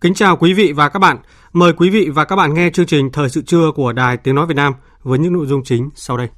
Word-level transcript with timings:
Kính 0.00 0.14
chào 0.14 0.36
quý 0.36 0.52
vị 0.52 0.72
và 0.72 0.88
các 0.88 0.98
bạn. 0.98 1.16
Mời 1.52 1.72
quý 1.72 1.90
vị 1.90 2.08
và 2.08 2.24
các 2.24 2.36
bạn 2.36 2.54
nghe 2.54 2.70
chương 2.70 2.86
trình 2.86 3.10
Thời 3.12 3.28
sự 3.28 3.42
trưa 3.42 3.70
của 3.74 3.92
Đài 3.92 4.16
Tiếng 4.16 4.34
Nói 4.34 4.46
Việt 4.46 4.54
Nam 4.54 4.74
với 5.02 5.18
những 5.18 5.32
nội 5.32 5.46
dung 5.46 5.64
chính 5.64 5.90
sau 5.94 6.16
đây. 6.16 6.28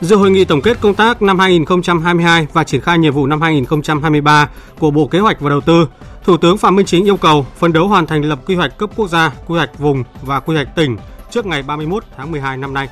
Dự 0.00 0.16
hội 0.16 0.30
nghị 0.30 0.44
tổng 0.44 0.60
kết 0.62 0.80
công 0.80 0.94
tác 0.94 1.22
năm 1.22 1.38
2022 1.38 2.46
và 2.52 2.64
triển 2.64 2.80
khai 2.80 2.98
nhiệm 2.98 3.12
vụ 3.12 3.26
năm 3.26 3.40
2023 3.40 4.50
của 4.78 4.90
Bộ 4.90 5.06
Kế 5.06 5.18
hoạch 5.18 5.40
và 5.40 5.50
Đầu 5.50 5.60
tư, 5.60 5.88
Thủ 6.24 6.36
tướng 6.36 6.58
Phạm 6.58 6.76
Minh 6.76 6.86
Chính 6.86 7.04
yêu 7.04 7.16
cầu 7.16 7.46
phấn 7.56 7.72
đấu 7.72 7.88
hoàn 7.88 8.06
thành 8.06 8.24
lập 8.24 8.40
quy 8.46 8.54
hoạch 8.54 8.78
cấp 8.78 8.90
quốc 8.96 9.08
gia, 9.08 9.32
quy 9.46 9.56
hoạch 9.56 9.78
vùng 9.78 10.04
và 10.22 10.40
quy 10.40 10.54
hoạch 10.54 10.76
tỉnh 10.76 10.96
trước 11.30 11.46
ngày 11.46 11.62
31 11.62 12.04
tháng 12.16 12.30
12 12.30 12.56
năm 12.56 12.74
nay 12.74 12.88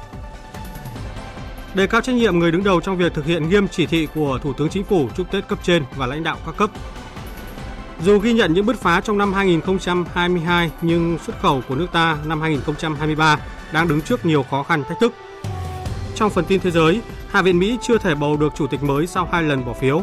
đề 1.79 1.87
cao 1.87 2.01
trách 2.01 2.15
nhiệm 2.15 2.39
người 2.39 2.51
đứng 2.51 2.65
đầu 2.65 2.81
trong 2.81 2.97
việc 2.97 3.15
thực 3.15 3.25
hiện 3.25 3.49
nghiêm 3.49 3.69
chỉ 3.69 3.87
thị 3.87 4.09
của 4.15 4.39
Thủ 4.43 4.53
tướng 4.53 4.69
Chính 4.69 4.85
phủ 4.85 5.09
chúc 5.17 5.31
Tết 5.31 5.49
cấp 5.49 5.59
trên 5.63 5.85
và 5.97 6.07
lãnh 6.07 6.23
đạo 6.23 6.37
các 6.47 6.57
cấp. 6.57 6.71
Dù 8.05 8.19
ghi 8.19 8.33
nhận 8.33 8.55
những 8.55 8.67
bứt 8.67 8.81
phá 8.81 9.01
trong 9.01 9.19
năm 9.19 9.33
2022 9.33 10.71
nhưng 10.83 11.19
xuất 11.27 11.41
khẩu 11.43 11.63
của 11.69 11.75
nước 11.75 11.87
ta 11.93 12.19
năm 12.27 12.41
2023 12.41 13.39
đang 13.73 13.89
đứng 13.89 14.01
trước 14.01 14.27
nhiều 14.27 14.43
khó 14.43 14.63
khăn 14.63 14.85
thách 14.89 15.01
thức. 15.01 15.13
Trong 16.15 16.31
phần 16.31 16.45
tin 16.45 16.61
thế 16.61 16.71
giới, 16.71 17.01
Hạ 17.31 17.43
viện 17.43 17.59
Mỹ 17.59 17.79
chưa 17.83 17.99
thể 17.99 18.15
bầu 18.15 18.37
được 18.37 18.53
chủ 18.57 18.67
tịch 18.67 18.83
mới 18.83 19.07
sau 19.07 19.29
hai 19.33 19.43
lần 19.43 19.65
bỏ 19.65 19.73
phiếu. 19.73 20.03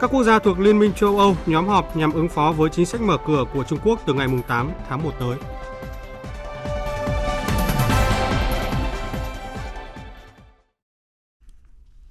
Các 0.00 0.10
quốc 0.12 0.22
gia 0.22 0.38
thuộc 0.38 0.58
Liên 0.58 0.78
minh 0.78 0.92
châu 0.92 1.18
Âu 1.18 1.36
nhóm 1.46 1.68
họp 1.68 1.96
nhằm 1.96 2.12
ứng 2.12 2.28
phó 2.28 2.52
với 2.52 2.70
chính 2.70 2.86
sách 2.86 3.00
mở 3.00 3.16
cửa 3.26 3.44
của 3.54 3.64
Trung 3.64 3.78
Quốc 3.84 4.00
từ 4.06 4.14
ngày 4.14 4.28
8 4.48 4.70
tháng 4.88 5.02
1 5.02 5.10
tới. 5.20 5.57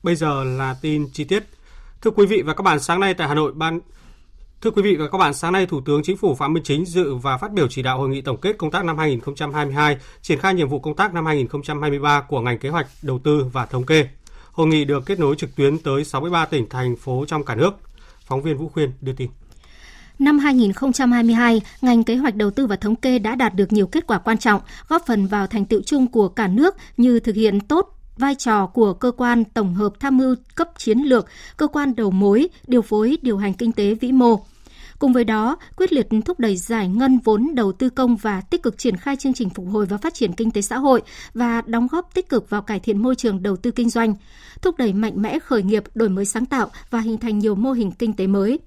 Bây 0.08 0.16
giờ 0.16 0.44
là 0.44 0.76
tin 0.82 1.10
chi 1.14 1.24
tiết. 1.24 1.44
Thưa 2.02 2.12
quý 2.12 2.26
vị 2.26 2.42
và 2.42 2.54
các 2.54 2.62
bạn, 2.62 2.80
sáng 2.80 3.00
nay 3.00 3.14
tại 3.14 3.28
Hà 3.28 3.34
Nội, 3.34 3.52
ban 3.56 3.80
Thưa 4.62 4.72
quý 4.72 4.82
vị 4.82 4.96
và 4.96 5.08
các 5.08 5.18
bạn, 5.18 5.34
sáng 5.34 5.54
nay 5.54 5.66
Thủ 5.66 5.82
tướng 5.82 6.04
Chính 6.04 6.18
phủ 6.18 6.36
Phạm 6.36 6.54
Minh 6.54 6.64
Chính 6.64 6.86
dự 6.86 7.16
và 7.16 7.38
phát 7.38 7.52
biểu 7.52 7.68
chỉ 7.68 7.82
đạo 7.82 8.00
hội 8.00 8.10
nghị 8.10 8.22
tổng 8.22 8.38
kết 8.38 8.58
công 8.58 8.72
tác 8.72 8.86
năm 8.86 8.98
2022, 8.98 9.98
triển 10.22 10.40
khai 10.40 10.54
nhiệm 10.54 10.70
vụ 10.70 10.80
công 10.80 10.96
tác 10.96 11.14
năm 11.14 11.26
2023 11.26 12.22
của 12.22 12.42
ngành 12.42 12.60
kế 12.60 12.70
hoạch, 12.70 12.88
đầu 13.02 13.20
tư 13.24 13.46
và 13.54 13.66
thống 13.66 13.86
kê. 13.86 14.08
Hội 14.52 14.68
nghị 14.68 14.86
được 14.86 15.06
kết 15.06 15.20
nối 15.20 15.36
trực 15.36 15.56
tuyến 15.56 15.80
tới 15.80 16.04
63 16.04 16.46
tỉnh 16.46 16.70
thành 16.70 16.96
phố 16.96 17.26
trong 17.28 17.46
cả 17.46 17.56
nước. 17.56 17.72
Phóng 18.26 18.42
viên 18.42 18.58
Vũ 18.58 18.70
Khuyên 18.70 18.92
đưa 19.02 19.14
tin. 19.14 19.30
Năm 20.20 20.40
2022, 20.40 21.62
ngành 21.82 22.04
kế 22.04 22.16
hoạch 22.16 22.36
đầu 22.36 22.52
tư 22.52 22.68
và 22.68 22.76
thống 22.76 22.96
kê 22.96 23.20
đã 23.20 23.36
đạt 23.36 23.56
được 23.56 23.74
nhiều 23.74 23.88
kết 23.88 24.08
quả 24.08 24.18
quan 24.18 24.38
trọng, 24.38 24.62
góp 24.88 25.04
phần 25.08 25.28
vào 25.28 25.48
thành 25.48 25.66
tựu 25.66 25.82
chung 25.86 26.08
của 26.08 26.28
cả 26.28 26.48
nước 26.48 26.76
như 26.98 27.20
thực 27.20 27.36
hiện 27.36 27.60
tốt 27.60 27.97
vai 28.18 28.36
trò 28.36 28.66
của 28.66 28.94
cơ 28.94 29.12
quan 29.12 29.44
tổng 29.46 29.74
hợp 29.74 29.94
tham 30.00 30.18
mưu 30.18 30.36
cấp 30.56 30.70
chiến 30.78 31.00
lược, 31.00 31.26
cơ 31.58 31.68
quan 31.68 31.96
đầu 31.96 32.12
mối, 32.12 32.48
điều 32.68 32.82
phối 32.82 33.18
điều 33.22 33.38
hành 33.38 33.54
kinh 33.54 33.72
tế 33.72 33.94
vĩ 33.94 34.12
mô. 34.12 34.40
Cùng 35.00 35.14
với 35.14 35.24
đó, 35.24 35.58
quyết 35.76 35.94
liệt 35.94 36.08
thúc 36.26 36.40
đẩy 36.40 36.58
giải 36.58 36.88
ngân 36.88 37.20
vốn 37.24 37.56
đầu 37.56 37.72
tư 37.72 37.90
công 37.90 38.16
và 38.16 38.42
tích 38.42 38.64
cực 38.64 38.78
triển 38.78 38.98
khai 38.98 39.16
chương 39.16 39.34
trình 39.34 39.50
phục 39.50 39.66
hồi 39.72 39.86
và 39.86 39.98
phát 39.98 40.14
triển 40.14 40.34
kinh 40.34 40.52
tế 40.52 40.62
xã 40.62 40.78
hội 40.78 41.02
và 41.34 41.62
đóng 41.62 41.88
góp 41.92 42.14
tích 42.14 42.30
cực 42.30 42.50
vào 42.50 42.62
cải 42.62 42.80
thiện 42.80 43.02
môi 43.02 43.16
trường 43.16 43.44
đầu 43.44 43.56
tư 43.56 43.72
kinh 43.72 43.90
doanh, 43.90 44.14
thúc 44.62 44.78
đẩy 44.78 44.94
mạnh 44.94 45.22
mẽ 45.22 45.40
khởi 45.40 45.64
nghiệp, 45.64 45.84
đổi 45.96 46.10
mới 46.10 46.26
sáng 46.26 46.46
tạo 46.46 46.70
và 46.90 47.00
hình 47.00 47.18
thành 47.18 47.40
nhiều 47.40 47.56
mô 47.56 47.72
hình 47.72 47.92
kinh 47.92 48.14
tế 48.14 48.28
mới. 48.28 48.60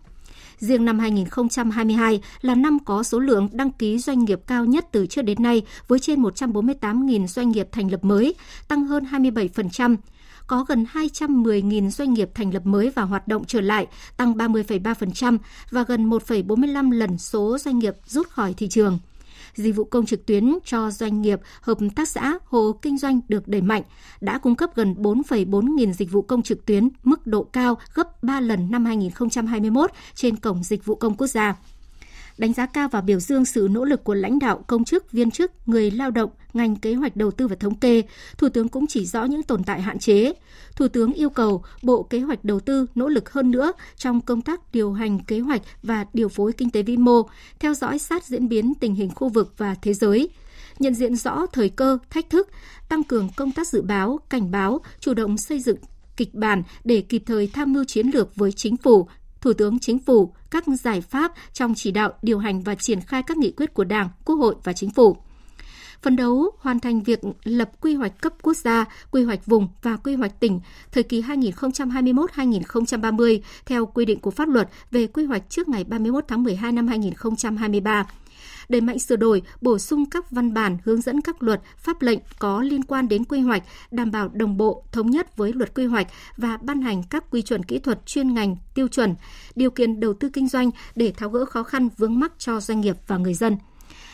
Riêng 0.60 0.84
năm 0.84 0.98
2022 0.98 2.20
là 2.40 2.54
năm 2.54 2.78
có 2.84 3.02
số 3.02 3.18
lượng 3.18 3.48
đăng 3.52 3.70
ký 3.70 3.98
doanh 3.98 4.24
nghiệp 4.24 4.40
cao 4.46 4.64
nhất 4.64 4.84
từ 4.92 5.06
trước 5.06 5.22
đến 5.22 5.42
nay 5.42 5.62
với 5.88 5.98
trên 5.98 6.22
148.000 6.22 7.26
doanh 7.26 7.50
nghiệp 7.50 7.68
thành 7.72 7.90
lập 7.90 8.04
mới, 8.04 8.34
tăng 8.68 8.84
hơn 8.84 9.04
27% 9.04 9.96
có 10.46 10.64
gần 10.68 10.86
210.000 10.92 11.90
doanh 11.90 12.14
nghiệp 12.14 12.30
thành 12.34 12.54
lập 12.54 12.66
mới 12.66 12.90
và 12.90 13.02
hoạt 13.02 13.28
động 13.28 13.44
trở 13.46 13.60
lại, 13.60 13.86
tăng 14.16 14.32
30,3% 14.32 15.38
và 15.70 15.82
gần 15.82 16.10
1,45 16.10 16.90
lần 16.90 17.18
số 17.18 17.58
doanh 17.58 17.78
nghiệp 17.78 17.94
rút 18.06 18.28
khỏi 18.28 18.54
thị 18.54 18.68
trường 18.68 18.98
dịch 19.54 19.76
vụ 19.76 19.84
công 19.84 20.06
trực 20.06 20.26
tuyến 20.26 20.58
cho 20.64 20.90
doanh 20.90 21.22
nghiệp, 21.22 21.40
hợp 21.60 21.78
tác 21.96 22.08
xã, 22.08 22.38
hộ 22.44 22.72
kinh 22.82 22.98
doanh 22.98 23.20
được 23.28 23.48
đẩy 23.48 23.62
mạnh, 23.62 23.82
đã 24.20 24.38
cung 24.38 24.54
cấp 24.54 24.70
gần 24.74 24.94
4,4 24.98 25.74
nghìn 25.74 25.92
dịch 25.92 26.12
vụ 26.12 26.22
công 26.22 26.42
trực 26.42 26.66
tuyến, 26.66 26.88
mức 27.04 27.26
độ 27.26 27.42
cao 27.42 27.78
gấp 27.94 28.22
3 28.22 28.40
lần 28.40 28.70
năm 28.70 28.84
2021 28.84 29.90
trên 30.14 30.36
Cổng 30.36 30.62
Dịch 30.62 30.84
vụ 30.84 30.94
Công 30.94 31.14
Quốc 31.14 31.26
gia 31.26 31.56
đánh 32.40 32.52
giá 32.52 32.66
cao 32.66 32.88
và 32.88 33.00
biểu 33.00 33.20
dương 33.20 33.44
sự 33.44 33.68
nỗ 33.70 33.84
lực 33.84 34.04
của 34.04 34.14
lãnh 34.14 34.38
đạo, 34.38 34.64
công 34.66 34.84
chức, 34.84 35.12
viên 35.12 35.30
chức, 35.30 35.52
người 35.66 35.90
lao 35.90 36.10
động, 36.10 36.30
ngành 36.52 36.76
kế 36.76 36.94
hoạch 36.94 37.16
đầu 37.16 37.30
tư 37.30 37.48
và 37.48 37.56
thống 37.56 37.74
kê, 37.74 38.02
Thủ 38.38 38.48
tướng 38.48 38.68
cũng 38.68 38.86
chỉ 38.86 39.06
rõ 39.06 39.24
những 39.24 39.42
tồn 39.42 39.64
tại 39.64 39.82
hạn 39.82 39.98
chế. 39.98 40.32
Thủ 40.76 40.88
tướng 40.88 41.12
yêu 41.12 41.30
cầu 41.30 41.62
Bộ 41.82 42.02
Kế 42.02 42.20
hoạch 42.20 42.44
Đầu 42.44 42.60
tư 42.60 42.86
nỗ 42.94 43.08
lực 43.08 43.32
hơn 43.32 43.50
nữa 43.50 43.72
trong 43.96 44.20
công 44.20 44.42
tác 44.42 44.60
điều 44.72 44.92
hành 44.92 45.18
kế 45.24 45.40
hoạch 45.40 45.62
và 45.82 46.06
điều 46.12 46.28
phối 46.28 46.52
kinh 46.52 46.70
tế 46.70 46.82
vĩ 46.82 46.96
mô, 46.96 47.22
theo 47.58 47.74
dõi 47.74 47.98
sát 47.98 48.24
diễn 48.24 48.48
biến 48.48 48.72
tình 48.80 48.94
hình 48.94 49.10
khu 49.14 49.28
vực 49.28 49.54
và 49.56 49.74
thế 49.82 49.94
giới, 49.94 50.30
nhận 50.78 50.94
diện 50.94 51.16
rõ 51.16 51.46
thời 51.46 51.68
cơ, 51.68 51.98
thách 52.10 52.30
thức, 52.30 52.48
tăng 52.88 53.04
cường 53.04 53.28
công 53.36 53.52
tác 53.52 53.68
dự 53.68 53.82
báo, 53.82 54.18
cảnh 54.28 54.50
báo, 54.50 54.80
chủ 55.00 55.14
động 55.14 55.36
xây 55.38 55.60
dựng 55.60 55.76
kịch 56.16 56.34
bản 56.34 56.62
để 56.84 57.00
kịp 57.00 57.22
thời 57.26 57.46
tham 57.46 57.72
mưu 57.72 57.84
chiến 57.84 58.06
lược 58.06 58.36
với 58.36 58.52
chính 58.52 58.76
phủ, 58.76 59.08
Thủ 59.40 59.52
tướng 59.52 59.78
Chính 59.78 59.98
phủ 59.98 60.32
các 60.50 60.64
giải 60.80 61.00
pháp 61.00 61.32
trong 61.52 61.74
chỉ 61.76 61.90
đạo 61.90 62.12
điều 62.22 62.38
hành 62.38 62.60
và 62.60 62.74
triển 62.74 63.00
khai 63.00 63.22
các 63.22 63.36
nghị 63.36 63.50
quyết 63.50 63.74
của 63.74 63.84
Đảng, 63.84 64.08
Quốc 64.24 64.36
hội 64.36 64.54
và 64.64 64.72
Chính 64.72 64.90
phủ. 64.90 65.16
Phấn 66.02 66.16
đấu 66.16 66.50
hoàn 66.58 66.80
thành 66.80 67.02
việc 67.02 67.20
lập 67.44 67.70
quy 67.80 67.94
hoạch 67.94 68.20
cấp 68.20 68.32
quốc 68.42 68.56
gia, 68.56 68.84
quy 69.10 69.22
hoạch 69.22 69.46
vùng 69.46 69.68
và 69.82 69.96
quy 69.96 70.14
hoạch 70.14 70.40
tỉnh 70.40 70.60
thời 70.92 71.02
kỳ 71.02 71.22
2021-2030 71.22 73.40
theo 73.66 73.86
quy 73.86 74.04
định 74.04 74.20
của 74.20 74.30
pháp 74.30 74.48
luật 74.48 74.68
về 74.90 75.06
quy 75.06 75.24
hoạch 75.24 75.42
trước 75.48 75.68
ngày 75.68 75.84
31 75.84 76.24
tháng 76.28 76.42
12 76.42 76.72
năm 76.72 76.88
2023 76.88 78.06
đẩy 78.68 78.80
mạnh 78.80 78.98
sửa 78.98 79.16
đổi, 79.16 79.42
bổ 79.60 79.78
sung 79.78 80.10
các 80.10 80.30
văn 80.30 80.54
bản 80.54 80.78
hướng 80.84 81.00
dẫn 81.00 81.20
các 81.20 81.42
luật, 81.42 81.60
pháp 81.76 82.02
lệnh 82.02 82.18
có 82.38 82.62
liên 82.62 82.84
quan 82.84 83.08
đến 83.08 83.24
quy 83.24 83.40
hoạch, 83.40 83.62
đảm 83.90 84.10
bảo 84.10 84.28
đồng 84.28 84.56
bộ, 84.56 84.84
thống 84.92 85.10
nhất 85.10 85.36
với 85.36 85.52
luật 85.52 85.74
quy 85.74 85.86
hoạch 85.86 86.06
và 86.36 86.56
ban 86.56 86.82
hành 86.82 87.02
các 87.10 87.24
quy 87.30 87.42
chuẩn 87.42 87.62
kỹ 87.62 87.78
thuật 87.78 88.06
chuyên 88.06 88.34
ngành, 88.34 88.56
tiêu 88.74 88.88
chuẩn, 88.88 89.14
điều 89.54 89.70
kiện 89.70 90.00
đầu 90.00 90.14
tư 90.14 90.28
kinh 90.32 90.48
doanh 90.48 90.70
để 90.94 91.12
tháo 91.16 91.28
gỡ 91.28 91.44
khó 91.44 91.62
khăn 91.62 91.88
vướng 91.96 92.20
mắc 92.20 92.32
cho 92.38 92.60
doanh 92.60 92.80
nghiệp 92.80 92.96
và 93.06 93.16
người 93.16 93.34
dân 93.34 93.56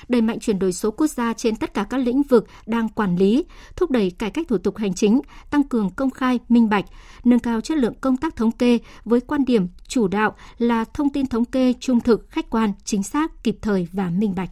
đẩy 0.08 0.22
mạnh 0.22 0.40
chuyển 0.40 0.58
đổi 0.58 0.72
số 0.72 0.90
quốc 0.90 1.06
gia 1.06 1.32
trên 1.32 1.56
tất 1.56 1.74
cả 1.74 1.86
các 1.90 1.98
lĩnh 1.98 2.22
vực 2.22 2.46
đang 2.66 2.88
quản 2.88 3.16
lý, 3.16 3.44
thúc 3.76 3.90
đẩy 3.90 4.10
cải 4.10 4.30
cách 4.30 4.48
thủ 4.48 4.58
tục 4.58 4.76
hành 4.76 4.94
chính, 4.94 5.20
tăng 5.50 5.62
cường 5.62 5.90
công 5.90 6.10
khai, 6.10 6.38
minh 6.48 6.68
bạch, 6.68 6.84
nâng 7.24 7.38
cao 7.38 7.60
chất 7.60 7.78
lượng 7.78 7.94
công 8.00 8.16
tác 8.16 8.36
thống 8.36 8.52
kê 8.52 8.78
với 9.04 9.20
quan 9.20 9.44
điểm 9.44 9.68
chủ 9.88 10.08
đạo 10.08 10.36
là 10.58 10.84
thông 10.84 11.10
tin 11.10 11.26
thống 11.26 11.44
kê 11.44 11.74
trung 11.80 12.00
thực, 12.00 12.30
khách 12.30 12.50
quan, 12.50 12.72
chính 12.84 13.02
xác, 13.02 13.42
kịp 13.42 13.56
thời 13.62 13.88
và 13.92 14.10
minh 14.10 14.34
bạch. 14.34 14.50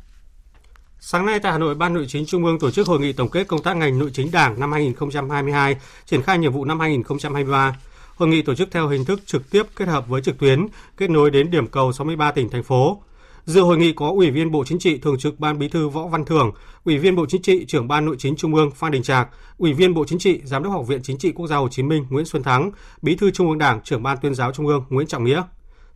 Sáng 1.00 1.26
nay 1.26 1.40
tại 1.40 1.52
Hà 1.52 1.58
Nội, 1.58 1.75
Ban 1.75 1.94
Nội 1.94 2.05
chính 2.08 2.26
Trung 2.26 2.44
ương 2.44 2.58
tổ 2.58 2.70
chức 2.70 2.87
hội 2.87 3.00
nghị 3.00 3.12
tổng 3.12 3.29
kết 3.29 3.49
công 3.49 3.62
tác 3.62 3.76
ngành 3.76 3.99
nội 3.99 4.11
chính 4.12 4.31
Đảng 4.31 4.61
năm 4.61 4.73
2022, 4.73 5.76
triển 6.06 6.23
khai 6.23 6.38
nhiệm 6.38 6.52
vụ 6.52 6.64
năm 6.64 6.81
2023. 6.81 7.76
Hội 8.17 8.29
nghị 8.29 8.43
tổ 8.43 8.55
chức 8.55 8.69
theo 8.70 8.88
hình 8.88 9.05
thức 9.05 9.20
trực 9.26 9.50
tiếp 9.50 9.62
kết 9.76 9.88
hợp 9.88 10.08
với 10.08 10.23
trực 10.23 10.38
tuyến, 10.38 10.67
kết 10.96 11.11
nối 11.11 11.31
đến 11.31 11.50
điểm 11.50 11.67
cầu 11.67 11.93
63 11.93 12.31
tỉnh 12.31 12.49
thành 12.49 12.62
phố. 12.62 13.02
Dự 13.46 13.61
hội 13.61 13.79
nghị 13.79 13.93
có 13.93 14.11
Ủy 14.11 14.31
viên 14.31 14.50
Bộ 14.50 14.64
Chính 14.64 14.79
trị 14.79 14.99
Thường 14.99 15.19
trực 15.19 15.41
Ban 15.41 15.58
Bí 15.58 15.69
thư 15.69 15.88
Võ 15.88 16.06
Văn 16.06 16.25
Thưởng, 16.25 16.52
Ủy 16.85 16.99
viên 16.99 17.17
Bộ 17.17 17.26
Chính 17.29 17.43
trị 17.43 17.64
Trưởng 17.69 17.88
Ban 17.88 18.05
Nội 18.05 18.17
chính 18.19 18.37
Trung 18.37 18.55
ương 18.55 18.70
Phan 18.70 18.93
Đình 18.93 19.02
Trạc, 19.02 19.29
Ủy 19.58 19.73
viên 19.73 19.94
Bộ 19.94 20.05
Chính 20.05 20.19
trị 20.19 20.41
Giám 20.44 20.62
đốc 20.62 20.73
Học 20.73 20.87
viện 20.87 21.02
Chính 21.02 21.19
trị 21.19 21.32
Quốc 21.32 21.46
gia 21.46 21.56
Hồ 21.56 21.69
Chí 21.69 21.82
Minh 21.82 22.06
Nguyễn 22.11 22.25
Xuân 22.25 22.43
Thắng, 22.43 22.70
Bí 23.02 23.17
thư 23.17 23.31
Trung 23.31 23.49
ương 23.49 23.58
Đảng, 23.58 23.81
Trưởng 23.85 24.02
Ban 24.02 24.19
Tuyên 24.23 24.35
giáo 24.35 24.52
Trung 24.52 24.67
ương 24.67 24.85
Nguyễn 24.88 25.06
Trọng 25.06 25.25
Nghĩa. 25.25 25.43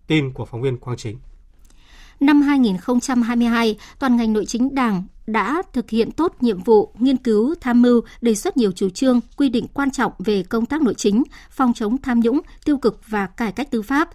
Tin 0.07 0.33
của 0.33 0.45
phóng 0.45 0.63
viên 0.63 0.77
Quang 0.77 0.97
Chính. 0.97 1.19
Năm 2.21 2.43
2022, 2.43 3.77
toàn 3.99 4.17
ngành 4.17 4.33
nội 4.33 4.47
chính 4.47 4.75
Đảng 4.75 5.05
đã 5.27 5.63
thực 5.73 5.91
hiện 5.91 6.11
tốt 6.11 6.35
nhiệm 6.41 6.63
vụ 6.63 6.93
nghiên 6.99 7.17
cứu, 7.17 7.55
tham 7.61 7.83
mưu, 7.83 8.01
đề 8.21 8.35
xuất 8.35 8.57
nhiều 8.57 8.73
chủ 8.73 8.91
trương, 8.91 9.21
quy 9.37 9.49
định 9.49 9.67
quan 9.75 9.91
trọng 9.91 10.13
về 10.19 10.43
công 10.43 10.67
tác 10.67 10.83
nội 10.83 10.95
chính, 10.95 11.23
phòng 11.51 11.73
chống 11.75 11.99
tham 11.99 12.21
nhũng, 12.21 12.41
tiêu 12.65 12.79
cực 12.79 13.01
và 13.09 13.27
cải 13.27 13.53
cách 13.53 13.71
tư 13.71 13.83
pháp. 13.83 14.09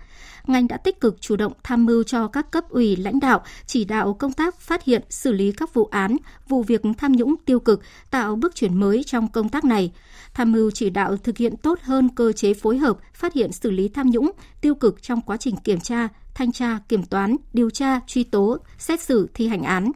Ngành 0.48 0.68
đã 0.68 0.78
tích 0.78 1.00
cực 1.00 1.22
chủ 1.22 1.36
động 1.36 1.54
tham 1.64 1.86
mưu 1.86 2.04
cho 2.04 2.28
các 2.28 2.52
cấp 2.52 2.70
ủy 2.70 2.96
lãnh 2.96 3.20
đạo, 3.20 3.44
chỉ 3.66 3.86
đạo 3.86 4.14
công 4.14 4.34
tác 4.34 4.60
phát 4.60 4.84
hiện, 4.84 5.04
xử 5.10 5.32
lý 5.32 5.52
các 5.52 5.74
vụ 5.74 5.86
án, 5.86 6.18
vụ 6.48 6.64
việc 6.64 6.82
tham 6.98 7.12
nhũng 7.12 7.36
tiêu 7.46 7.60
cực, 7.60 7.82
tạo 8.12 8.36
bước 8.36 8.56
chuyển 8.56 8.80
mới 8.80 9.04
trong 9.04 9.28
công 9.28 9.50
tác 9.50 9.66
này 9.66 9.92
tham 10.34 10.52
mưu 10.52 10.72
chỉ 10.72 10.90
đạo 10.90 11.18
thực 11.18 11.38
hiện 11.38 11.58
tốt 11.58 11.80
hơn 11.82 12.10
cơ 12.10 12.32
chế 12.32 12.54
phối 12.54 12.78
hợp, 12.78 12.98
phát 13.14 13.34
hiện 13.34 13.52
xử 13.52 13.72
lý 13.72 13.88
tham 13.90 14.10
nhũng, 14.10 14.32
tiêu 14.62 14.76
cực 14.76 15.02
trong 15.02 15.22
quá 15.22 15.38
trình 15.38 15.56
kiểm 15.56 15.80
tra, 15.80 16.08
thanh 16.34 16.52
tra, 16.52 16.80
kiểm 16.90 17.04
toán, 17.04 17.36
điều 17.54 17.70
tra, 17.70 18.00
truy 18.08 18.24
tố, 18.24 18.58
xét 18.78 19.02
xử, 19.02 19.30
thi 19.34 19.48
hành 19.48 19.64
án. 19.64 19.92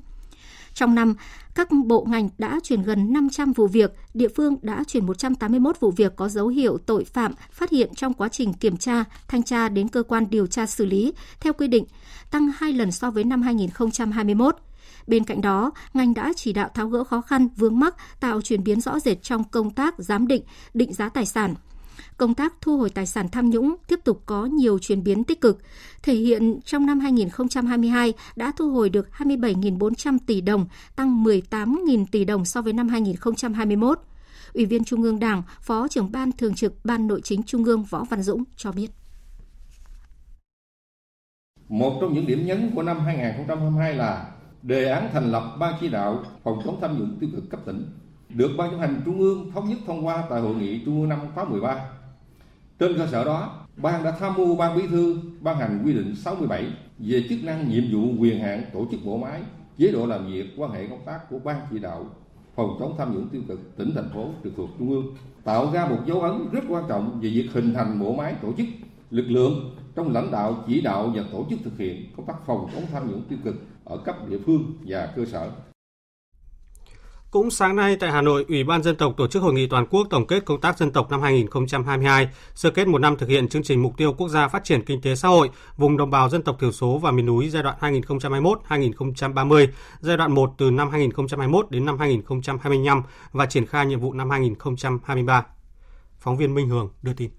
Trong 0.73 0.95
năm, 0.95 1.15
các 1.57 1.67
bộ 1.85 2.05
ngành 2.09 2.29
đã 2.37 2.59
chuyển 2.63 2.81
gần 2.81 3.13
500 3.13 3.53
vụ 3.53 3.67
việc, 3.67 3.91
địa 4.13 4.27
phương 4.27 4.55
đã 4.61 4.83
chuyển 4.87 5.05
181 5.05 5.79
vụ 5.79 5.91
việc 5.91 6.15
có 6.15 6.29
dấu 6.29 6.47
hiệu 6.47 6.77
tội 6.85 7.03
phạm 7.03 7.33
phát 7.51 7.69
hiện 7.69 7.95
trong 7.95 8.13
quá 8.13 8.29
trình 8.29 8.53
kiểm 8.53 8.77
tra, 8.77 9.03
thanh 9.27 9.43
tra 9.43 9.69
đến 9.69 9.87
cơ 9.87 10.03
quan 10.03 10.29
điều 10.29 10.47
tra 10.47 10.65
xử 10.65 10.85
lý 10.85 11.13
theo 11.39 11.53
quy 11.53 11.67
định, 11.67 11.85
tăng 12.31 12.49
2 12.57 12.73
lần 12.73 12.91
so 12.91 13.11
với 13.11 13.23
năm 13.23 13.41
2021. 13.41 14.55
Bên 15.07 15.23
cạnh 15.23 15.41
đó, 15.41 15.71
ngành 15.93 16.13
đã 16.13 16.33
chỉ 16.35 16.53
đạo 16.53 16.69
tháo 16.73 16.87
gỡ 16.87 17.03
khó 17.03 17.21
khăn, 17.21 17.47
vướng 17.55 17.79
mắc, 17.79 17.95
tạo 18.19 18.41
chuyển 18.41 18.63
biến 18.63 18.81
rõ 18.81 18.99
rệt 18.99 19.23
trong 19.23 19.43
công 19.43 19.71
tác 19.71 19.95
giám 19.97 20.27
định, 20.27 20.43
định 20.73 20.93
giá 20.93 21.09
tài 21.09 21.25
sản, 21.25 21.55
công 22.17 22.33
tác 22.33 22.53
thu 22.61 22.77
hồi 22.77 22.89
tài 22.89 23.05
sản 23.05 23.29
tham 23.29 23.49
nhũng 23.49 23.75
tiếp 23.87 23.99
tục 24.03 24.21
có 24.25 24.45
nhiều 24.45 24.79
chuyển 24.79 25.03
biến 25.03 25.23
tích 25.23 25.41
cực, 25.41 25.61
thể 26.03 26.13
hiện 26.13 26.59
trong 26.65 26.85
năm 26.85 26.99
2022 26.99 28.13
đã 28.35 28.51
thu 28.57 28.71
hồi 28.71 28.89
được 28.89 29.07
27.400 29.17 30.17
tỷ 30.25 30.41
đồng, 30.41 30.65
tăng 30.95 31.23
18.000 31.23 32.05
tỷ 32.11 32.25
đồng 32.25 32.45
so 32.45 32.61
với 32.61 32.73
năm 32.73 32.89
2021. 32.89 33.99
Ủy 34.53 34.65
viên 34.65 34.83
Trung 34.83 35.03
ương 35.03 35.19
Đảng, 35.19 35.43
Phó 35.61 35.87
trưởng 35.87 36.11
Ban 36.11 36.31
Thường 36.31 36.55
trực 36.55 36.85
Ban 36.85 37.07
Nội 37.07 37.21
chính 37.23 37.43
Trung 37.43 37.63
ương 37.63 37.83
Võ 37.83 38.03
Văn 38.03 38.21
Dũng 38.21 38.43
cho 38.55 38.71
biết. 38.71 38.87
Một 41.69 41.97
trong 42.01 42.13
những 42.13 42.27
điểm 42.27 42.45
nhấn 42.45 42.71
của 42.75 42.83
năm 42.83 42.99
2022 42.99 43.93
là 43.93 44.31
đề 44.61 44.91
án 44.91 45.09
thành 45.13 45.31
lập 45.31 45.57
ban 45.59 45.73
chỉ 45.81 45.89
đạo 45.89 46.23
phòng 46.43 46.61
chống 46.65 46.77
tham 46.81 46.99
nhũng 46.99 47.17
tiêu 47.19 47.29
cực 47.35 47.49
cấp 47.49 47.59
tỉnh 47.65 47.85
được 48.29 48.51
ban 48.57 48.71
chấp 48.71 48.77
hành 48.77 49.01
trung 49.05 49.19
ương 49.19 49.51
thống 49.51 49.69
nhất 49.69 49.77
thông 49.85 50.07
qua 50.07 50.23
tại 50.29 50.41
hội 50.41 50.55
nghị 50.55 50.85
trung 50.85 50.99
ương 50.99 51.09
năm 51.09 51.19
khóa 51.35 51.43
13 51.43 51.89
trên 52.79 52.97
cơ 52.97 53.07
sở 53.07 53.23
đó, 53.23 53.65
ban 53.77 54.03
đã 54.03 54.11
tham 54.11 54.33
mưu 54.37 54.55
ban 54.55 54.77
bí 54.77 54.87
thư 54.87 55.19
ban 55.41 55.57
hành 55.57 55.81
quy 55.85 55.93
định 55.93 56.15
67 56.15 56.65
về 56.99 57.23
chức 57.29 57.43
năng, 57.43 57.69
nhiệm 57.69 57.83
vụ, 57.91 58.21
quyền 58.21 58.39
hạn 58.39 58.63
tổ 58.73 58.85
chức 58.91 58.99
bộ 59.05 59.17
máy, 59.17 59.41
chế 59.77 59.91
độ 59.91 60.05
làm 60.05 60.27
việc, 60.27 60.45
quan 60.57 60.71
hệ 60.71 60.87
công 60.87 61.05
tác 61.05 61.29
của 61.29 61.39
ban 61.39 61.61
chỉ 61.71 61.79
đạo 61.79 62.05
phòng 62.55 62.77
chống 62.79 62.95
tham 62.97 63.13
nhũng 63.13 63.29
tiêu 63.29 63.41
cực 63.47 63.77
tỉnh 63.77 63.91
thành 63.95 64.09
phố 64.13 64.29
trực 64.43 64.53
thuộc 64.57 64.69
trung 64.79 64.89
ương, 64.89 65.15
tạo 65.43 65.71
ra 65.73 65.85
một 65.85 65.97
dấu 66.05 66.21
ấn 66.21 66.49
rất 66.51 66.63
quan 66.69 66.83
trọng 66.89 67.19
về 67.21 67.29
việc 67.29 67.49
hình 67.53 67.73
thành 67.73 67.99
bộ 67.99 68.13
máy 68.13 68.35
tổ 68.41 68.53
chức 68.57 68.67
lực 69.11 69.25
lượng 69.27 69.75
trong 69.95 70.13
lãnh 70.13 70.31
đạo 70.31 70.63
chỉ 70.67 70.81
đạo 70.81 71.11
và 71.15 71.23
tổ 71.31 71.45
chức 71.49 71.59
thực 71.63 71.77
hiện 71.77 72.05
công 72.17 72.25
tác 72.25 72.35
phòng 72.45 72.67
chống 72.73 72.83
tham 72.91 73.11
nhũng 73.11 73.23
tiêu 73.29 73.39
cực 73.43 73.55
ở 73.85 73.97
cấp 73.97 74.29
địa 74.29 74.39
phương 74.45 74.73
và 74.85 75.13
cơ 75.15 75.25
sở. 75.25 75.49
Cũng 77.31 77.51
sáng 77.51 77.75
nay 77.75 77.95
tại 77.95 78.11
Hà 78.11 78.21
Nội, 78.21 78.45
Ủy 78.47 78.63
ban 78.63 78.83
Dân 78.83 78.95
tộc 78.95 79.13
tổ 79.17 79.27
chức 79.27 79.43
hội 79.43 79.53
nghị 79.53 79.67
toàn 79.67 79.85
quốc 79.89 80.07
tổng 80.09 80.27
kết 80.27 80.45
công 80.45 80.61
tác 80.61 80.77
dân 80.77 80.91
tộc 80.91 81.09
năm 81.11 81.21
2022, 81.21 82.29
sơ 82.55 82.71
kết 82.71 82.87
một 82.87 82.97
năm 82.97 83.17
thực 83.17 83.29
hiện 83.29 83.47
chương 83.47 83.63
trình 83.63 83.81
mục 83.81 83.97
tiêu 83.97 84.13
quốc 84.13 84.29
gia 84.29 84.47
phát 84.47 84.63
triển 84.63 84.85
kinh 84.85 85.01
tế 85.01 85.15
xã 85.15 85.27
hội 85.27 85.49
vùng 85.77 85.97
đồng 85.97 86.09
bào 86.09 86.29
dân 86.29 86.41
tộc 86.43 86.57
thiểu 86.59 86.71
số 86.71 86.97
và 86.97 87.11
miền 87.11 87.25
núi 87.25 87.49
giai 87.49 87.63
đoạn 87.63 87.75
2021-2030, 87.79 89.67
giai 89.99 90.17
đoạn 90.17 90.31
1 90.31 90.53
từ 90.57 90.71
năm 90.71 90.89
2021 90.89 91.71
đến 91.71 91.85
năm 91.85 91.97
2025 91.99 93.03
và 93.31 93.45
triển 93.45 93.65
khai 93.65 93.85
nhiệm 93.85 93.99
vụ 93.99 94.13
năm 94.13 94.29
2023. 94.29 95.45
Phóng 96.19 96.37
viên 96.37 96.53
Minh 96.53 96.69
Hường 96.69 96.89
đưa 97.01 97.13
tin. 97.13 97.29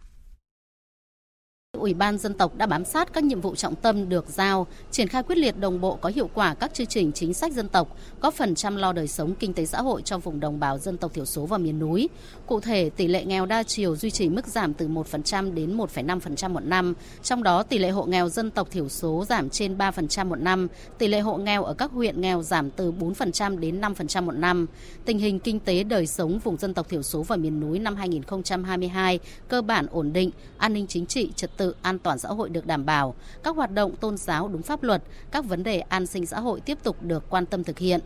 Ủy 1.73 1.95
ban 1.95 2.19
dân 2.19 2.35
tộc 2.35 2.57
đã 2.57 2.67
bám 2.67 2.85
sát 2.85 3.13
các 3.13 3.25
nhiệm 3.25 3.41
vụ 3.41 3.55
trọng 3.55 3.75
tâm 3.75 4.09
được 4.09 4.29
giao, 4.29 4.67
triển 4.91 5.09
khai 5.09 5.23
quyết 5.23 5.39
liệt 5.39 5.59
đồng 5.59 5.81
bộ 5.81 5.97
có 5.97 6.09
hiệu 6.15 6.31
quả 6.35 6.55
các 6.55 6.75
chương 6.75 6.87
trình 6.87 7.13
chính 7.13 7.35
sách 7.35 7.53
dân 7.53 7.69
tộc, 7.69 7.97
góp 8.21 8.35
phần 8.35 8.55
chăm 8.55 8.77
lo 8.77 8.93
đời 8.93 9.09
sống 9.09 9.35
kinh 9.35 9.53
tế 9.53 9.67
xã 9.67 9.83
hội 9.83 10.03
cho 10.03 10.19
vùng 10.19 10.41
đồng 10.41 10.61
bào 10.61 10.79
dân 10.79 10.97
tộc 10.97 11.15
thiểu 11.15 11.25
số 11.25 11.47
và 11.47 11.59
miền 11.59 11.79
núi. 11.79 12.09
Cụ 12.47 12.61
thể, 12.61 12.91
tỷ 12.91 13.09
lệ 13.09 13.25
nghèo 13.25 13.47
đa 13.47 13.63
chiều 13.63 13.97
duy 13.97 14.11
trì 14.11 14.29
mức 14.29 14.47
giảm 14.47 14.75
từ 14.75 14.89
1% 14.89 15.55
đến 15.55 15.77
1,5% 15.77 16.51
một 16.51 16.65
năm, 16.65 16.95
trong 17.23 17.43
đó 17.43 17.63
tỷ 17.63 17.79
lệ 17.79 17.91
hộ 17.91 18.05
nghèo 18.05 18.29
dân 18.29 18.51
tộc 18.51 18.71
thiểu 18.71 18.89
số 18.89 19.25
giảm 19.29 19.51
trên 19.51 19.79
3% 19.79 20.27
một 20.27 20.41
năm, 20.41 20.69
tỷ 20.99 21.09
lệ 21.09 21.21
hộ 21.21 21.37
nghèo 21.37 21.65
ở 21.65 21.75
các 21.75 21.91
huyện 21.91 22.21
nghèo 22.21 22.43
giảm 22.43 22.71
từ 22.71 22.93
4% 22.93 23.59
đến 23.59 23.81
5% 23.81 24.23
một 24.23 24.33
năm. 24.33 24.67
Tình 25.05 25.19
hình 25.19 25.39
kinh 25.39 25.61
tế 25.61 25.85
đời 25.85 26.07
sống 26.07 26.39
vùng 26.39 26.57
dân 26.57 26.75
tộc 26.75 26.89
thiểu 26.89 27.03
số 27.03 27.23
và 27.23 27.37
miền 27.37 27.61
núi 27.61 27.79
năm 27.79 27.97
2022 27.97 29.19
cơ 29.49 29.63
bản 29.63 29.87
ổn 29.91 30.13
định, 30.13 30.31
an 30.59 30.73
ninh 30.73 30.87
chính 30.87 31.07
trị, 31.07 31.31
trật 31.37 31.57
tự 31.57 31.68
an 31.83 31.99
toàn 31.99 32.19
xã 32.19 32.29
hội 32.29 32.49
được 32.49 32.67
đảm 32.67 32.87
bảo, 32.87 33.15
các 33.43 33.57
hoạt 33.57 33.71
động 33.71 33.97
tôn 33.97 34.17
giáo 34.17 34.49
đúng 34.49 34.63
pháp 34.63 34.83
luật, 34.83 35.03
các 35.31 35.45
vấn 35.45 35.63
đề 35.63 35.81
an 35.81 36.07
sinh 36.07 36.27
xã 36.27 36.41
hội 36.41 36.61
tiếp 36.61 36.79
tục 36.83 37.03
được 37.03 37.25
quan 37.31 37.47
tâm 37.47 37.65
thực 37.65 37.79
hiện. 37.79 38.01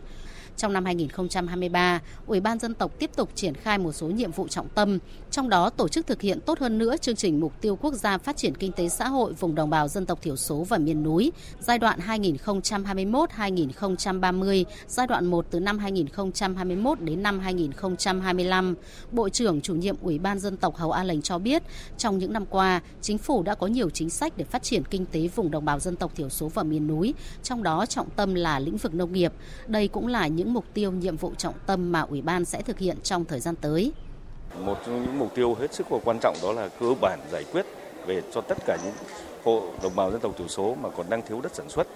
Trong 0.57 0.73
năm 0.73 0.85
2023, 0.85 2.01
Ủy 2.27 2.39
ban 2.39 2.59
dân 2.59 2.73
tộc 2.73 2.91
tiếp 2.99 3.11
tục 3.15 3.29
triển 3.35 3.53
khai 3.53 3.77
một 3.77 3.91
số 3.91 4.07
nhiệm 4.07 4.31
vụ 4.31 4.47
trọng 4.47 4.69
tâm, 4.69 4.99
trong 5.31 5.49
đó 5.49 5.69
tổ 5.69 5.87
chức 5.87 6.07
thực 6.07 6.21
hiện 6.21 6.41
tốt 6.41 6.59
hơn 6.59 6.77
nữa 6.77 6.97
chương 6.97 7.15
trình 7.15 7.39
mục 7.39 7.53
tiêu 7.61 7.75
quốc 7.75 7.93
gia 7.93 8.17
phát 8.17 8.37
triển 8.37 8.55
kinh 8.55 8.71
tế 8.71 8.89
xã 8.89 9.07
hội 9.07 9.33
vùng 9.33 9.55
đồng 9.55 9.69
bào 9.69 9.87
dân 9.87 10.05
tộc 10.05 10.21
thiểu 10.21 10.35
số 10.35 10.65
và 10.69 10.77
miền 10.77 11.03
núi 11.03 11.31
giai 11.59 11.79
đoạn 11.79 11.99
2021-2030, 11.99 14.63
giai 14.87 15.07
đoạn 15.07 15.25
1 15.25 15.45
từ 15.49 15.59
năm 15.59 15.79
2021 15.79 17.01
đến 17.01 17.23
năm 17.23 17.39
2025. 17.39 18.75
Bộ 19.11 19.29
trưởng 19.29 19.61
chủ 19.61 19.75
nhiệm 19.75 19.95
Ủy 20.01 20.19
ban 20.19 20.39
dân 20.39 20.57
tộc 20.57 20.75
Hầu 20.75 20.91
A 20.91 21.03
Lệnh 21.03 21.21
cho 21.21 21.39
biết, 21.39 21.63
trong 21.97 22.17
những 22.17 22.33
năm 22.33 22.45
qua, 22.45 22.81
chính 23.01 23.17
phủ 23.17 23.43
đã 23.43 23.55
có 23.55 23.67
nhiều 23.67 23.89
chính 23.89 24.09
sách 24.09 24.33
để 24.37 24.45
phát 24.45 24.63
triển 24.63 24.83
kinh 24.85 25.05
tế 25.05 25.27
vùng 25.35 25.51
đồng 25.51 25.65
bào 25.65 25.79
dân 25.79 25.95
tộc 25.95 26.15
thiểu 26.15 26.29
số 26.29 26.47
và 26.47 26.63
miền 26.63 26.87
núi, 26.87 27.13
trong 27.43 27.63
đó 27.63 27.85
trọng 27.85 28.09
tâm 28.09 28.35
là 28.35 28.59
lĩnh 28.59 28.77
vực 28.77 28.93
nông 28.93 29.13
nghiệp. 29.13 29.33
Đây 29.67 29.87
cũng 29.87 30.07
là 30.07 30.27
những 30.27 30.42
những 30.43 30.53
mục 30.53 30.65
tiêu 30.73 30.91
nhiệm 30.91 31.17
vụ 31.17 31.31
trọng 31.37 31.53
tâm 31.65 31.91
mà 31.91 32.01
Ủy 32.01 32.21
ban 32.21 32.45
sẽ 32.45 32.61
thực 32.61 32.79
hiện 32.79 32.97
trong 33.03 33.25
thời 33.25 33.39
gian 33.39 33.55
tới. 33.55 33.91
Một 34.59 34.77
trong 34.85 35.03
những 35.03 35.19
mục 35.19 35.35
tiêu 35.35 35.55
hết 35.59 35.73
sức 35.73 35.91
là 35.91 35.97
quan 36.03 36.17
trọng 36.21 36.37
đó 36.43 36.53
là 36.53 36.69
cơ 36.79 36.93
bản 37.01 37.19
giải 37.31 37.43
quyết 37.51 37.65
về 38.05 38.21
cho 38.33 38.41
tất 38.41 38.57
cả 38.65 38.77
những 38.83 38.93
hộ 39.43 39.63
đồng 39.83 39.95
bào 39.95 40.11
dân 40.11 40.19
tộc 40.19 40.37
thiểu 40.37 40.47
số 40.47 40.75
mà 40.81 40.89
còn 40.89 41.09
đang 41.09 41.21
thiếu 41.21 41.41
đất 41.41 41.55
sản 41.55 41.69
xuất 41.69 41.87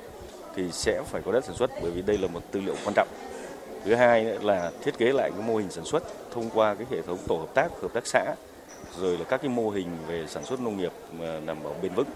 thì 0.55 0.71
sẽ 0.71 1.03
phải 1.05 1.21
có 1.25 1.31
đất 1.31 1.45
sản 1.45 1.55
xuất 1.55 1.71
bởi 1.81 1.91
vì 1.91 2.01
đây 2.01 2.17
là 2.17 2.27
một 2.27 2.41
tư 2.51 2.59
liệu 2.59 2.75
quan 2.85 2.93
trọng. 2.95 3.07
Thứ 3.85 3.95
hai 3.95 4.23
là 4.23 4.71
thiết 4.83 4.97
kế 4.97 5.11
lại 5.11 5.31
cái 5.31 5.41
mô 5.47 5.55
hình 5.55 5.71
sản 5.71 5.85
xuất 5.85 6.03
thông 6.33 6.49
qua 6.49 6.75
cái 6.75 6.87
hệ 6.91 7.01
thống 7.01 7.17
tổ 7.27 7.37
hợp 7.37 7.53
tác, 7.53 7.71
hợp 7.81 7.93
tác 7.93 8.07
xã 8.07 8.35
rồi 8.99 9.17
là 9.17 9.23
các 9.23 9.41
cái 9.41 9.49
mô 9.49 9.69
hình 9.69 9.87
về 10.07 10.25
sản 10.27 10.45
xuất 10.45 10.59
nông 10.59 10.77
nghiệp 10.77 10.91
mà 11.19 11.39
đảm 11.45 11.57
bảo 11.63 11.75
bền 11.81 11.93
vững 11.93 12.09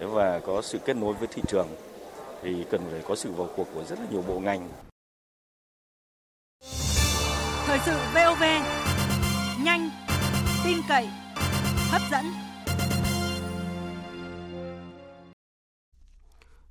và 0.00 0.38
có 0.38 0.62
sự 0.62 0.78
kết 0.78 0.96
nối 0.96 1.14
với 1.14 1.28
thị 1.32 1.42
trường 1.48 1.68
thì 2.42 2.64
cần 2.70 2.80
phải 2.90 3.00
có 3.08 3.14
sự 3.14 3.32
vào 3.32 3.48
cuộc 3.56 3.66
của 3.74 3.84
rất 3.84 3.98
là 3.98 4.06
nhiều 4.10 4.24
bộ 4.28 4.38
ngành. 4.38 4.68
Thời 7.66 7.78
sự 7.78 7.92
VOV 8.14 8.42
nhanh, 9.64 9.90
tin 10.64 10.78
cậy, 10.88 11.08
hấp 11.90 12.02
dẫn. 12.10 12.24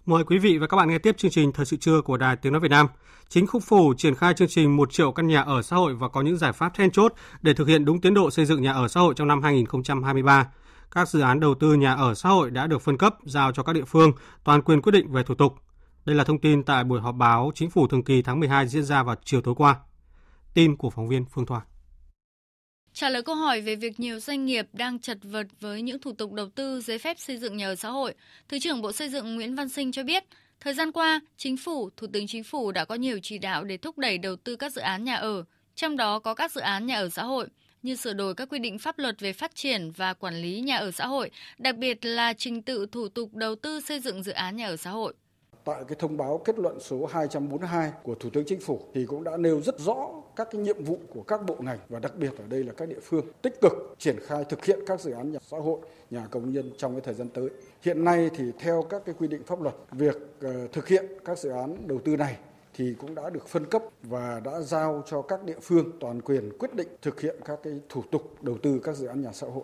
Mời 0.05 0.23
quý 0.23 0.37
vị 0.37 0.57
và 0.57 0.67
các 0.67 0.77
bạn 0.77 0.89
nghe 0.89 0.97
tiếp 0.97 1.17
chương 1.17 1.31
trình 1.31 1.51
Thời 1.51 1.65
sự 1.65 1.77
trưa 1.77 2.01
của 2.01 2.17
Đài 2.17 2.35
Tiếng 2.35 2.53
Nói 2.53 2.59
Việt 2.59 2.71
Nam. 2.71 2.87
Chính 3.29 3.45
phủ 3.65 3.93
triển 3.97 4.15
khai 4.15 4.33
chương 4.33 4.47
trình 4.47 4.77
1 4.77 4.91
triệu 4.91 5.11
căn 5.11 5.27
nhà 5.27 5.41
ở 5.41 5.61
xã 5.61 5.75
hội 5.75 5.95
và 5.95 6.07
có 6.07 6.21
những 6.21 6.37
giải 6.37 6.51
pháp 6.51 6.73
then 6.75 6.91
chốt 6.91 7.13
để 7.41 7.53
thực 7.53 7.67
hiện 7.67 7.85
đúng 7.85 8.01
tiến 8.01 8.13
độ 8.13 8.31
xây 8.31 8.45
dựng 8.45 8.61
nhà 8.61 8.73
ở 8.73 8.87
xã 8.87 8.99
hội 8.99 9.13
trong 9.17 9.27
năm 9.27 9.41
2023. 9.43 10.47
Các 10.91 11.09
dự 11.09 11.19
án 11.19 11.39
đầu 11.39 11.55
tư 11.55 11.73
nhà 11.73 11.93
ở 11.93 12.13
xã 12.13 12.29
hội 12.29 12.51
đã 12.51 12.67
được 12.67 12.81
phân 12.81 12.97
cấp 12.97 13.15
giao 13.25 13.51
cho 13.51 13.63
các 13.63 13.73
địa 13.73 13.85
phương 13.87 14.11
toàn 14.43 14.61
quyền 14.61 14.81
quyết 14.81 14.91
định 14.91 15.11
về 15.11 15.23
thủ 15.23 15.35
tục. 15.35 15.55
Đây 16.05 16.15
là 16.15 16.23
thông 16.23 16.39
tin 16.39 16.63
tại 16.63 16.83
buổi 16.83 17.01
họp 17.01 17.15
báo 17.15 17.51
Chính 17.55 17.69
phủ 17.69 17.87
thường 17.87 18.03
kỳ 18.03 18.21
tháng 18.21 18.39
12 18.39 18.67
diễn 18.67 18.83
ra 18.83 19.03
vào 19.03 19.15
chiều 19.23 19.41
tối 19.41 19.55
qua. 19.57 19.75
Tin 20.53 20.77
của 20.77 20.89
phóng 20.89 21.07
viên 21.07 21.25
Phương 21.25 21.45
Thoa. 21.45 21.61
Trả 22.93 23.09
lời 23.09 23.23
câu 23.23 23.35
hỏi 23.35 23.61
về 23.61 23.75
việc 23.75 23.99
nhiều 23.99 24.19
doanh 24.19 24.45
nghiệp 24.45 24.65
đang 24.73 24.99
chật 24.99 25.17
vật 25.23 25.47
với 25.59 25.81
những 25.81 25.99
thủ 25.99 26.11
tục 26.11 26.33
đầu 26.33 26.49
tư 26.55 26.81
giấy 26.81 26.99
phép 26.99 27.19
xây 27.19 27.37
dựng 27.37 27.57
nhà 27.57 27.67
ở 27.67 27.75
xã 27.75 27.89
hội, 27.89 28.13
Thứ 28.47 28.59
trưởng 28.59 28.81
Bộ 28.81 28.91
Xây 28.91 29.09
dựng 29.09 29.35
Nguyễn 29.35 29.55
Văn 29.55 29.69
Sinh 29.69 29.91
cho 29.91 30.03
biết, 30.03 30.23
thời 30.59 30.73
gian 30.73 30.91
qua, 30.91 31.21
Chính 31.37 31.57
phủ, 31.57 31.89
Thủ 31.97 32.07
tướng 32.13 32.27
Chính 32.27 32.43
phủ 32.43 32.71
đã 32.71 32.85
có 32.85 32.95
nhiều 32.95 33.19
chỉ 33.23 33.37
đạo 33.37 33.63
để 33.63 33.77
thúc 33.77 33.97
đẩy 33.97 34.17
đầu 34.17 34.35
tư 34.35 34.55
các 34.55 34.73
dự 34.73 34.81
án 34.81 35.03
nhà 35.03 35.15
ở, 35.15 35.43
trong 35.75 35.97
đó 35.97 36.19
có 36.19 36.33
các 36.33 36.51
dự 36.51 36.61
án 36.61 36.85
nhà 36.85 36.95
ở 36.95 37.09
xã 37.09 37.23
hội, 37.23 37.47
như 37.81 37.95
sửa 37.95 38.13
đổi 38.13 38.35
các 38.35 38.49
quy 38.49 38.59
định 38.59 38.79
pháp 38.79 38.99
luật 38.99 39.19
về 39.19 39.33
phát 39.33 39.55
triển 39.55 39.91
và 39.91 40.13
quản 40.13 40.35
lý 40.35 40.61
nhà 40.61 40.77
ở 40.77 40.91
xã 40.91 41.07
hội, 41.07 41.31
đặc 41.57 41.77
biệt 41.77 42.05
là 42.05 42.33
trình 42.33 42.61
tự 42.61 42.85
thủ 42.91 43.07
tục 43.07 43.33
đầu 43.33 43.55
tư 43.55 43.81
xây 43.81 43.99
dựng 43.99 44.23
dự 44.23 44.31
án 44.31 44.55
nhà 44.55 44.67
ở 44.67 44.77
xã 44.77 44.89
hội 44.89 45.13
tại 45.65 45.83
cái 45.87 45.95
thông 45.99 46.17
báo 46.17 46.41
kết 46.45 46.59
luận 46.59 46.79
số 46.79 47.05
242 47.05 47.91
của 48.03 48.15
Thủ 48.15 48.29
tướng 48.29 48.45
Chính 48.45 48.59
phủ 48.59 48.81
thì 48.93 49.05
cũng 49.05 49.23
đã 49.23 49.37
nêu 49.37 49.61
rất 49.61 49.79
rõ 49.79 50.09
các 50.35 50.47
cái 50.51 50.61
nhiệm 50.61 50.83
vụ 50.83 50.99
của 51.13 51.23
các 51.23 51.45
bộ 51.45 51.55
ngành 51.59 51.79
và 51.89 51.99
đặc 51.99 52.15
biệt 52.17 52.31
ở 52.37 52.43
đây 52.49 52.63
là 52.63 52.73
các 52.77 52.89
địa 52.89 52.99
phương 53.03 53.25
tích 53.41 53.61
cực 53.61 53.73
triển 53.99 54.15
khai 54.27 54.45
thực 54.49 54.65
hiện 54.65 54.79
các 54.87 55.01
dự 55.01 55.11
án 55.11 55.31
nhà 55.31 55.39
xã 55.41 55.57
hội, 55.57 55.79
nhà 56.09 56.27
công 56.31 56.53
nhân 56.53 56.71
trong 56.77 56.91
cái 56.91 57.01
thời 57.01 57.13
gian 57.13 57.29
tới. 57.29 57.49
Hiện 57.81 58.03
nay 58.03 58.29
thì 58.37 58.43
theo 58.59 58.85
các 58.89 59.01
cái 59.05 59.15
quy 59.19 59.27
định 59.27 59.43
pháp 59.43 59.61
luật, 59.61 59.75
việc 59.91 60.15
ờ, 60.41 60.67
thực 60.67 60.87
hiện 60.87 61.05
các 61.25 61.37
dự 61.37 61.49
án 61.49 61.87
đầu 61.87 61.99
tư 62.05 62.17
này 62.17 62.37
thì 62.73 62.93
cũng 62.97 63.15
đã 63.15 63.29
được 63.29 63.47
phân 63.47 63.65
cấp 63.65 63.81
và 64.03 64.41
đã 64.45 64.61
giao 64.61 65.03
cho 65.05 65.21
các 65.21 65.43
địa 65.43 65.59
phương 65.61 65.91
toàn 65.99 66.21
quyền 66.21 66.57
quyết 66.57 66.75
định 66.75 66.87
thực 67.01 67.21
hiện 67.21 67.35
các 67.45 67.59
cái 67.63 67.73
thủ 67.89 68.03
tục 68.11 68.43
đầu 68.43 68.57
tư 68.57 68.81
các 68.83 68.95
dự 68.95 69.07
án 69.07 69.21
nhà 69.21 69.31
xã 69.33 69.47
hội. 69.47 69.63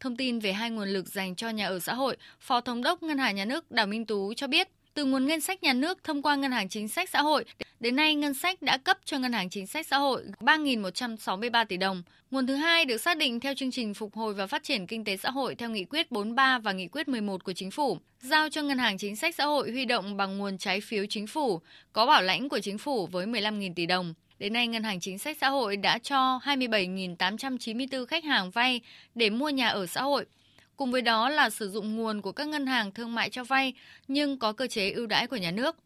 Thông 0.00 0.16
tin 0.16 0.38
về 0.38 0.52
hai 0.52 0.70
nguồn 0.70 0.88
lực 0.88 1.08
dành 1.08 1.34
cho 1.34 1.50
nhà 1.50 1.66
ở 1.66 1.78
xã 1.78 1.94
hội, 1.94 2.16
Phó 2.40 2.60
Thống 2.60 2.82
đốc 2.82 3.02
Ngân 3.02 3.18
hàng 3.18 3.36
Nhà 3.36 3.44
nước 3.44 3.70
Đào 3.70 3.86
Minh 3.86 4.06
Tú 4.06 4.34
cho 4.34 4.46
biết, 4.46 4.68
từ 5.00 5.04
nguồn 5.06 5.26
ngân 5.26 5.40
sách 5.40 5.62
nhà 5.62 5.72
nước 5.72 6.04
thông 6.04 6.22
qua 6.22 6.36
Ngân 6.36 6.52
hàng 6.52 6.68
Chính 6.68 6.88
sách 6.88 7.08
Xã 7.08 7.22
hội, 7.22 7.44
đến 7.80 7.96
nay 7.96 8.14
ngân 8.14 8.34
sách 8.34 8.62
đã 8.62 8.76
cấp 8.76 8.98
cho 9.04 9.18
Ngân 9.18 9.32
hàng 9.32 9.50
Chính 9.50 9.66
sách 9.66 9.86
Xã 9.86 9.98
hội 9.98 10.24
3.163 10.40 11.64
tỷ 11.64 11.76
đồng. 11.76 12.02
Nguồn 12.30 12.46
thứ 12.46 12.54
hai 12.54 12.84
được 12.84 12.98
xác 12.98 13.16
định 13.16 13.40
theo 13.40 13.54
chương 13.54 13.70
trình 13.70 13.94
phục 13.94 14.14
hồi 14.14 14.34
và 14.34 14.46
phát 14.46 14.62
triển 14.62 14.86
kinh 14.86 15.04
tế 15.04 15.16
xã 15.16 15.30
hội 15.30 15.54
theo 15.54 15.70
nghị 15.70 15.84
quyết 15.84 16.10
43 16.10 16.58
và 16.58 16.72
nghị 16.72 16.88
quyết 16.88 17.08
11 17.08 17.44
của 17.44 17.52
Chính 17.52 17.70
phủ, 17.70 17.98
giao 18.20 18.48
cho 18.48 18.62
Ngân 18.62 18.78
hàng 18.78 18.98
Chính 18.98 19.16
sách 19.16 19.34
Xã 19.34 19.44
hội 19.44 19.70
huy 19.70 19.84
động 19.84 20.16
bằng 20.16 20.38
nguồn 20.38 20.58
trái 20.58 20.80
phiếu 20.80 21.06
chính 21.08 21.26
phủ, 21.26 21.60
có 21.92 22.06
bảo 22.06 22.22
lãnh 22.22 22.48
của 22.48 22.60
Chính 22.60 22.78
phủ 22.78 23.06
với 23.06 23.26
15.000 23.26 23.74
tỷ 23.74 23.86
đồng. 23.86 24.14
Đến 24.38 24.52
nay, 24.52 24.66
Ngân 24.66 24.82
hàng 24.82 25.00
Chính 25.00 25.18
sách 25.18 25.36
Xã 25.40 25.48
hội 25.48 25.76
đã 25.76 25.98
cho 25.98 26.40
27.894 26.44 28.06
khách 28.06 28.24
hàng 28.24 28.50
vay 28.50 28.80
để 29.14 29.30
mua 29.30 29.48
nhà 29.48 29.68
ở 29.68 29.86
xã 29.86 30.02
hội. 30.02 30.24
Cùng 30.80 30.90
với 30.90 31.02
đó 31.02 31.28
là 31.28 31.50
sử 31.50 31.70
dụng 31.70 31.96
nguồn 31.96 32.20
của 32.22 32.32
các 32.32 32.48
ngân 32.48 32.66
hàng 32.66 32.92
thương 32.92 33.14
mại 33.14 33.30
cho 33.30 33.44
vay 33.44 33.74
nhưng 34.08 34.38
có 34.38 34.52
cơ 34.52 34.66
chế 34.66 34.90
ưu 34.90 35.06
đãi 35.06 35.26
của 35.26 35.36
nhà 35.36 35.50
nước. 35.50 35.76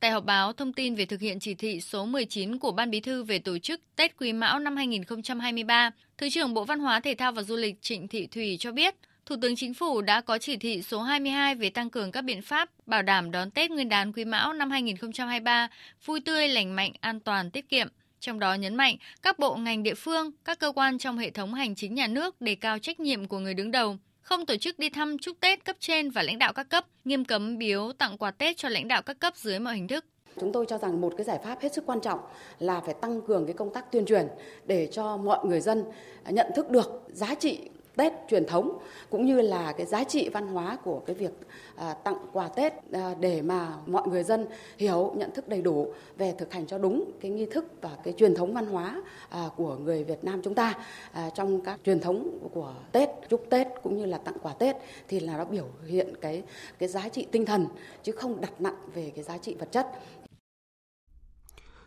Tại 0.00 0.10
họp 0.10 0.24
báo 0.24 0.52
thông 0.52 0.72
tin 0.72 0.94
về 0.94 1.06
thực 1.06 1.20
hiện 1.20 1.40
chỉ 1.40 1.54
thị 1.54 1.80
số 1.80 2.04
19 2.04 2.58
của 2.58 2.72
Ban 2.72 2.90
Bí 2.90 3.00
thư 3.00 3.24
về 3.24 3.38
tổ 3.38 3.58
chức 3.58 3.80
Tết 3.96 4.16
Quý 4.16 4.32
Mão 4.32 4.58
năm 4.58 4.76
2023, 4.76 5.90
Thứ 6.18 6.30
trưởng 6.30 6.54
Bộ 6.54 6.64
Văn 6.64 6.80
hóa 6.80 7.00
Thể 7.00 7.14
thao 7.14 7.32
và 7.32 7.42
Du 7.42 7.56
lịch 7.56 7.82
Trịnh 7.82 8.08
Thị 8.08 8.26
Thủy 8.26 8.56
cho 8.60 8.72
biết, 8.72 8.94
Thủ 9.26 9.36
tướng 9.42 9.56
Chính 9.56 9.74
phủ 9.74 10.02
đã 10.02 10.20
có 10.20 10.38
chỉ 10.38 10.56
thị 10.56 10.82
số 10.82 11.02
22 11.02 11.54
về 11.54 11.70
tăng 11.70 11.90
cường 11.90 12.12
các 12.12 12.22
biện 12.22 12.42
pháp 12.42 12.70
bảo 12.86 13.02
đảm 13.02 13.30
đón 13.30 13.50
Tết 13.50 13.70
Nguyên 13.70 13.88
đán 13.88 14.12
Quý 14.12 14.24
Mão 14.24 14.52
năm 14.52 14.70
2023 14.70 15.68
vui 16.04 16.20
tươi, 16.20 16.48
lành 16.48 16.76
mạnh, 16.76 16.92
an 17.00 17.20
toàn, 17.20 17.50
tiết 17.50 17.68
kiệm. 17.68 17.88
Trong 18.20 18.38
đó 18.38 18.54
nhấn 18.54 18.74
mạnh 18.74 18.96
các 19.22 19.38
bộ 19.38 19.56
ngành 19.56 19.82
địa 19.82 19.94
phương, 19.94 20.30
các 20.44 20.58
cơ 20.58 20.72
quan 20.74 20.98
trong 20.98 21.18
hệ 21.18 21.30
thống 21.30 21.54
hành 21.54 21.74
chính 21.74 21.94
nhà 21.94 22.06
nước 22.06 22.40
đề 22.40 22.54
cao 22.54 22.78
trách 22.78 23.00
nhiệm 23.00 23.28
của 23.28 23.38
người 23.38 23.54
đứng 23.54 23.70
đầu, 23.70 23.98
không 24.24 24.46
tổ 24.46 24.56
chức 24.56 24.78
đi 24.78 24.90
thăm 24.90 25.18
chúc 25.18 25.40
Tết 25.40 25.64
cấp 25.64 25.76
trên 25.80 26.10
và 26.10 26.22
lãnh 26.22 26.38
đạo 26.38 26.52
các 26.52 26.68
cấp, 26.68 26.84
nghiêm 27.04 27.24
cấm 27.24 27.58
biếu 27.58 27.92
tặng 27.98 28.18
quà 28.18 28.30
Tết 28.30 28.56
cho 28.56 28.68
lãnh 28.68 28.88
đạo 28.88 29.02
các 29.02 29.18
cấp 29.18 29.36
dưới 29.36 29.58
mọi 29.58 29.74
hình 29.74 29.88
thức. 29.88 30.04
Chúng 30.40 30.52
tôi 30.52 30.66
cho 30.68 30.78
rằng 30.78 31.00
một 31.00 31.14
cái 31.16 31.24
giải 31.24 31.38
pháp 31.44 31.60
hết 31.60 31.74
sức 31.74 31.86
quan 31.86 32.00
trọng 32.00 32.20
là 32.58 32.80
phải 32.80 32.94
tăng 32.94 33.20
cường 33.20 33.46
cái 33.46 33.54
công 33.54 33.74
tác 33.74 33.92
tuyên 33.92 34.06
truyền 34.06 34.28
để 34.66 34.88
cho 34.92 35.16
mọi 35.16 35.46
người 35.46 35.60
dân 35.60 35.84
nhận 36.28 36.46
thức 36.56 36.70
được 36.70 37.02
giá 37.08 37.34
trị 37.34 37.58
Tết 37.96 38.12
truyền 38.28 38.46
thống 38.46 38.78
cũng 39.10 39.26
như 39.26 39.40
là 39.40 39.72
cái 39.72 39.86
giá 39.86 40.04
trị 40.04 40.28
văn 40.28 40.48
hóa 40.48 40.76
của 40.84 41.00
cái 41.06 41.16
việc 41.16 41.32
à, 41.76 41.94
tặng 41.94 42.26
quà 42.32 42.48
Tết 42.48 42.72
à, 42.92 43.14
để 43.20 43.42
mà 43.42 43.68
mọi 43.86 44.08
người 44.08 44.22
dân 44.22 44.46
hiểu 44.78 45.12
nhận 45.16 45.30
thức 45.30 45.48
đầy 45.48 45.62
đủ 45.62 45.92
về 46.16 46.34
thực 46.38 46.52
hành 46.52 46.66
cho 46.66 46.78
đúng 46.78 47.10
cái 47.20 47.30
nghi 47.30 47.46
thức 47.46 47.64
và 47.80 47.90
cái 48.04 48.14
truyền 48.16 48.34
thống 48.34 48.54
văn 48.54 48.66
hóa 48.66 49.02
à, 49.30 49.48
của 49.56 49.76
người 49.76 50.04
Việt 50.04 50.24
Nam 50.24 50.40
chúng 50.44 50.54
ta. 50.54 50.74
À, 51.12 51.30
trong 51.34 51.60
các 51.60 51.80
truyền 51.84 52.00
thống 52.00 52.38
của 52.52 52.74
Tết 52.92 53.08
chúc 53.28 53.46
Tết 53.50 53.66
cũng 53.82 53.96
như 53.96 54.06
là 54.06 54.18
tặng 54.18 54.36
quà 54.42 54.52
Tết 54.52 54.76
thì 55.08 55.20
là 55.20 55.36
nó 55.36 55.44
biểu 55.44 55.66
hiện 55.86 56.14
cái 56.20 56.42
cái 56.78 56.88
giá 56.88 57.08
trị 57.08 57.26
tinh 57.30 57.46
thần 57.46 57.66
chứ 58.02 58.12
không 58.12 58.40
đặt 58.40 58.60
nặng 58.60 58.76
về 58.94 59.12
cái 59.14 59.24
giá 59.24 59.38
trị 59.38 59.54
vật 59.54 59.68
chất. 59.72 59.86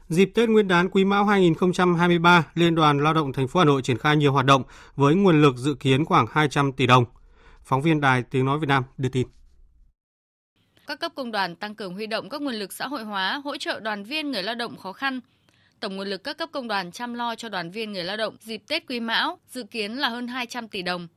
Dịp 0.09 0.31
Tết 0.35 0.49
Nguyên 0.49 0.67
đán 0.67 0.89
Quý 0.89 1.05
Mão 1.05 1.25
2023, 1.25 2.45
Liên 2.53 2.75
đoàn 2.75 3.03
Lao 3.03 3.13
động 3.13 3.33
thành 3.33 3.47
phố 3.47 3.59
Hà 3.59 3.65
Nội 3.65 3.81
triển 3.81 3.97
khai 3.97 4.17
nhiều 4.17 4.33
hoạt 4.33 4.45
động 4.45 4.63
với 4.95 5.15
nguồn 5.15 5.41
lực 5.41 5.55
dự 5.55 5.73
kiến 5.73 6.05
khoảng 6.05 6.25
200 6.31 6.71
tỷ 6.71 6.87
đồng. 6.87 7.05
Phóng 7.63 7.81
viên 7.81 8.01
Đài 8.01 8.23
Tiếng 8.23 8.45
nói 8.45 8.59
Việt 8.59 8.67
Nam 8.67 8.83
đưa 8.97 9.09
tin. 9.09 9.27
Các 10.87 10.99
cấp 10.99 11.11
công 11.15 11.31
đoàn 11.31 11.55
tăng 11.55 11.75
cường 11.75 11.93
huy 11.93 12.07
động 12.07 12.29
các 12.29 12.41
nguồn 12.41 12.53
lực 12.53 12.73
xã 12.73 12.87
hội 12.87 13.03
hóa, 13.03 13.41
hỗ 13.43 13.57
trợ 13.57 13.79
đoàn 13.79 14.03
viên 14.03 14.31
người 14.31 14.43
lao 14.43 14.55
động 14.55 14.77
khó 14.77 14.93
khăn. 14.93 15.19
Tổng 15.79 15.97
nguồn 15.97 16.07
lực 16.07 16.23
các 16.23 16.37
cấp 16.37 16.49
công 16.51 16.67
đoàn 16.67 16.91
chăm 16.91 17.13
lo 17.13 17.35
cho 17.35 17.49
đoàn 17.49 17.71
viên 17.71 17.93
người 17.93 18.03
lao 18.03 18.17
động 18.17 18.35
dịp 18.39 18.61
Tết 18.67 18.83
Quý 18.87 18.99
Mão 18.99 19.39
dự 19.49 19.63
kiến 19.63 19.97
là 19.97 20.09
hơn 20.09 20.27
200 20.27 20.67
tỷ 20.67 20.81
đồng. 20.81 21.07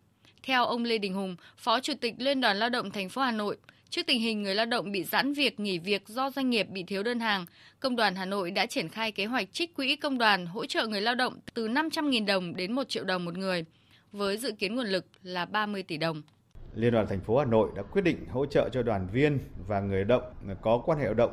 Theo 0.42 0.64
ông 0.64 0.85
Lê 0.85 0.99
Đình 0.99 1.14
Hùng, 1.14 1.37
Phó 1.56 1.80
Chủ 1.80 1.92
tịch 2.00 2.14
Liên 2.18 2.40
đoàn 2.40 2.56
Lao 2.56 2.68
động 2.68 2.90
thành 2.90 3.09
phố 3.09 3.23
Hà 3.23 3.32
Nội, 3.32 3.56
Trước 3.90 4.06
tình 4.06 4.20
hình 4.20 4.42
người 4.42 4.54
lao 4.54 4.66
động 4.66 4.92
bị 4.92 5.04
giãn 5.04 5.32
việc, 5.32 5.61
nghỉ 5.61 5.78
việc 5.78 6.09
do 6.09 6.30
doanh 6.30 6.50
nghiệp 6.50 6.66
bị 6.70 6.82
thiếu 6.82 7.02
đơn 7.02 7.20
hàng, 7.20 7.47
Công 7.80 7.97
đoàn 7.97 8.14
Hà 8.14 8.25
Nội 8.25 8.50
đã 8.50 8.66
triển 8.66 8.88
khai 8.88 9.12
kế 9.12 9.26
hoạch 9.26 9.52
trích 9.52 9.75
quỹ 9.75 9.97
công 9.97 10.18
đoàn 10.18 10.47
hỗ 10.47 10.66
trợ 10.66 10.87
người 10.87 11.00
lao 11.00 11.14
động 11.14 11.38
từ 11.54 11.68
500.000 11.68 12.26
đồng 12.26 12.56
đến 12.56 12.73
1 12.73 12.88
triệu 12.88 13.04
đồng 13.04 13.25
một 13.25 13.38
người, 13.38 13.64
với 14.12 14.37
dự 14.37 14.52
kiến 14.52 14.75
nguồn 14.75 14.87
lực 14.87 15.06
là 15.23 15.44
30 15.44 15.82
tỷ 15.82 15.97
đồng. 15.97 16.23
Liên 16.75 16.92
đoàn 16.92 17.06
thành 17.09 17.20
phố 17.20 17.38
Hà 17.38 17.44
Nội 17.44 17.70
đã 17.76 17.82
quyết 17.82 18.02
định 18.02 18.26
hỗ 18.28 18.47
trợ 18.47 18.68
cho 18.73 18.82
đoàn 18.82 19.09
viên 19.12 19.38
và 19.66 19.80
người 19.80 20.04
lao 20.04 20.18
động 20.18 20.56
có 20.62 20.82
quan 20.87 20.99
hệ 20.99 21.04
lao 21.04 21.14
động 21.14 21.32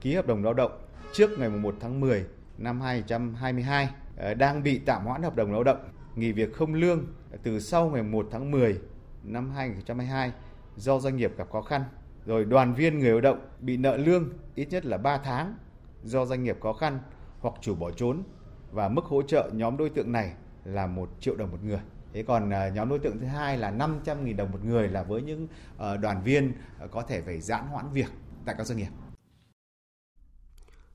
ký 0.00 0.14
hợp 0.14 0.26
đồng 0.26 0.44
lao 0.44 0.54
động 0.54 0.72
trước 1.12 1.38
ngày 1.38 1.48
1 1.48 1.74
tháng 1.80 2.00
10 2.00 2.24
năm 2.58 2.80
2022 2.80 3.88
ờ, 4.16 4.34
đang 4.34 4.62
bị 4.62 4.78
tạm 4.78 5.04
hoãn 5.04 5.22
hợp 5.22 5.36
đồng 5.36 5.52
lao 5.52 5.64
động, 5.64 5.78
nghỉ 6.16 6.32
việc 6.32 6.52
không 6.52 6.74
lương 6.74 7.06
từ 7.42 7.60
sau 7.60 7.90
ngày 7.90 8.02
1 8.02 8.28
tháng 8.32 8.50
10 8.50 8.78
năm 9.22 9.50
2022 9.50 10.32
do 10.76 11.00
doanh 11.00 11.16
nghiệp 11.16 11.32
gặp 11.36 11.50
khó 11.50 11.62
khăn, 11.62 11.84
rồi 12.26 12.44
đoàn 12.44 12.74
viên 12.74 12.98
người 12.98 13.10
lao 13.10 13.20
động 13.20 13.38
bị 13.60 13.76
nợ 13.76 13.96
lương 13.96 14.28
ít 14.54 14.68
nhất 14.70 14.86
là 14.86 14.98
3 14.98 15.18
tháng 15.18 15.54
do 16.02 16.26
doanh 16.26 16.42
nghiệp 16.42 16.58
khó 16.62 16.72
khăn 16.72 16.98
hoặc 17.40 17.54
chủ 17.60 17.74
bỏ 17.74 17.90
trốn 17.90 18.22
và 18.72 18.88
mức 18.88 19.04
hỗ 19.04 19.22
trợ 19.22 19.50
nhóm 19.52 19.76
đối 19.76 19.90
tượng 19.90 20.12
này 20.12 20.32
là 20.64 20.86
1 20.86 21.08
triệu 21.20 21.36
đồng 21.36 21.50
một 21.50 21.64
người. 21.64 21.80
Thế 22.12 22.22
còn 22.22 22.50
à, 22.50 22.68
nhóm 22.68 22.88
đối 22.88 22.98
tượng 22.98 23.18
thứ 23.18 23.26
hai 23.26 23.58
là 23.58 23.70
500.000 23.70 24.36
đồng 24.36 24.52
một 24.52 24.64
người 24.64 24.88
là 24.88 25.02
với 25.02 25.22
những 25.22 25.48
ờ, 25.76 25.96
đoàn 25.96 26.22
viên 26.22 26.52
ờ, 26.78 26.88
có 26.88 27.02
thể 27.02 27.20
phải 27.20 27.40
giãn 27.40 27.66
hoãn 27.66 27.90
việc 27.92 28.08
tại 28.44 28.54
các 28.58 28.66
doanh 28.66 28.78
nghiệp. 28.78 28.88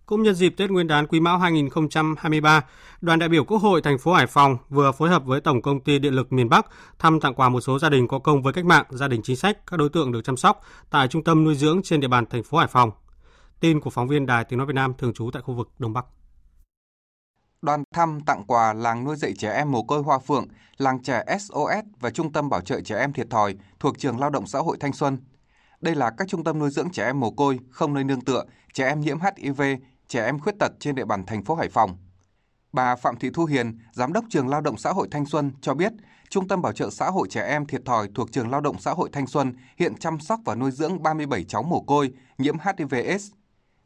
Cũng 0.10 0.24
nhân 0.24 0.36
dịp 0.36 0.50
Tết 0.50 0.72
Nguyên 0.72 0.88
đán 0.88 1.08
Quý 1.08 1.20
Mão 1.20 1.38
2023, 1.38 2.66
đoàn 3.01 3.20
đại 3.20 3.30
biểu 3.30 3.44
Quốc 3.44 3.58
hội 3.58 3.82
thành 3.82 3.98
phố 3.98 4.13
Hải 4.13 4.28
Phòng 4.28 4.58
vừa 4.70 4.92
phối 4.92 5.10
hợp 5.10 5.25
với 5.25 5.42
Tổng 5.42 5.62
công 5.62 5.84
ty 5.84 6.00
Điện 6.00 6.13
lực 6.13 6.34
miền 6.34 6.50
Bắc 6.50 6.66
thăm 7.00 7.20
tặng 7.20 7.34
quà 7.34 7.50
một 7.50 7.62
số 7.62 7.80
gia 7.80 7.89
đình 7.89 8.08
có 8.08 8.20
công 8.20 8.42
với 8.42 8.54
cách 8.54 8.66
mạng, 8.66 8.86
gia 8.89 9.08
đình 9.08 9.22
chính 9.24 9.36
sách, 9.36 9.58
các 9.68 9.78
đối 9.78 9.89
tượng 9.89 10.12
được 10.12 10.22
chăm 10.24 10.38
sóc 10.38 10.62
tại 10.89 11.08
trung 11.08 11.24
tâm 11.24 11.44
nuôi 11.44 11.56
dưỡng 11.56 11.82
trên 11.84 12.00
địa 12.00 12.08
bàn 12.08 12.25
thành 12.25 12.44
phố 12.44 12.58
Hải 12.58 12.68
Phòng. 12.68 12.92
Tin 13.60 13.80
của 13.80 13.89
phóng 13.89 14.08
viên 14.08 14.25
Đài 14.25 14.44
Tiếng 14.44 14.58
nói 14.58 14.68
Việt 14.68 14.74
Nam 14.74 14.94
thường 14.98 15.13
trú 15.13 15.30
tại 15.34 15.42
khu 15.42 15.54
vực 15.54 15.70
Đông 15.80 15.94
Bắc. 15.94 16.06
Đoàn 17.62 17.84
thăm 17.94 18.20
tặng 18.25 18.44
quà 18.48 18.74
làng 18.74 19.04
nuôi 19.04 19.16
dạy 19.16 19.34
trẻ 19.38 19.54
em 19.54 19.72
mồ 19.72 19.84
côi 19.84 20.01
Hoa 20.01 20.20
Phượng, 20.20 20.48
làng 20.78 21.04
trẻ 21.04 21.24
SOS 21.39 21.86
và 22.00 22.10
trung 22.10 22.34
tâm 22.34 22.50
bảo 22.50 22.62
trợ 22.62 22.82
trẻ 22.82 23.00
em 23.00 23.13
thiệt 23.13 23.30
thòi 23.30 23.56
thuộc 23.80 23.98
trường 23.98 24.20
Lao 24.20 24.30
động 24.30 24.48
xã 24.48 24.60
hội 24.60 24.78
Thanh 24.80 24.94
Xuân. 24.94 25.18
Đây 25.82 25.96
là 25.96 26.12
các 26.18 26.28
trung 26.28 26.44
tâm 26.44 26.60
nuôi 26.60 26.70
dưỡng 26.70 26.89
trẻ 26.92 27.06
em 27.06 27.20
mồ 27.20 27.32
côi, 27.32 27.60
không 27.70 27.94
nơi 27.94 28.04
nương 28.04 28.22
tựa, 28.22 28.44
trẻ 28.74 28.88
em 28.88 29.01
nhiễm 29.01 29.18
HIV, 29.38 29.62
trẻ 30.10 30.25
em 30.25 30.39
khuyết 30.39 30.60
tật 30.60 30.72
trên 30.80 30.96
địa 30.96 31.06
bàn 31.06 31.25
thành 31.25 31.44
phố 31.44 31.56
Hải 31.56 31.70
Phòng. 31.70 31.98
Bà 32.74 32.96
Phạm 32.96 33.16
Thị 33.16 33.30
Thu 33.34 33.46
Hiền, 33.46 33.80
Giám 33.92 34.13
đốc 34.13 34.25
trường 34.30 34.48
Lao 34.48 34.62
động 34.62 34.78
xã 34.78 34.92
hội 34.92 35.08
Thanh 35.12 35.25
Xuân 35.25 35.51
cho 35.62 35.74
biết, 35.74 35.94
Trung 36.30 36.48
tâm 36.48 36.62
Bảo 36.62 36.74
trợ 36.74 36.89
xã 36.89 37.10
hội 37.10 37.28
trẻ 37.30 37.48
em 37.48 37.66
thiệt 37.66 37.82
thòi 37.86 38.08
thuộc 38.16 38.32
trường 38.32 38.50
Lao 38.51 38.62
động 38.62 38.75
xã 38.80 38.92
hội 38.92 39.10
Thanh 39.13 39.28
Xuân 39.28 39.54
hiện 39.78 39.96
chăm 39.96 40.20
sóc 40.20 40.39
và 40.46 40.56
nuôi 40.56 40.72
dưỡng 40.72 41.04
37 41.04 41.44
cháu 41.44 41.63
mồ 41.63 41.82
côi 41.82 42.12
nhiễm 42.38 42.58
HIV/AIDS. 42.58 43.32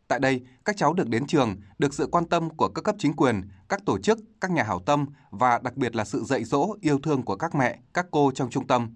Tại 0.07 0.19
đây, 0.19 0.41
các 0.65 0.77
cháu 0.77 0.93
được 0.93 1.09
đến 1.09 1.27
trường, 1.27 1.55
được 1.79 1.93
sự 1.93 2.07
quan 2.11 2.25
tâm 2.25 2.49
của 2.49 2.67
các 2.67 2.81
cấp 2.81 2.95
chính 2.99 3.13
quyền, 3.13 3.41
các 3.69 3.85
tổ 3.85 3.99
chức, 3.99 4.19
các 4.41 4.51
nhà 4.51 4.63
hảo 4.63 4.79
tâm 4.79 5.05
và 5.31 5.59
đặc 5.63 5.77
biệt 5.77 5.95
là 5.95 6.05
sự 6.05 6.23
dạy 6.23 6.43
dỗ, 6.43 6.75
yêu 6.81 6.99
thương 6.99 7.23
của 7.23 7.35
các 7.35 7.55
mẹ, 7.55 7.79
các 7.93 8.05
cô 8.11 8.31
trong 8.31 8.49
trung 8.49 8.67
tâm. 8.67 8.89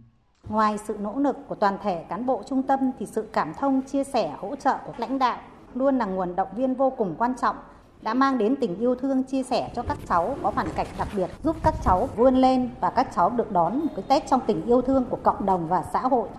Ngoài 0.49 0.77
sự 0.87 0.97
nỗ 0.99 1.19
lực 1.19 1.35
của 1.47 1.55
toàn 1.55 1.77
thể 1.83 2.05
cán 2.09 2.25
bộ 2.25 2.43
trung 2.49 2.63
tâm 2.63 2.79
thì 2.99 3.05
sự 3.05 3.27
cảm 3.33 3.53
thông, 3.53 3.81
chia 3.81 4.03
sẻ, 4.03 4.35
hỗ 4.39 4.55
trợ 4.55 4.77
của 4.85 4.93
lãnh 4.97 5.19
đạo 5.19 5.41
luôn 5.73 5.97
là 5.97 6.05
nguồn 6.05 6.35
động 6.35 6.49
viên 6.55 6.75
vô 6.75 6.89
cùng 6.89 7.15
quan 7.17 7.33
trọng 7.41 7.55
đã 8.01 8.13
mang 8.13 8.37
đến 8.37 8.55
tình 8.61 8.77
yêu 8.79 8.95
thương 8.95 9.23
chia 9.23 9.43
sẻ 9.43 9.71
cho 9.75 9.83
các 9.83 9.97
cháu 10.07 10.37
có 10.43 10.51
hoàn 10.55 10.67
cảnh 10.75 10.87
đặc 10.97 11.07
biệt, 11.15 11.29
giúp 11.43 11.55
các 11.63 11.73
cháu 11.83 12.09
vươn 12.15 12.35
lên 12.35 12.69
và 12.81 12.89
các 12.89 13.07
cháu 13.15 13.29
được 13.29 13.51
đón 13.51 13.79
một 13.79 13.89
cái 13.95 14.05
Tết 14.07 14.29
trong 14.29 14.41
tình 14.47 14.65
yêu 14.65 14.81
thương 14.81 15.05
của 15.09 15.19
cộng 15.23 15.45
đồng 15.45 15.67
và 15.67 15.83
xã 15.93 15.99
hội. 15.99 16.29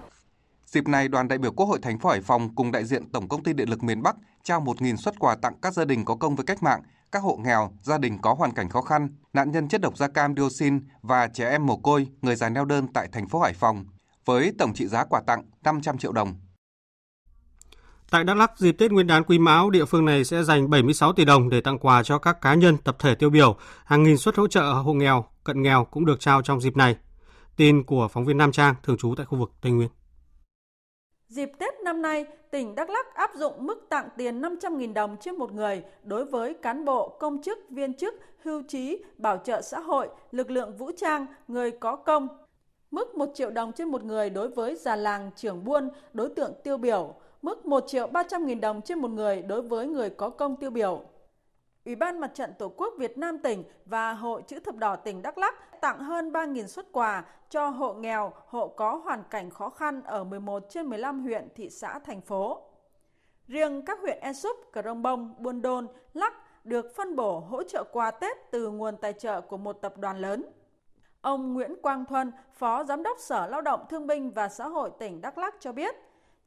Dịp 0.67 0.89
này, 0.89 1.09
đoàn 1.09 1.29
đại 1.29 1.39
biểu 1.39 1.53
Quốc 1.53 1.67
hội 1.67 1.79
thành 1.83 1.99
phố 1.99 2.09
Hải 2.09 2.21
Phòng 2.21 2.55
cùng 2.55 2.73
đại 2.73 2.85
diện 2.85 3.13
Tổng 3.13 3.29
công 3.29 3.43
ty 3.43 3.53
Điện 3.53 3.69
lực 3.69 3.83
miền 3.83 4.03
Bắc 4.03 4.17
trao 4.43 4.61
1.000 4.61 4.97
xuất 4.97 5.19
quà 5.19 5.37
tặng 5.43 5.55
các 5.63 5.75
gia 5.75 5.85
đình 5.85 6.05
có 6.05 6.15
công 6.15 6.37
với 6.37 6.45
cách 6.45 6.63
mạng, 6.63 6.83
các 7.13 7.23
hộ 7.23 7.37
nghèo, 7.37 7.71
gia 7.83 7.99
đình 7.99 8.19
có 8.19 8.35
hoàn 8.35 8.53
cảnh 8.53 8.69
khó 8.69 8.83
khăn, 8.83 9.09
nạn 9.33 9.51
nhân 9.51 9.69
chất 9.69 9.81
độc 9.81 9.97
da 9.97 10.09
cam 10.09 10.35
dioxin 10.37 10.81
và 11.03 11.29
trẻ 11.29 11.51
em 11.51 11.67
mồ 11.67 11.77
côi, 11.77 12.09
người 12.23 12.37
già 12.37 12.49
neo 12.49 12.65
đơn 12.65 12.87
tại 12.95 13.09
thành 13.13 13.29
phố 13.29 13.41
Hải 13.41 13.53
Phòng, 13.53 13.85
với 14.25 14.53
tổng 14.59 14.75
trị 14.75 14.87
giá 14.87 15.05
quà 15.05 15.21
tặng 15.27 15.43
500 15.63 15.99
triệu 15.99 16.13
đồng. 16.13 16.35
Tại 18.11 18.25
Đắk 18.25 18.37
Lắk, 18.37 18.59
dịp 18.59 18.73
Tết 18.73 18.93
Nguyên 18.93 19.07
đán 19.07 19.25
Quý 19.25 19.39
Mão, 19.39 19.71
địa 19.71 19.85
phương 19.85 20.05
này 20.05 20.25
sẽ 20.25 20.43
dành 20.43 20.71
76 20.71 21.13
tỷ 21.13 21.25
đồng 21.25 21.49
để 21.49 21.61
tặng 21.61 21.79
quà 21.79 22.03
cho 22.03 22.19
các 22.19 22.41
cá 22.41 22.55
nhân, 22.55 22.77
tập 22.85 22.97
thể 22.99 23.15
tiêu 23.15 23.31
biểu. 23.31 23.57
Hàng 23.85 24.03
nghìn 24.03 24.17
suất 24.19 24.37
hỗ 24.37 24.49
trợ 24.49 24.63
hộ 24.63 24.93
nghèo, 24.93 25.25
cận 25.45 25.63
nghèo 25.63 25.85
cũng 25.85 26.07
được 26.07 26.21
trao 26.21 26.43
trong 26.43 26.61
dịp 26.61 26.77
này. 26.77 26.97
Tin 27.57 27.83
của 27.83 28.09
phóng 28.09 28.25
viên 28.25 28.39
Nam 28.39 28.53
Trang, 28.53 28.75
thường 28.83 28.97
trú 28.97 29.15
tại 29.17 29.27
khu 29.27 29.39
vực 29.39 29.51
Tây 29.61 29.73
Nguyên. 29.73 29.89
Dịp 31.29 31.51
Tết 31.59 31.75
năm 31.85 32.03
nay, 32.03 32.25
tỉnh 32.51 32.75
Đắk 32.75 32.91
Lắk 32.91 33.15
áp 33.15 33.31
dụng 33.35 33.67
mức 33.67 33.87
tặng 33.89 34.09
tiền 34.17 34.41
500.000 34.41 34.93
đồng 34.93 35.17
trên 35.21 35.35
một 35.37 35.53
người 35.53 35.83
đối 36.05 36.25
với 36.25 36.55
cán 36.55 36.85
bộ, 36.85 37.17
công 37.21 37.43
chức, 37.43 37.59
viên 37.71 37.95
chức, 37.95 38.15
hưu 38.45 38.63
trí, 38.69 39.03
bảo 39.19 39.41
trợ 39.45 39.63
xã 39.63 39.81
hội, 39.81 40.09
lực 40.33 40.51
lượng 40.51 40.77
vũ 40.77 40.91
trang, 40.97 41.27
người 41.49 41.71
có 41.71 41.97
công. 41.97 42.29
Mức 42.91 43.15
1 43.15 43.27
triệu 43.35 43.51
đồng 43.51 43.73
trên 43.73 43.89
một 43.89 44.05
người 44.05 44.31
đối 44.31 44.49
với 44.49 44.77
già 44.77 44.97
làng, 44.97 45.31
trưởng 45.37 45.65
buôn, 45.65 45.89
đối 46.13 46.29
tượng 46.29 46.53
tiêu 46.65 46.77
biểu. 46.77 47.15
Mức 47.43 47.67
1 47.67 47.85
triệu 47.87 48.07
300 48.07 48.47
nghìn 48.47 48.61
đồng 48.61 48.83
trên 48.83 48.99
một 48.99 49.11
người 49.11 49.43
đối 49.43 49.63
với 49.63 49.87
người 49.87 50.11
có 50.11 50.31
công 50.31 50.57
tiêu 50.57 50.71
biểu. 50.71 51.03
Ủy 51.85 51.95
ban 51.97 52.21
Mặt 52.21 52.31
trận 52.35 52.53
Tổ 52.59 52.69
quốc 52.69 52.95
Việt 52.99 53.19
Nam 53.19 53.39
tỉnh 53.39 53.65
và 53.85 54.13
Hội 54.13 54.43
Chữ 54.47 54.61
Thập 54.61 54.77
Đỏ 54.77 54.97
tỉnh 54.97 55.23
Đắk 55.23 55.39
Lắk 55.39 55.81
tặng 55.81 55.99
hơn 55.99 56.33
3.000 56.33 56.67
xuất 56.67 56.93
quà 56.93 57.25
cho 57.51 57.69
hộ 57.69 57.95
nghèo, 57.95 58.33
hộ 58.47 58.69
có 58.69 58.95
hoàn 59.05 59.23
cảnh 59.31 59.51
khó 59.51 59.71
khăn 59.71 60.03
ở 60.03 60.25
11 60.25 60.63
trên 60.71 60.87
15 60.87 61.23
huyện, 61.23 61.49
thị 61.55 61.71
xã, 61.71 61.99
thành 61.99 62.21
phố. 62.21 62.63
Riêng 63.49 63.83
các 63.85 64.01
huyện 64.01 64.19
E 64.21 64.33
Súp, 64.33 64.57
Rông 64.85 65.03
Bông, 65.03 65.35
Buôn 65.39 65.63
Đôn, 65.63 65.87
Lắc 66.15 66.35
được 66.65 66.97
phân 66.97 67.17
bổ 67.17 67.41
hỗ 67.41 67.63
trợ 67.63 67.85
quà 67.93 68.11
Tết 68.11 68.37
từ 68.51 68.71
nguồn 68.71 68.97
tài 68.97 69.13
trợ 69.13 69.41
của 69.41 69.57
một 69.57 69.73
tập 69.73 69.99
đoàn 69.99 70.19
lớn. 70.19 70.45
Ông 71.21 71.55
Nguyễn 71.55 71.83
Quang 71.83 72.05
Thuân, 72.05 72.33
Phó 72.55 72.85
Giám 72.85 73.03
đốc 73.03 73.19
Sở 73.19 73.47
Lao 73.47 73.61
động 73.61 73.85
Thương 73.91 74.07
binh 74.07 74.31
và 74.31 74.49
Xã 74.49 74.69
hội 74.69 74.91
tỉnh 74.99 75.21
Đắk 75.21 75.39
Lắk 75.39 75.55
cho 75.61 75.73
biết, 75.73 75.95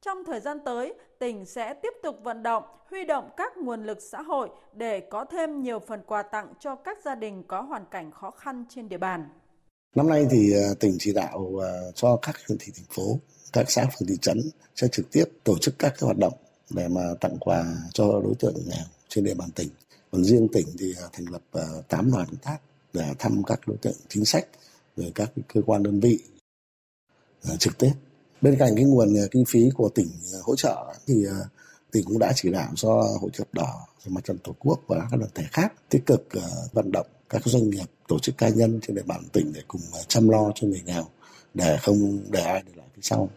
trong 0.06 0.24
thời 0.26 0.40
gian 0.40 0.58
tới, 0.66 0.94
tỉnh 1.20 1.46
sẽ 1.46 1.74
tiếp 1.74 1.94
tục 2.04 2.16
vận 2.24 2.44
động, 2.44 2.64
huy 2.90 3.06
động 3.06 3.30
các 3.38 3.58
nguồn 3.58 3.86
lực 3.86 3.98
xã 4.12 4.22
hội 4.22 4.50
để 4.74 5.00
có 5.00 5.26
thêm 5.26 5.62
nhiều 5.62 5.80
phần 5.80 6.02
quà 6.06 6.24
tặng 6.24 6.54
cho 6.60 6.76
các 6.76 6.98
gia 7.06 7.16
đình 7.16 7.44
có 7.48 7.62
hoàn 7.62 7.86
cảnh 7.92 8.12
khó 8.12 8.32
khăn 8.32 8.66
trên 8.70 8.90
địa 8.90 8.98
bàn. 8.98 9.30
Năm 9.96 10.10
nay 10.10 10.26
thì 10.32 10.54
à, 10.54 10.74
tỉnh 10.80 10.96
chỉ 11.00 11.14
đạo 11.14 11.64
à, 11.64 11.70
cho 11.96 12.18
các 12.22 12.36
huyện 12.48 12.58
thị 12.60 12.72
thành 12.76 12.86
phố, 12.90 13.20
các 13.54 13.72
xã 13.72 13.86
phường 13.86 14.08
thị 14.08 14.16
trấn 14.22 14.42
sẽ 14.76 14.88
trực 14.88 15.12
tiếp 15.12 15.26
tổ 15.44 15.58
chức 15.58 15.74
các 15.80 15.90
cái 15.90 16.06
hoạt 16.06 16.18
động 16.18 16.34
để 16.70 16.88
mà 16.88 17.02
tặng 17.22 17.38
quà 17.40 17.66
cho 17.94 18.04
đối 18.24 18.34
tượng 18.40 18.56
nghèo 18.68 18.86
trên 19.08 19.24
địa 19.24 19.34
bàn 19.34 19.50
tỉnh. 19.56 19.70
Còn 20.12 20.24
riêng 20.24 20.48
tỉnh 20.54 20.68
thì 20.80 20.94
thành 21.14 21.26
lập 21.30 21.42
8 21.88 22.12
đoàn 22.12 22.28
công 22.28 22.36
tác 22.36 22.58
để 22.94 23.14
thăm 23.20 23.44
các 23.48 23.60
đối 23.68 23.78
tượng 23.78 23.96
chính 24.08 24.26
sách 24.26 24.48
rồi 24.98 25.12
các 25.16 25.32
cơ 25.54 25.62
quan 25.66 25.84
đơn 25.84 26.00
vị 26.00 26.20
trực 27.60 27.78
tiếp 27.78 27.92
bên 28.42 28.56
cạnh 28.60 28.76
cái 28.76 28.86
nguồn 28.86 29.16
ờ, 29.16 29.28
kinh 29.32 29.46
phí 29.46 29.70
của 29.76 29.90
tỉnh 29.90 30.08
ờ, 30.34 30.40
hỗ 30.44 30.56
trợ 30.56 30.94
thì 31.08 31.26
ờ, 31.26 31.46
tỉnh 31.92 32.06
cũng 32.06 32.20
đã 32.20 32.34
chỉ 32.36 32.52
đạo 32.52 32.70
cho 32.76 32.90
hội 33.22 33.32
chữ 33.34 33.44
đỏ 33.54 33.88
mặt 34.08 34.24
trận 34.24 34.38
tổ 34.38 34.56
quốc 34.60 34.80
và 34.88 35.08
các 35.12 35.18
đoàn 35.18 35.32
thể 35.36 35.44
khác 35.52 35.74
tích 35.90 36.06
cực 36.06 36.28
vận 36.74 36.92
động 36.92 37.08
các 37.30 37.42
doanh 37.46 37.70
nghiệp, 37.70 37.86
tổ 38.08 38.20
chức 38.20 38.38
cá 38.38 38.50
nhân 38.50 38.80
trên 38.82 38.96
địa 38.96 39.04
bàn 39.06 39.24
tỉnh 39.34 39.54
để 39.54 39.62
cùng 39.68 39.82
chăm 40.08 40.30
lo 40.30 40.52
cho 40.56 40.68
người 40.68 40.82
nghèo 40.86 41.04
để 41.54 41.78
không 41.82 42.20
để 42.30 42.42
ai 42.42 42.64
để 42.66 42.72
lại 42.76 42.88
phía 42.96 43.02
sau. 43.02 43.30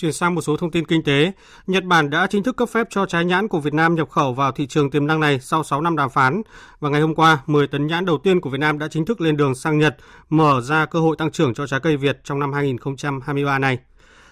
Chuyển 0.00 0.12
sang 0.12 0.34
một 0.34 0.40
số 0.40 0.56
thông 0.56 0.70
tin 0.70 0.86
kinh 0.86 1.02
tế, 1.02 1.32
Nhật 1.66 1.84
Bản 1.84 2.10
đã 2.10 2.26
chính 2.26 2.42
thức 2.42 2.56
cấp 2.56 2.68
phép 2.68 2.86
cho 2.90 3.06
trái 3.06 3.24
nhãn 3.24 3.48
của 3.48 3.60
Việt 3.60 3.74
Nam 3.74 3.94
nhập 3.94 4.10
khẩu 4.10 4.34
vào 4.34 4.52
thị 4.52 4.66
trường 4.66 4.90
tiềm 4.90 5.06
năng 5.06 5.20
này 5.20 5.40
sau 5.40 5.64
6 5.64 5.80
năm 5.80 5.96
đàm 5.96 6.10
phán. 6.10 6.42
Và 6.80 6.88
ngày 6.88 7.00
hôm 7.00 7.14
qua, 7.14 7.38
10 7.46 7.66
tấn 7.66 7.86
nhãn 7.86 8.04
đầu 8.04 8.18
tiên 8.18 8.40
của 8.40 8.50
Việt 8.50 8.58
Nam 8.60 8.78
đã 8.78 8.88
chính 8.88 9.04
thức 9.04 9.20
lên 9.20 9.36
đường 9.36 9.54
sang 9.54 9.78
Nhật, 9.78 9.96
mở 10.28 10.60
ra 10.60 10.86
cơ 10.86 11.00
hội 11.00 11.16
tăng 11.16 11.30
trưởng 11.30 11.54
cho 11.54 11.66
trái 11.66 11.80
cây 11.80 11.96
Việt 11.96 12.20
trong 12.24 12.40
năm 12.40 12.52
2023 12.52 13.58
này. 13.58 13.78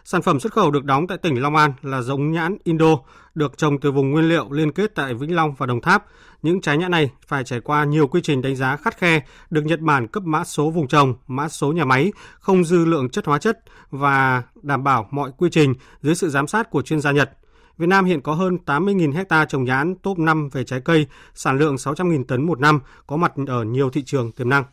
Sản 0.05 0.23
phẩm 0.23 0.41
xuất 0.41 0.53
khẩu 0.53 0.71
được 0.71 0.85
đóng 0.85 1.07
tại 1.07 1.19
tỉnh 1.19 1.43
Long 1.43 1.57
An 1.57 1.73
là 1.83 2.03
giống 2.03 2.33
nhãn 2.33 2.57
Indo, 2.65 2.99
được 3.35 3.59
trồng 3.59 3.81
từ 3.81 3.93
vùng 3.93 4.11
nguyên 4.11 4.29
liệu 4.29 4.53
liên 4.53 4.73
kết 4.73 4.95
tại 4.95 5.15
Vĩnh 5.15 5.37
Long 5.37 5.55
và 5.55 5.67
Đồng 5.67 5.81
Tháp. 5.81 6.05
Những 6.43 6.61
trái 6.61 6.78
nhãn 6.78 6.90
này 6.90 7.11
phải 7.26 7.45
trải 7.45 7.61
qua 7.61 7.85
nhiều 7.85 8.07
quy 8.07 8.21
trình 8.23 8.43
đánh 8.43 8.57
giá 8.57 8.76
khắt 8.76 8.99
khe, 8.99 9.21
được 9.50 9.64
Nhật 9.64 9.81
Bản 9.81 10.07
cấp 10.07 10.23
mã 10.23 10.45
số 10.45 10.71
vùng 10.71 10.88
trồng, 10.88 11.14
mã 11.26 11.49
số 11.49 11.73
nhà 11.73 11.85
máy, 11.85 12.12
không 12.38 12.64
dư 12.64 12.85
lượng 12.85 13.09
chất 13.11 13.26
hóa 13.26 13.38
chất 13.38 13.59
và 13.90 14.43
đảm 14.62 14.85
bảo 14.85 15.09
mọi 15.11 15.31
quy 15.38 15.49
trình 15.52 15.75
dưới 16.02 16.14
sự 16.14 16.28
giám 16.28 16.47
sát 16.47 16.71
của 16.71 16.83
chuyên 16.83 17.00
gia 17.00 17.12
Nhật. 17.12 17.31
Việt 17.78 17.87
Nam 17.87 18.05
hiện 18.05 18.21
có 18.21 18.35
hơn 18.35 18.59
80.000 18.66 19.12
hecta 19.12 19.45
trồng 19.45 19.64
nhãn 19.64 19.95
top 20.02 20.19
5 20.19 20.49
về 20.49 20.64
trái 20.64 20.81
cây, 20.81 21.07
sản 21.35 21.59
lượng 21.59 21.75
600.000 21.75 22.25
tấn 22.25 22.47
một 22.47 22.61
năm, 22.61 22.81
có 23.07 23.16
mặt 23.16 23.33
ở 23.47 23.64
nhiều 23.64 23.90
thị 23.90 24.02
trường 24.02 24.33
tiềm 24.33 24.49
năng. 24.49 24.64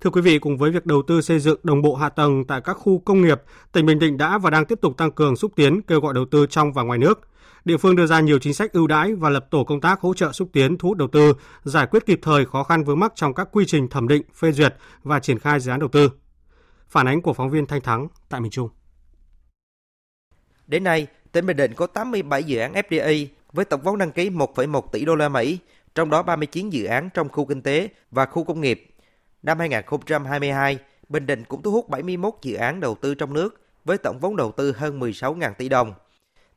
Thưa 0.00 0.10
quý 0.10 0.20
vị, 0.20 0.38
cùng 0.38 0.58
với 0.58 0.70
việc 0.70 0.86
đầu 0.86 1.02
tư 1.06 1.20
xây 1.20 1.38
dựng 1.38 1.60
đồng 1.62 1.82
bộ 1.82 1.94
hạ 1.94 2.08
tầng 2.08 2.44
tại 2.44 2.60
các 2.60 2.72
khu 2.72 2.98
công 2.98 3.22
nghiệp, 3.22 3.42
tỉnh 3.72 3.86
Bình 3.86 3.98
Định 3.98 4.18
đã 4.18 4.38
và 4.38 4.50
đang 4.50 4.64
tiếp 4.64 4.78
tục 4.82 4.96
tăng 4.96 5.10
cường 5.10 5.36
xúc 5.36 5.52
tiến 5.56 5.82
kêu 5.82 6.00
gọi 6.00 6.14
đầu 6.14 6.24
tư 6.30 6.46
trong 6.50 6.72
và 6.72 6.82
ngoài 6.82 6.98
nước. 6.98 7.20
Địa 7.64 7.76
phương 7.76 7.96
đưa 7.96 8.06
ra 8.06 8.20
nhiều 8.20 8.38
chính 8.38 8.54
sách 8.54 8.72
ưu 8.72 8.86
đãi 8.86 9.14
và 9.14 9.30
lập 9.30 9.46
tổ 9.50 9.64
công 9.64 9.80
tác 9.80 10.00
hỗ 10.00 10.14
trợ 10.14 10.32
xúc 10.32 10.48
tiến 10.52 10.78
thu 10.78 10.88
hút 10.88 10.98
đầu 10.98 11.08
tư, 11.08 11.34
giải 11.64 11.86
quyết 11.86 12.06
kịp 12.06 12.18
thời 12.22 12.46
khó 12.46 12.62
khăn 12.62 12.84
vướng 12.84 13.00
mắc 13.00 13.12
trong 13.14 13.34
các 13.34 13.48
quy 13.52 13.64
trình 13.66 13.88
thẩm 13.88 14.08
định, 14.08 14.22
phê 14.34 14.52
duyệt 14.52 14.74
và 15.02 15.20
triển 15.20 15.38
khai 15.38 15.60
dự 15.60 15.70
án 15.70 15.80
đầu 15.80 15.88
tư. 15.88 16.10
Phản 16.88 17.08
ánh 17.08 17.22
của 17.22 17.32
phóng 17.32 17.50
viên 17.50 17.66
Thanh 17.66 17.80
Thắng 17.80 18.08
tại 18.28 18.40
miền 18.40 18.50
Trung. 18.50 18.68
Đến 20.66 20.84
nay, 20.84 21.06
tỉnh 21.32 21.46
Bình 21.46 21.56
Định 21.56 21.74
có 21.74 21.86
87 21.86 22.44
dự 22.44 22.58
án 22.58 22.72
FDI 22.72 23.26
với 23.52 23.64
tổng 23.64 23.80
vốn 23.82 23.98
đăng 23.98 24.12
ký 24.12 24.30
1,1 24.30 24.80
tỷ 24.92 25.04
đô 25.04 25.14
la 25.14 25.28
Mỹ, 25.28 25.58
trong 25.94 26.10
đó 26.10 26.22
39 26.22 26.70
dự 26.70 26.84
án 26.84 27.08
trong 27.14 27.28
khu 27.28 27.44
kinh 27.44 27.62
tế 27.62 27.88
và 28.10 28.26
khu 28.26 28.44
công 28.44 28.60
nghiệp 28.60 28.94
Năm 29.42 29.58
2022, 29.58 30.78
Bình 31.08 31.26
Định 31.26 31.44
cũng 31.44 31.62
thu 31.62 31.72
hút 31.72 31.88
71 31.88 32.34
dự 32.42 32.54
án 32.54 32.80
đầu 32.80 32.96
tư 33.00 33.14
trong 33.14 33.32
nước 33.32 33.60
với 33.84 33.98
tổng 33.98 34.18
vốn 34.18 34.36
đầu 34.36 34.52
tư 34.52 34.72
hơn 34.76 35.00
16.000 35.00 35.52
tỷ 35.58 35.68
đồng. 35.68 35.94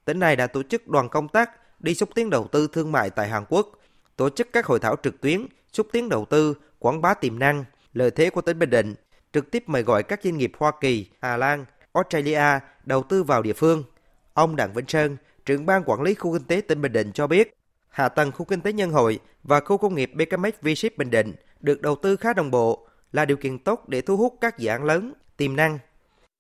Tỉnh 0.05 0.19
này 0.19 0.35
đã 0.35 0.47
tổ 0.47 0.63
chức 0.63 0.87
đoàn 0.87 1.09
công 1.09 1.27
tác 1.27 1.51
đi 1.79 1.93
xúc 1.93 2.09
tiến 2.15 2.29
đầu 2.29 2.47
tư 2.51 2.67
thương 2.73 2.91
mại 2.91 3.09
tại 3.09 3.29
Hàn 3.29 3.43
Quốc, 3.49 3.67
tổ 4.15 4.29
chức 4.29 4.47
các 4.53 4.65
hội 4.65 4.79
thảo 4.79 4.95
trực 5.03 5.21
tuyến, 5.21 5.45
xúc 5.73 5.87
tiến 5.91 6.09
đầu 6.09 6.25
tư, 6.25 6.53
quảng 6.79 7.01
bá 7.01 7.13
tiềm 7.13 7.39
năng, 7.39 7.63
lợi 7.93 8.11
thế 8.11 8.29
của 8.29 8.41
tỉnh 8.41 8.59
Bình 8.59 8.69
Định, 8.69 8.95
trực 9.33 9.51
tiếp 9.51 9.63
mời 9.67 9.83
gọi 9.83 10.03
các 10.03 10.19
doanh 10.23 10.37
nghiệp 10.37 10.51
Hoa 10.57 10.71
Kỳ, 10.81 11.09
Hà 11.21 11.37
Lan, 11.37 11.65
Australia 11.93 12.59
đầu 12.83 13.03
tư 13.03 13.23
vào 13.23 13.41
địa 13.41 13.53
phương. 13.53 13.83
Ông 14.33 14.55
Đặng 14.55 14.73
Vĩnh 14.73 14.87
Sơn, 14.87 15.17
trưởng 15.45 15.65
ban 15.65 15.83
quản 15.85 16.01
lý 16.01 16.13
khu 16.13 16.33
kinh 16.33 16.47
tế 16.47 16.61
tỉnh 16.61 16.81
Bình 16.81 16.91
Định 16.91 17.11
cho 17.13 17.27
biết, 17.27 17.53
hạ 17.89 18.09
tầng 18.09 18.31
khu 18.31 18.45
kinh 18.45 18.61
tế 18.61 18.73
nhân 18.73 18.91
hội 18.91 19.19
và 19.43 19.59
khu 19.59 19.77
công 19.77 19.95
nghiệp 19.95 20.11
BKMX 20.13 20.53
V-Ship 20.61 20.89
Bình 20.97 21.09
Định 21.09 21.33
được 21.59 21.81
đầu 21.81 21.95
tư 21.95 22.15
khá 22.15 22.33
đồng 22.33 22.51
bộ 22.51 22.87
là 23.11 23.25
điều 23.25 23.37
kiện 23.37 23.59
tốt 23.59 23.89
để 23.89 24.01
thu 24.01 24.17
hút 24.17 24.37
các 24.41 24.57
dự 24.57 24.69
án 24.69 24.83
lớn, 24.83 25.13
tiềm 25.37 25.55
năng. 25.55 25.79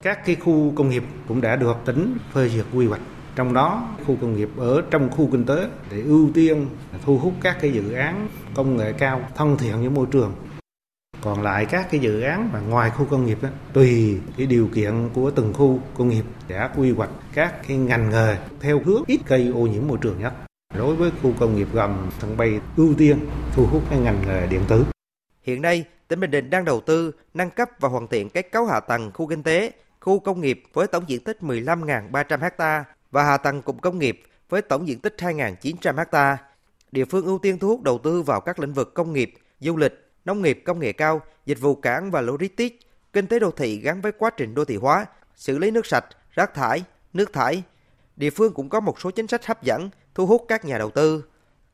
Các 0.03 0.25
cái 0.25 0.35
khu 0.35 0.73
công 0.75 0.89
nghiệp 0.89 1.03
cũng 1.27 1.41
đã 1.41 1.55
được 1.55 1.75
tính 1.85 2.17
phê 2.33 2.49
duyệt 2.49 2.65
quy 2.73 2.87
hoạch 2.87 3.01
trong 3.35 3.53
đó 3.53 3.89
khu 4.07 4.17
công 4.21 4.35
nghiệp 4.35 4.49
ở 4.57 4.81
trong 4.91 5.11
khu 5.11 5.29
kinh 5.31 5.45
tế 5.45 5.67
để 5.91 6.01
ưu 6.01 6.29
tiên 6.33 6.67
thu 7.05 7.17
hút 7.17 7.33
các 7.41 7.57
cái 7.61 7.71
dự 7.71 7.93
án 7.93 8.27
công 8.55 8.77
nghệ 8.77 8.93
cao 8.93 9.21
thân 9.35 9.57
thiện 9.57 9.79
với 9.79 9.89
môi 9.89 10.07
trường. 10.11 10.33
Còn 11.21 11.41
lại 11.41 11.65
các 11.65 11.87
cái 11.91 11.99
dự 11.99 12.21
án 12.21 12.49
mà 12.53 12.59
ngoài 12.59 12.89
khu 12.89 13.05
công 13.05 13.25
nghiệp 13.25 13.37
đó, 13.41 13.49
tùy 13.73 14.19
cái 14.37 14.47
điều 14.47 14.67
kiện 14.67 15.09
của 15.13 15.31
từng 15.31 15.53
khu 15.53 15.79
công 15.97 16.09
nghiệp 16.09 16.25
để 16.47 16.69
quy 16.77 16.91
hoạch 16.91 17.09
các 17.33 17.67
cái 17.67 17.77
ngành 17.77 18.09
nghề 18.09 18.37
theo 18.59 18.81
hướng 18.85 19.03
ít 19.07 19.19
gây 19.27 19.51
ô 19.55 19.59
nhiễm 19.59 19.87
môi 19.87 19.97
trường 20.01 20.19
nhất. 20.19 20.33
Đối 20.77 20.95
với 20.95 21.11
khu 21.21 21.33
công 21.39 21.55
nghiệp 21.55 21.67
gầm 21.73 22.09
sân 22.19 22.37
bay 22.37 22.59
ưu 22.77 22.93
tiên 22.97 23.19
thu 23.53 23.65
hút 23.65 23.83
cái 23.89 23.99
ngành 23.99 24.21
nghề 24.27 24.47
điện 24.47 24.61
tử. 24.67 24.85
Hiện 25.43 25.61
nay, 25.61 25.85
tỉnh 26.07 26.19
Bình 26.19 26.31
Định 26.31 26.49
đang 26.49 26.65
đầu 26.65 26.81
tư, 26.81 27.11
nâng 27.33 27.49
cấp 27.49 27.69
và 27.79 27.89
hoàn 27.89 28.07
thiện 28.07 28.29
kết 28.29 28.51
cấu 28.51 28.65
hạ 28.65 28.79
tầng 28.79 29.11
khu 29.13 29.27
kinh 29.27 29.43
tế, 29.43 29.71
khu 29.99 30.19
công 30.19 30.41
nghiệp 30.41 30.63
với 30.73 30.87
tổng 30.87 31.03
diện 31.07 31.23
tích 31.23 31.37
15.300 31.41 32.49
ha 32.57 32.83
và 33.11 33.23
hạ 33.23 33.37
tầng 33.37 33.61
cụm 33.61 33.77
công 33.77 33.99
nghiệp 33.99 34.21
với 34.49 34.61
tổng 34.61 34.87
diện 34.87 34.99
tích 34.99 35.15
2.900 35.17 36.05
ha. 36.11 36.37
Địa 36.91 37.05
phương 37.05 37.25
ưu 37.25 37.39
tiên 37.39 37.59
thu 37.59 37.67
hút 37.67 37.81
đầu 37.81 37.97
tư 38.03 38.21
vào 38.21 38.41
các 38.41 38.59
lĩnh 38.59 38.73
vực 38.73 38.93
công 38.93 39.13
nghiệp, 39.13 39.33
du 39.59 39.77
lịch, 39.77 40.11
nông 40.25 40.41
nghiệp 40.41 40.61
công 40.65 40.79
nghệ 40.79 40.91
cao, 40.91 41.21
dịch 41.45 41.59
vụ 41.59 41.75
cảng 41.75 42.11
và 42.11 42.21
logistics, 42.21 42.75
kinh 43.13 43.27
tế 43.27 43.39
đô 43.39 43.51
thị 43.51 43.79
gắn 43.79 44.01
với 44.01 44.11
quá 44.11 44.29
trình 44.37 44.55
đô 44.55 44.65
thị 44.65 44.75
hóa, 44.75 45.05
xử 45.35 45.57
lý 45.57 45.71
nước 45.71 45.85
sạch, 45.85 46.05
rác 46.31 46.53
thải, 46.53 46.83
nước 47.13 47.33
thải. 47.33 47.63
Địa 48.15 48.29
phương 48.29 48.53
cũng 48.53 48.69
có 48.69 48.79
một 48.79 48.99
số 49.01 49.11
chính 49.11 49.27
sách 49.27 49.45
hấp 49.45 49.63
dẫn, 49.63 49.89
thu 50.15 50.25
hút 50.25 50.45
các 50.47 50.65
nhà 50.65 50.77
đầu 50.77 50.89
tư. 50.89 51.23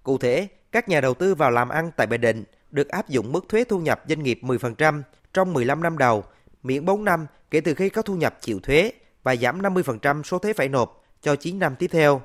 Cụ 0.03 0.17
thể, 0.17 0.47
các 0.71 0.89
nhà 0.89 1.01
đầu 1.01 1.13
tư 1.13 1.35
vào 1.35 1.51
làm 1.51 1.69
ăn 1.69 1.91
tại 1.97 2.07
Bình 2.07 2.21
Định 2.21 2.43
được 2.71 2.87
áp 2.87 3.09
dụng 3.09 3.31
mức 3.31 3.45
thuế 3.49 3.63
thu 3.63 3.79
nhập 3.79 4.03
doanh 4.07 4.23
nghiệp 4.23 4.39
10% 4.43 5.01
trong 5.33 5.53
15 5.53 5.83
năm 5.83 5.97
đầu, 5.97 6.23
miễn 6.63 6.85
4 6.85 7.05
năm 7.05 7.25
kể 7.51 7.61
từ 7.61 7.73
khi 7.73 7.89
có 7.89 8.01
thu 8.01 8.15
nhập 8.15 8.37
chịu 8.41 8.59
thuế 8.59 8.91
và 9.23 9.35
giảm 9.35 9.61
50% 9.61 10.23
số 10.23 10.39
thuế 10.39 10.53
phải 10.53 10.69
nộp 10.69 11.03
cho 11.27 11.35
9 11.35 11.59
năm 11.59 11.75
tiếp 11.75 11.87
theo. 11.87 12.21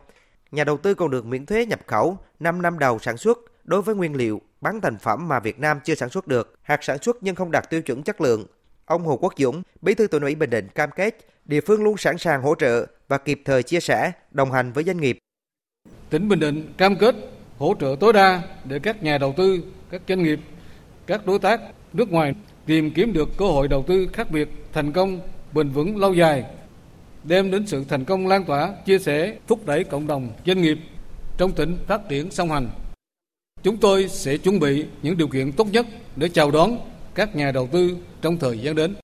Nhà 0.50 0.64
đầu 0.64 0.76
tư 0.76 0.94
còn 0.94 1.10
được 1.10 1.26
miễn 1.26 1.46
thuế 1.46 1.66
nhập 1.66 1.80
khẩu 1.86 2.18
5 2.40 2.62
năm 2.62 2.78
đầu 2.78 2.98
sản 2.98 3.16
xuất 3.16 3.38
đối 3.64 3.82
với 3.82 3.94
nguyên 3.94 4.16
liệu, 4.16 4.40
bán 4.60 4.80
thành 4.80 4.98
phẩm 4.98 5.28
mà 5.28 5.40
Việt 5.40 5.58
Nam 5.58 5.80
chưa 5.84 5.94
sản 5.94 6.08
xuất 6.08 6.26
được, 6.26 6.54
hạt 6.62 6.84
sản 6.84 6.98
xuất 7.02 7.16
nhưng 7.20 7.34
không 7.34 7.50
đạt 7.50 7.70
tiêu 7.70 7.82
chuẩn 7.82 8.02
chất 8.02 8.20
lượng. 8.20 8.46
Ông 8.84 9.04
Hồ 9.04 9.16
Quốc 9.16 9.34
Dũng, 9.36 9.62
Bí 9.80 9.94
thư 9.94 10.06
tỉnh 10.06 10.22
ủy 10.22 10.34
Bình 10.34 10.50
Định 10.50 10.68
cam 10.68 10.90
kết 10.90 11.26
địa 11.44 11.60
phương 11.60 11.82
luôn 11.82 11.96
sẵn 11.96 12.18
sàng 12.18 12.42
hỗ 12.42 12.54
trợ 12.54 12.86
và 13.08 13.18
kịp 13.18 13.42
thời 13.44 13.62
chia 13.62 13.80
sẻ, 13.80 14.12
đồng 14.30 14.52
hành 14.52 14.72
với 14.72 14.84
doanh 14.84 15.00
nghiệp. 15.00 15.18
Tỉnh 16.10 16.28
Bình 16.28 16.40
Định 16.40 16.72
cam 16.76 16.96
kết 16.96 17.14
hỗ 17.58 17.74
trợ 17.80 17.96
tối 18.00 18.12
đa 18.12 18.42
để 18.64 18.78
các 18.78 19.02
nhà 19.02 19.18
đầu 19.18 19.34
tư, 19.36 19.58
các 19.90 20.02
doanh 20.08 20.22
nghiệp, 20.22 20.40
các 21.06 21.26
đối 21.26 21.38
tác 21.38 21.60
nước 21.92 22.10
ngoài 22.10 22.34
tìm 22.66 22.90
kiếm 22.94 23.12
được 23.12 23.28
cơ 23.38 23.44
hội 23.44 23.68
đầu 23.68 23.84
tư 23.88 24.08
khác 24.12 24.30
biệt, 24.30 24.48
thành 24.72 24.92
công, 24.92 25.20
bền 25.52 25.68
vững 25.68 25.96
lâu 25.96 26.14
dài, 26.14 26.44
đem 27.24 27.50
đến 27.50 27.66
sự 27.66 27.84
thành 27.84 28.04
công 28.04 28.26
lan 28.26 28.44
tỏa, 28.44 28.74
chia 28.86 28.98
sẻ, 28.98 29.38
thúc 29.46 29.66
đẩy 29.66 29.84
cộng 29.84 30.06
đồng 30.06 30.32
doanh 30.46 30.62
nghiệp 30.62 30.78
trong 31.36 31.52
tỉnh 31.52 31.78
phát 31.86 32.00
triển 32.08 32.30
song 32.30 32.50
hành. 32.50 32.70
Chúng 33.62 33.76
tôi 33.76 34.08
sẽ 34.08 34.36
chuẩn 34.36 34.60
bị 34.60 34.84
những 35.02 35.16
điều 35.16 35.28
kiện 35.28 35.52
tốt 35.52 35.66
nhất 35.72 35.86
để 36.16 36.28
chào 36.28 36.50
đón 36.50 36.78
các 37.14 37.36
nhà 37.36 37.52
đầu 37.52 37.68
tư 37.72 37.96
trong 38.22 38.36
thời 38.38 38.58
gian 38.58 38.74
đến. 38.74 38.94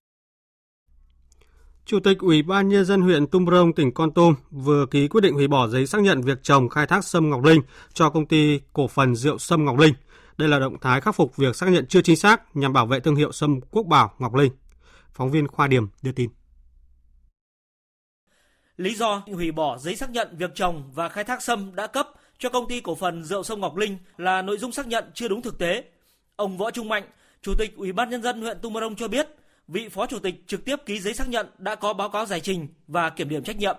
Chủ 1.84 2.00
tịch 2.00 2.18
Ủy 2.18 2.42
ban 2.42 2.68
Nhân 2.68 2.84
dân 2.84 3.00
huyện 3.00 3.26
Tum 3.26 3.46
Rông, 3.46 3.72
tỉnh 3.72 3.92
Con 3.92 4.12
Tum 4.14 4.34
vừa 4.50 4.86
ký 4.86 5.08
quyết 5.08 5.20
định 5.20 5.34
hủy 5.34 5.48
bỏ 5.48 5.68
giấy 5.68 5.86
xác 5.86 6.02
nhận 6.02 6.22
việc 6.22 6.42
trồng 6.42 6.68
khai 6.68 6.86
thác 6.86 7.04
sâm 7.04 7.30
Ngọc 7.30 7.44
Linh 7.44 7.60
cho 7.92 8.10
công 8.10 8.26
ty 8.26 8.60
cổ 8.72 8.88
phần 8.88 9.16
rượu 9.16 9.38
sâm 9.38 9.64
Ngọc 9.64 9.78
Linh. 9.78 9.94
Đây 10.38 10.48
là 10.48 10.58
động 10.58 10.76
thái 10.80 11.00
khắc 11.00 11.14
phục 11.14 11.36
việc 11.36 11.56
xác 11.56 11.68
nhận 11.68 11.86
chưa 11.86 12.02
chính 12.02 12.16
xác 12.16 12.56
nhằm 12.56 12.72
bảo 12.72 12.86
vệ 12.86 13.00
thương 13.00 13.16
hiệu 13.16 13.32
sâm 13.32 13.60
Quốc 13.70 13.86
Bảo 13.86 14.14
Ngọc 14.18 14.34
Linh. 14.34 14.52
Phóng 15.14 15.30
viên 15.30 15.48
Khoa 15.48 15.66
Điểm 15.66 15.88
đưa 16.02 16.12
tin. 16.12 16.30
Lý 18.78 18.94
do 18.94 19.22
hủy 19.26 19.52
bỏ 19.52 19.78
giấy 19.78 19.96
xác 19.96 20.10
nhận 20.10 20.36
việc 20.38 20.54
trồng 20.54 20.90
và 20.94 21.08
khai 21.08 21.24
thác 21.24 21.42
sâm 21.42 21.74
đã 21.74 21.86
cấp 21.86 22.08
cho 22.38 22.48
công 22.48 22.68
ty 22.68 22.80
cổ 22.80 22.94
phần 22.94 23.24
rượu 23.24 23.42
sông 23.42 23.60
Ngọc 23.60 23.76
Linh 23.76 23.98
là 24.16 24.42
nội 24.42 24.58
dung 24.58 24.72
xác 24.72 24.86
nhận 24.86 25.04
chưa 25.14 25.28
đúng 25.28 25.42
thực 25.42 25.58
tế. 25.58 25.84
Ông 26.36 26.58
Võ 26.58 26.70
Trung 26.70 26.88
Mạnh, 26.88 27.04
Chủ 27.42 27.54
tịch 27.58 27.76
Ủy 27.76 27.92
ban 27.92 28.10
nhân 28.10 28.22
dân 28.22 28.40
huyện 28.40 28.58
Tumorong 28.62 28.96
cho 28.96 29.08
biết, 29.08 29.28
vị 29.68 29.88
phó 29.88 30.06
chủ 30.06 30.18
tịch 30.18 30.34
trực 30.46 30.64
tiếp 30.64 30.76
ký 30.86 31.00
giấy 31.00 31.14
xác 31.14 31.28
nhận 31.28 31.46
đã 31.58 31.74
có 31.74 31.92
báo 31.92 32.08
cáo 32.08 32.26
giải 32.26 32.40
trình 32.40 32.68
và 32.86 33.10
kiểm 33.10 33.28
điểm 33.28 33.44
trách 33.44 33.56
nhiệm. 33.56 33.76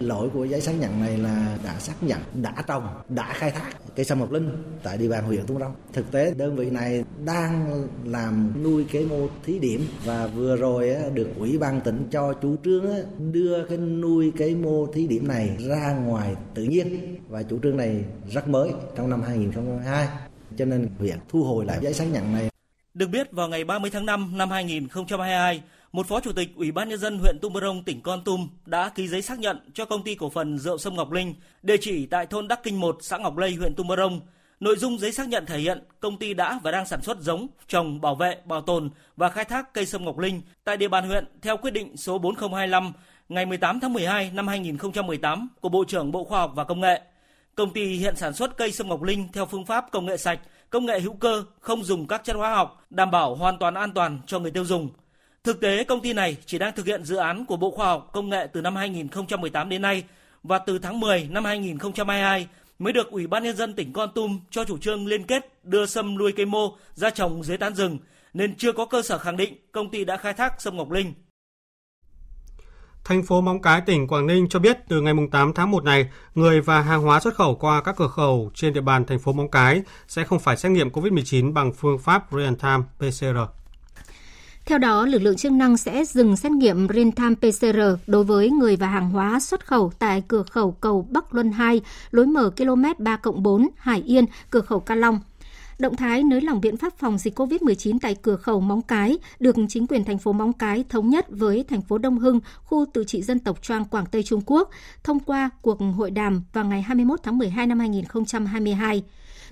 Lỗi 0.00 0.30
của 0.32 0.44
giấy 0.44 0.60
xác 0.60 0.72
nhận 0.72 1.00
này 1.00 1.18
là 1.18 1.58
đã 1.64 1.78
xác 1.78 2.02
nhận, 2.02 2.18
đã 2.34 2.64
trồng, 2.66 2.88
đã 3.08 3.32
khai 3.32 3.50
thác 3.50 3.72
cây 3.96 4.04
sâm 4.04 4.20
ngọc 4.20 4.32
linh 4.32 4.50
tại 4.82 4.98
địa 4.98 5.08
bàn 5.08 5.24
huyện 5.24 5.46
Tung 5.46 5.58
Rông. 5.58 5.74
Thực 5.92 6.12
tế 6.12 6.34
đơn 6.36 6.56
vị 6.56 6.70
này 6.70 7.04
đang 7.24 7.84
làm 8.04 8.52
nuôi 8.62 8.86
cái 8.92 9.04
mô 9.04 9.26
thí 9.44 9.58
điểm 9.58 9.86
và 10.04 10.26
vừa 10.26 10.56
rồi 10.56 10.96
được 11.14 11.28
ủy 11.38 11.58
ban 11.58 11.80
tỉnh 11.80 12.08
cho 12.10 12.32
chủ 12.32 12.56
trương 12.64 12.86
đưa 13.32 13.66
cái 13.68 13.78
nuôi 13.78 14.32
cái 14.36 14.54
mô 14.54 14.86
thí 14.86 15.06
điểm 15.06 15.28
này 15.28 15.56
ra 15.68 15.92
ngoài 15.92 16.34
tự 16.54 16.64
nhiên 16.64 17.16
và 17.28 17.42
chủ 17.42 17.58
trương 17.62 17.76
này 17.76 18.04
rất 18.30 18.48
mới 18.48 18.70
trong 18.96 19.10
năm 19.10 19.22
2022 19.22 20.08
cho 20.56 20.64
nên 20.64 20.88
huyện 20.98 21.18
thu 21.28 21.44
hồi 21.44 21.64
lại 21.64 21.78
giấy 21.82 21.94
xác 21.94 22.04
nhận 22.04 22.32
này. 22.32 22.50
Được 22.94 23.06
biết 23.06 23.32
vào 23.32 23.48
ngày 23.48 23.64
30 23.64 23.90
tháng 23.90 24.06
5 24.06 24.38
năm 24.38 24.50
2022, 24.50 25.62
một 25.94 26.06
phó 26.06 26.20
chủ 26.20 26.32
tịch 26.32 26.48
Ủy 26.56 26.72
ban 26.72 26.88
nhân 26.88 26.98
dân 26.98 27.18
huyện 27.18 27.38
Tumorong 27.42 27.82
tỉnh 27.82 28.00
Con 28.00 28.24
Tum 28.24 28.48
đã 28.66 28.88
ký 28.88 29.08
giấy 29.08 29.22
xác 29.22 29.38
nhận 29.38 29.58
cho 29.74 29.84
công 29.84 30.02
ty 30.02 30.14
cổ 30.14 30.30
phần 30.30 30.58
rượu 30.58 30.78
sâm 30.78 30.96
Ngọc 30.96 31.12
Linh, 31.12 31.34
địa 31.62 31.76
chỉ 31.80 32.06
tại 32.06 32.26
thôn 32.26 32.48
Đắc 32.48 32.60
Kinh 32.62 32.80
1, 32.80 32.98
xã 33.00 33.18
Ngọc 33.18 33.36
Lây, 33.36 33.54
huyện 33.54 33.74
Tumorong. 33.74 34.20
Nội 34.60 34.76
dung 34.76 34.98
giấy 34.98 35.12
xác 35.12 35.28
nhận 35.28 35.46
thể 35.46 35.58
hiện 35.58 35.82
công 36.00 36.18
ty 36.18 36.34
đã 36.34 36.60
và 36.62 36.70
đang 36.70 36.86
sản 36.86 37.02
xuất 37.02 37.20
giống, 37.20 37.46
trồng, 37.68 38.00
bảo 38.00 38.14
vệ, 38.14 38.36
bảo 38.44 38.60
tồn 38.60 38.90
và 39.16 39.28
khai 39.28 39.44
thác 39.44 39.74
cây 39.74 39.86
sâm 39.86 40.04
Ngọc 40.04 40.18
Linh 40.18 40.42
tại 40.64 40.76
địa 40.76 40.88
bàn 40.88 41.08
huyện 41.08 41.24
theo 41.42 41.56
quyết 41.56 41.70
định 41.70 41.96
số 41.96 42.18
4025 42.18 42.92
ngày 43.28 43.46
18 43.46 43.80
tháng 43.80 43.92
12 43.92 44.30
năm 44.34 44.48
2018 44.48 45.48
của 45.60 45.68
Bộ 45.68 45.84
trưởng 45.84 46.12
Bộ 46.12 46.24
Khoa 46.24 46.38
học 46.38 46.52
và 46.54 46.64
Công 46.64 46.80
nghệ. 46.80 47.00
Công 47.54 47.72
ty 47.72 47.84
hiện 47.96 48.16
sản 48.16 48.32
xuất 48.32 48.56
cây 48.56 48.72
sâm 48.72 48.88
Ngọc 48.88 49.02
Linh 49.02 49.28
theo 49.32 49.46
phương 49.46 49.66
pháp 49.66 49.90
công 49.90 50.06
nghệ 50.06 50.16
sạch, 50.16 50.40
công 50.70 50.86
nghệ 50.86 51.00
hữu 51.00 51.14
cơ, 51.14 51.44
không 51.60 51.84
dùng 51.84 52.06
các 52.06 52.24
chất 52.24 52.36
hóa 52.36 52.54
học, 52.54 52.84
đảm 52.90 53.10
bảo 53.10 53.34
hoàn 53.34 53.58
toàn 53.58 53.74
an 53.74 53.92
toàn 53.94 54.18
cho 54.26 54.38
người 54.38 54.50
tiêu 54.50 54.64
dùng. 54.64 54.88
Thực 55.44 55.60
tế, 55.60 55.84
công 55.84 56.00
ty 56.00 56.12
này 56.12 56.36
chỉ 56.46 56.58
đang 56.58 56.74
thực 56.76 56.86
hiện 56.86 57.04
dự 57.04 57.16
án 57.16 57.46
của 57.46 57.56
Bộ 57.56 57.70
Khoa 57.70 57.86
học 57.86 58.10
Công 58.12 58.28
nghệ 58.28 58.46
từ 58.52 58.60
năm 58.60 58.76
2018 58.76 59.68
đến 59.68 59.82
nay 59.82 60.04
và 60.42 60.58
từ 60.58 60.78
tháng 60.78 61.00
10 61.00 61.28
năm 61.30 61.44
2022 61.44 62.48
mới 62.78 62.92
được 62.92 63.10
Ủy 63.10 63.26
ban 63.26 63.42
Nhân 63.42 63.56
dân 63.56 63.74
tỉnh 63.74 63.92
Con 63.92 64.08
Tum 64.14 64.40
cho 64.50 64.64
chủ 64.64 64.78
trương 64.78 65.06
liên 65.06 65.24
kết 65.24 65.64
đưa 65.64 65.86
sâm 65.86 66.18
nuôi 66.18 66.32
cây 66.32 66.46
mô 66.46 66.76
ra 66.94 67.10
trồng 67.10 67.44
dưới 67.44 67.56
tán 67.56 67.74
rừng, 67.74 67.98
nên 68.34 68.54
chưa 68.56 68.72
có 68.72 68.86
cơ 68.86 69.02
sở 69.02 69.18
khẳng 69.18 69.36
định 69.36 69.54
công 69.72 69.90
ty 69.90 70.04
đã 70.04 70.16
khai 70.16 70.32
thác 70.32 70.62
sâm 70.62 70.76
Ngọc 70.76 70.90
Linh. 70.90 71.14
Thành 73.04 73.22
phố 73.22 73.40
Móng 73.40 73.62
Cái, 73.62 73.80
tỉnh 73.80 74.08
Quảng 74.08 74.26
Ninh 74.26 74.48
cho 74.48 74.58
biết 74.58 74.78
từ 74.88 75.00
ngày 75.00 75.14
8 75.32 75.52
tháng 75.52 75.70
1 75.70 75.84
này, 75.84 76.10
người 76.34 76.60
và 76.60 76.80
hàng 76.80 77.02
hóa 77.02 77.20
xuất 77.20 77.34
khẩu 77.34 77.54
qua 77.54 77.82
các 77.82 77.96
cửa 77.96 78.08
khẩu 78.08 78.50
trên 78.54 78.72
địa 78.72 78.80
bàn 78.80 79.04
thành 79.04 79.18
phố 79.18 79.32
Móng 79.32 79.50
Cái 79.50 79.82
sẽ 80.08 80.24
không 80.24 80.38
phải 80.38 80.56
xét 80.56 80.72
nghiệm 80.72 80.88
COVID-19 80.88 81.52
bằng 81.52 81.72
phương 81.72 81.98
pháp 81.98 82.32
real-time 82.32 82.82
PCR. 82.98 83.63
Theo 84.66 84.78
đó, 84.78 85.06
lực 85.06 85.22
lượng 85.22 85.36
chức 85.36 85.52
năng 85.52 85.76
sẽ 85.76 86.04
dừng 86.04 86.36
xét 86.36 86.52
nghiệm 86.52 86.86
real-time 86.86 87.34
PCR 87.34 88.00
đối 88.06 88.24
với 88.24 88.50
người 88.50 88.76
và 88.76 88.86
hàng 88.86 89.10
hóa 89.10 89.40
xuất 89.40 89.66
khẩu 89.66 89.92
tại 89.98 90.22
cửa 90.28 90.42
khẩu 90.50 90.72
cầu 90.72 91.08
Bắc 91.10 91.34
Luân 91.34 91.52
2, 91.52 91.80
lối 92.10 92.26
mở 92.26 92.50
km 92.56 92.84
3 92.98 93.18
4 93.36 93.68
Hải 93.76 94.02
Yên, 94.02 94.24
cửa 94.50 94.60
khẩu 94.60 94.80
Ca 94.80 94.94
Long. 94.94 95.20
Động 95.78 95.96
thái 95.96 96.22
nới 96.22 96.40
lỏng 96.40 96.60
biện 96.60 96.76
pháp 96.76 96.98
phòng 96.98 97.18
dịch 97.18 97.38
COVID-19 97.38 97.98
tại 98.02 98.14
cửa 98.22 98.36
khẩu 98.36 98.60
Móng 98.60 98.82
Cái 98.82 99.18
được 99.40 99.56
chính 99.68 99.86
quyền 99.86 100.04
thành 100.04 100.18
phố 100.18 100.32
Móng 100.32 100.52
Cái 100.52 100.84
thống 100.88 101.10
nhất 101.10 101.26
với 101.28 101.64
thành 101.68 101.82
phố 101.82 101.98
Đông 101.98 102.18
Hưng, 102.18 102.40
khu 102.64 102.86
tự 102.92 103.04
trị 103.04 103.22
dân 103.22 103.38
tộc 103.38 103.62
Choang 103.62 103.84
Quảng 103.84 104.06
Tây 104.06 104.22
Trung 104.22 104.42
Quốc 104.46 104.70
thông 105.04 105.20
qua 105.20 105.50
cuộc 105.62 105.78
hội 105.96 106.10
đàm 106.10 106.42
vào 106.52 106.64
ngày 106.64 106.82
21 106.82 107.20
tháng 107.22 107.38
12 107.38 107.66
năm 107.66 107.78
2022. 107.78 109.02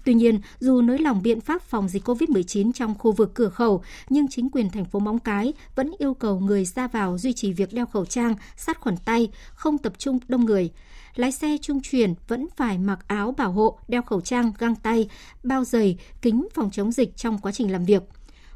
Tuy 0.04 0.14
nhiên, 0.14 0.40
dù 0.60 0.80
nới 0.80 0.98
lỏng 0.98 1.22
biện 1.22 1.40
pháp 1.40 1.62
phòng 1.62 1.88
dịch 1.88 2.08
COVID-19 2.08 2.72
trong 2.72 2.94
khu 2.98 3.12
vực 3.12 3.34
cửa 3.34 3.48
khẩu, 3.48 3.82
nhưng 4.08 4.28
chính 4.28 4.50
quyền 4.50 4.70
thành 4.70 4.84
phố 4.84 4.98
Móng 4.98 5.18
Cái 5.18 5.52
vẫn 5.74 5.92
yêu 5.98 6.14
cầu 6.14 6.40
người 6.40 6.64
ra 6.64 6.88
vào 6.88 7.18
duy 7.18 7.32
trì 7.32 7.52
việc 7.52 7.72
đeo 7.72 7.86
khẩu 7.86 8.04
trang, 8.04 8.34
sát 8.56 8.80
khuẩn 8.80 8.96
tay, 8.96 9.30
không 9.54 9.78
tập 9.78 9.92
trung 9.98 10.18
đông 10.28 10.44
người 10.44 10.70
lái 11.14 11.32
xe 11.32 11.56
trung 11.62 11.80
chuyển 11.82 12.14
vẫn 12.28 12.46
phải 12.56 12.78
mặc 12.78 12.98
áo 13.06 13.34
bảo 13.36 13.52
hộ, 13.52 13.78
đeo 13.88 14.02
khẩu 14.02 14.20
trang, 14.20 14.52
găng 14.58 14.74
tay, 14.74 15.08
bao 15.42 15.64
giày, 15.64 15.98
kính 16.22 16.48
phòng 16.54 16.70
chống 16.70 16.92
dịch 16.92 17.16
trong 17.16 17.38
quá 17.38 17.52
trình 17.52 17.72
làm 17.72 17.84
việc. 17.84 18.02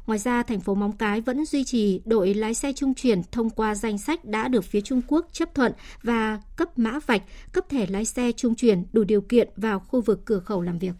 Ngoài 0.07 0.19
ra, 0.19 0.43
thành 0.43 0.59
phố 0.59 0.75
Móng 0.75 0.91
Cái 0.91 1.21
vẫn 1.21 1.45
duy 1.45 1.63
trì 1.63 2.01
đội 2.05 2.33
lái 2.33 2.53
xe 2.53 2.73
trung 2.73 2.93
chuyển 2.93 3.21
thông 3.31 3.49
qua 3.49 3.75
danh 3.75 3.97
sách 3.97 4.25
đã 4.25 4.47
được 4.47 4.65
phía 4.65 4.81
Trung 4.81 5.01
Quốc 5.07 5.27
chấp 5.31 5.55
thuận 5.55 5.71
và 6.03 6.39
cấp 6.57 6.79
mã 6.79 6.99
vạch, 7.05 7.23
cấp 7.51 7.69
thẻ 7.69 7.85
lái 7.87 8.05
xe 8.05 8.31
trung 8.31 8.55
chuyển 8.55 8.85
đủ 8.93 9.03
điều 9.03 9.21
kiện 9.21 9.49
vào 9.57 9.79
khu 9.79 10.01
vực 10.01 10.25
cửa 10.25 10.39
khẩu 10.39 10.61
làm 10.61 10.79
việc. 10.79 10.93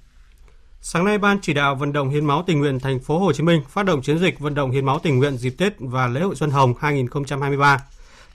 Sáng 0.89 1.05
nay, 1.05 1.17
Ban 1.17 1.39
chỉ 1.41 1.53
đạo 1.53 1.75
vận 1.75 1.93
động 1.93 2.09
hiến 2.09 2.25
máu 2.25 2.43
tình 2.47 2.59
nguyện 2.59 2.79
thành 2.79 2.99
phố 2.99 3.19
Hồ 3.19 3.33
Chí 3.33 3.43
Minh 3.43 3.61
phát 3.69 3.83
động 3.83 4.01
chiến 4.01 4.19
dịch 4.19 4.39
vận 4.39 4.55
động 4.55 4.71
hiến 4.71 4.85
máu 4.85 4.99
tình 4.99 5.17
nguyện 5.17 5.37
dịp 5.37 5.49
Tết 5.57 5.73
và 5.79 6.07
lễ 6.07 6.21
hội 6.21 6.35
Xuân 6.35 6.51
Hồng 6.51 6.73
2023. 6.79 7.83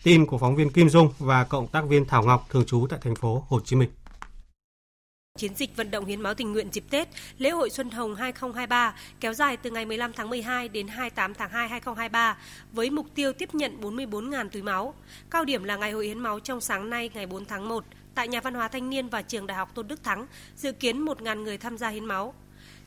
Tin 0.03 0.27
của 0.27 0.39
phóng 0.39 0.57
viên 0.57 0.71
Kim 0.71 0.89
Dung 0.89 1.13
và 1.19 1.45
cộng 1.45 1.67
tác 1.67 1.85
viên 1.89 2.05
Thảo 2.05 2.23
Ngọc 2.23 2.47
thường 2.51 2.65
trú 2.67 2.87
tại 2.91 2.99
thành 3.03 3.15
phố 3.15 3.45
Hồ 3.49 3.61
Chí 3.65 3.77
Minh. 3.77 3.89
Chiến 5.39 5.55
dịch 5.55 5.77
vận 5.77 5.91
động 5.91 6.05
hiến 6.05 6.21
máu 6.21 6.35
tình 6.35 6.53
nguyện 6.53 6.69
dịp 6.73 6.85
Tết, 6.91 7.09
lễ 7.39 7.51
hội 7.51 7.71
Xuân 7.71 7.91
Hồng 7.91 8.15
2023 8.15 8.95
kéo 9.21 9.35
dài 9.35 9.57
từ 9.57 9.71
ngày 9.71 9.85
15 9.85 10.13
tháng 10.13 10.31
12 10.31 10.69
đến 10.69 10.89
28 10.89 11.35
tháng 11.35 11.51
2 11.51 11.69
2023 11.69 12.37
với 12.73 12.91
mục 12.91 13.07
tiêu 13.15 13.33
tiếp 13.33 13.55
nhận 13.55 13.81
44.000 13.81 14.49
túi 14.49 14.63
máu. 14.63 14.95
Cao 15.31 15.45
điểm 15.45 15.65
là 15.65 15.77
ngày 15.77 15.93
hội 15.93 16.07
hiến 16.07 16.19
máu 16.19 16.41
trong 16.41 16.61
sáng 16.61 16.91
nay 16.91 17.11
ngày 17.15 17.27
4 17.27 17.45
tháng 17.45 17.69
1 17.69 17.85
tại 18.15 18.29
nhà 18.29 18.41
văn 18.41 18.55
hóa 18.55 18.69
thanh 18.69 18.91
niên 18.91 19.09
và 19.09 19.23
trường 19.23 19.47
Đại 19.47 19.57
học 19.57 19.75
Tôn 19.75 19.89
Đức 19.89 20.03
Thắng, 20.03 20.27
dự 20.57 20.73
kiến 20.73 21.05
1.000 21.05 21.43
người 21.43 21.59
tham 21.59 21.79
gia 21.79 21.89
hiến 21.89 22.05
máu. 22.05 22.35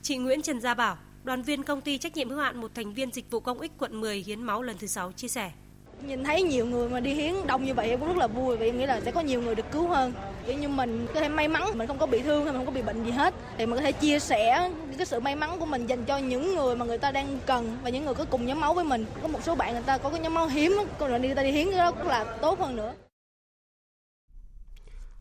Chị 0.06 0.18
Nguyễn 0.18 0.42
Trần 0.42 0.62
Gia 0.62 0.74
Bảo, 0.74 0.98
đoàn 1.24 1.42
viên 1.42 1.64
công 1.64 1.82
ty 1.82 1.98
trách 1.98 2.16
nhiệm 2.18 2.30
hữu 2.30 2.40
hạn 2.40 2.62
một 2.62 2.72
thành 2.76 2.94
viên 2.94 3.12
dịch 3.12 3.32
vụ 3.32 3.40
công 3.40 3.60
ích 3.60 3.72
quận 3.80 4.02
10 4.02 4.18
hiến 4.18 4.44
máu 4.44 4.62
lần 4.62 4.78
thứ 4.78 4.88
6 4.88 5.12
chia 5.12 5.28
sẻ. 5.28 5.52
Nhìn 6.08 6.24
thấy 6.24 6.42
nhiều 6.42 6.66
người 6.66 6.90
mà 6.90 7.00
đi 7.00 7.14
hiến 7.14 7.34
đông 7.48 7.66
như 7.66 7.74
vậy 7.74 7.90
em 7.90 8.00
cũng 8.00 8.08
rất 8.08 8.18
là 8.18 8.28
vui 8.28 8.58
vì 8.58 8.70
em 8.70 8.78
nghĩ 8.78 8.86
là 8.86 9.02
sẽ 9.02 9.12
có 9.12 9.22
nhiều 9.22 9.42
người 9.42 9.56
được 9.56 9.72
cứu 9.72 9.88
hơn. 9.88 10.14
Kiểu 10.46 10.58
như 10.58 10.68
mình 10.68 11.08
có 11.14 11.20
thể 11.20 11.30
may 11.30 11.48
mắn, 11.48 11.64
mình 11.74 11.88
không 11.88 11.98
có 11.98 12.06
bị 12.06 12.22
thương 12.22 12.44
hay 12.44 12.54
mình 12.54 12.60
không 12.60 12.66
có 12.66 12.72
bị 12.72 12.82
bệnh 12.82 13.06
gì 13.06 13.12
hết 13.12 13.34
thì 13.58 13.66
mình 13.66 13.76
có 13.76 13.82
thể 13.82 13.92
chia 13.92 14.20
sẻ 14.20 14.72
cái 14.98 15.06
sự 15.06 15.20
may 15.20 15.36
mắn 15.36 15.60
của 15.60 15.66
mình 15.66 15.88
dành 15.88 16.06
cho 16.06 16.18
những 16.18 16.56
người 16.56 16.76
mà 16.76 16.86
người 16.86 16.98
ta 16.98 17.12
đang 17.12 17.40
cần 17.46 17.78
và 17.84 17.90
những 17.90 18.06
người 18.06 18.14
có 18.14 18.26
cùng 18.26 18.46
nhóm 18.46 18.62
máu 18.62 18.74
với 18.74 18.84
mình. 18.84 19.06
Có 19.22 19.28
một 19.28 19.44
số 19.44 19.56
bạn 19.56 19.74
người 19.74 19.84
ta 19.86 19.98
có 19.98 20.10
cái 20.10 20.20
nhóm 20.20 20.34
máu 20.34 20.48
hiếm, 20.48 20.78
còn 21.00 21.12
là 21.12 21.18
đi 21.18 21.28
người 21.28 21.36
ta 21.36 21.44
đi 21.44 21.52
hiến 21.52 21.70
cái 21.70 21.78
đó 21.78 21.92
cũng 21.92 22.08
là 22.08 22.24
tốt 22.24 22.60
hơn 22.60 22.76
nữa. 22.76 22.94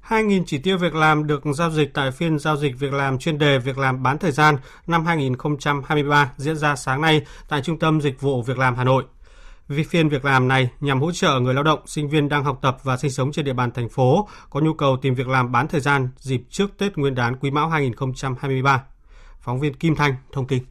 2.000 0.08 0.42
chỉ 0.46 0.58
tiêu 0.58 0.78
việc 0.78 0.94
làm 0.94 1.26
được 1.26 1.42
giao 1.54 1.70
dịch 1.70 1.94
tại 1.94 2.10
phiên 2.10 2.38
giao 2.38 2.56
dịch 2.56 2.78
việc 2.78 2.92
làm 2.92 3.18
chuyên 3.18 3.38
đề 3.38 3.58
việc 3.58 3.78
làm 3.78 4.02
bán 4.02 4.18
thời 4.18 4.32
gian 4.32 4.56
năm 4.86 5.06
2023 5.06 6.32
diễn 6.36 6.56
ra 6.56 6.76
sáng 6.76 7.00
nay 7.00 7.22
tại 7.48 7.62
Trung 7.62 7.78
tâm 7.78 8.00
Dịch 8.00 8.20
vụ 8.20 8.42
Việc 8.42 8.58
làm 8.58 8.76
Hà 8.76 8.84
Nội. 8.84 9.04
Vì 9.68 9.84
phiên 9.84 10.08
việc 10.08 10.24
làm 10.24 10.48
này 10.48 10.70
nhằm 10.80 11.00
hỗ 11.00 11.12
trợ 11.12 11.40
người 11.40 11.54
lao 11.54 11.64
động, 11.64 11.80
sinh 11.86 12.08
viên 12.08 12.28
đang 12.28 12.44
học 12.44 12.58
tập 12.62 12.76
và 12.82 12.96
sinh 12.96 13.10
sống 13.10 13.32
trên 13.32 13.44
địa 13.44 13.52
bàn 13.52 13.70
thành 13.70 13.88
phố 13.88 14.28
có 14.50 14.60
nhu 14.60 14.74
cầu 14.74 14.96
tìm 15.02 15.14
việc 15.14 15.28
làm 15.28 15.52
bán 15.52 15.68
thời 15.68 15.80
gian 15.80 16.08
dịp 16.16 16.42
trước 16.50 16.78
Tết 16.78 16.96
Nguyên 16.96 17.14
đán 17.14 17.36
Quý 17.36 17.50
Mão 17.50 17.68
2023. 17.68 18.84
Phóng 19.40 19.60
viên 19.60 19.74
Kim 19.74 19.96
Thanh 19.96 20.14
thông 20.32 20.46
tin. 20.46 20.62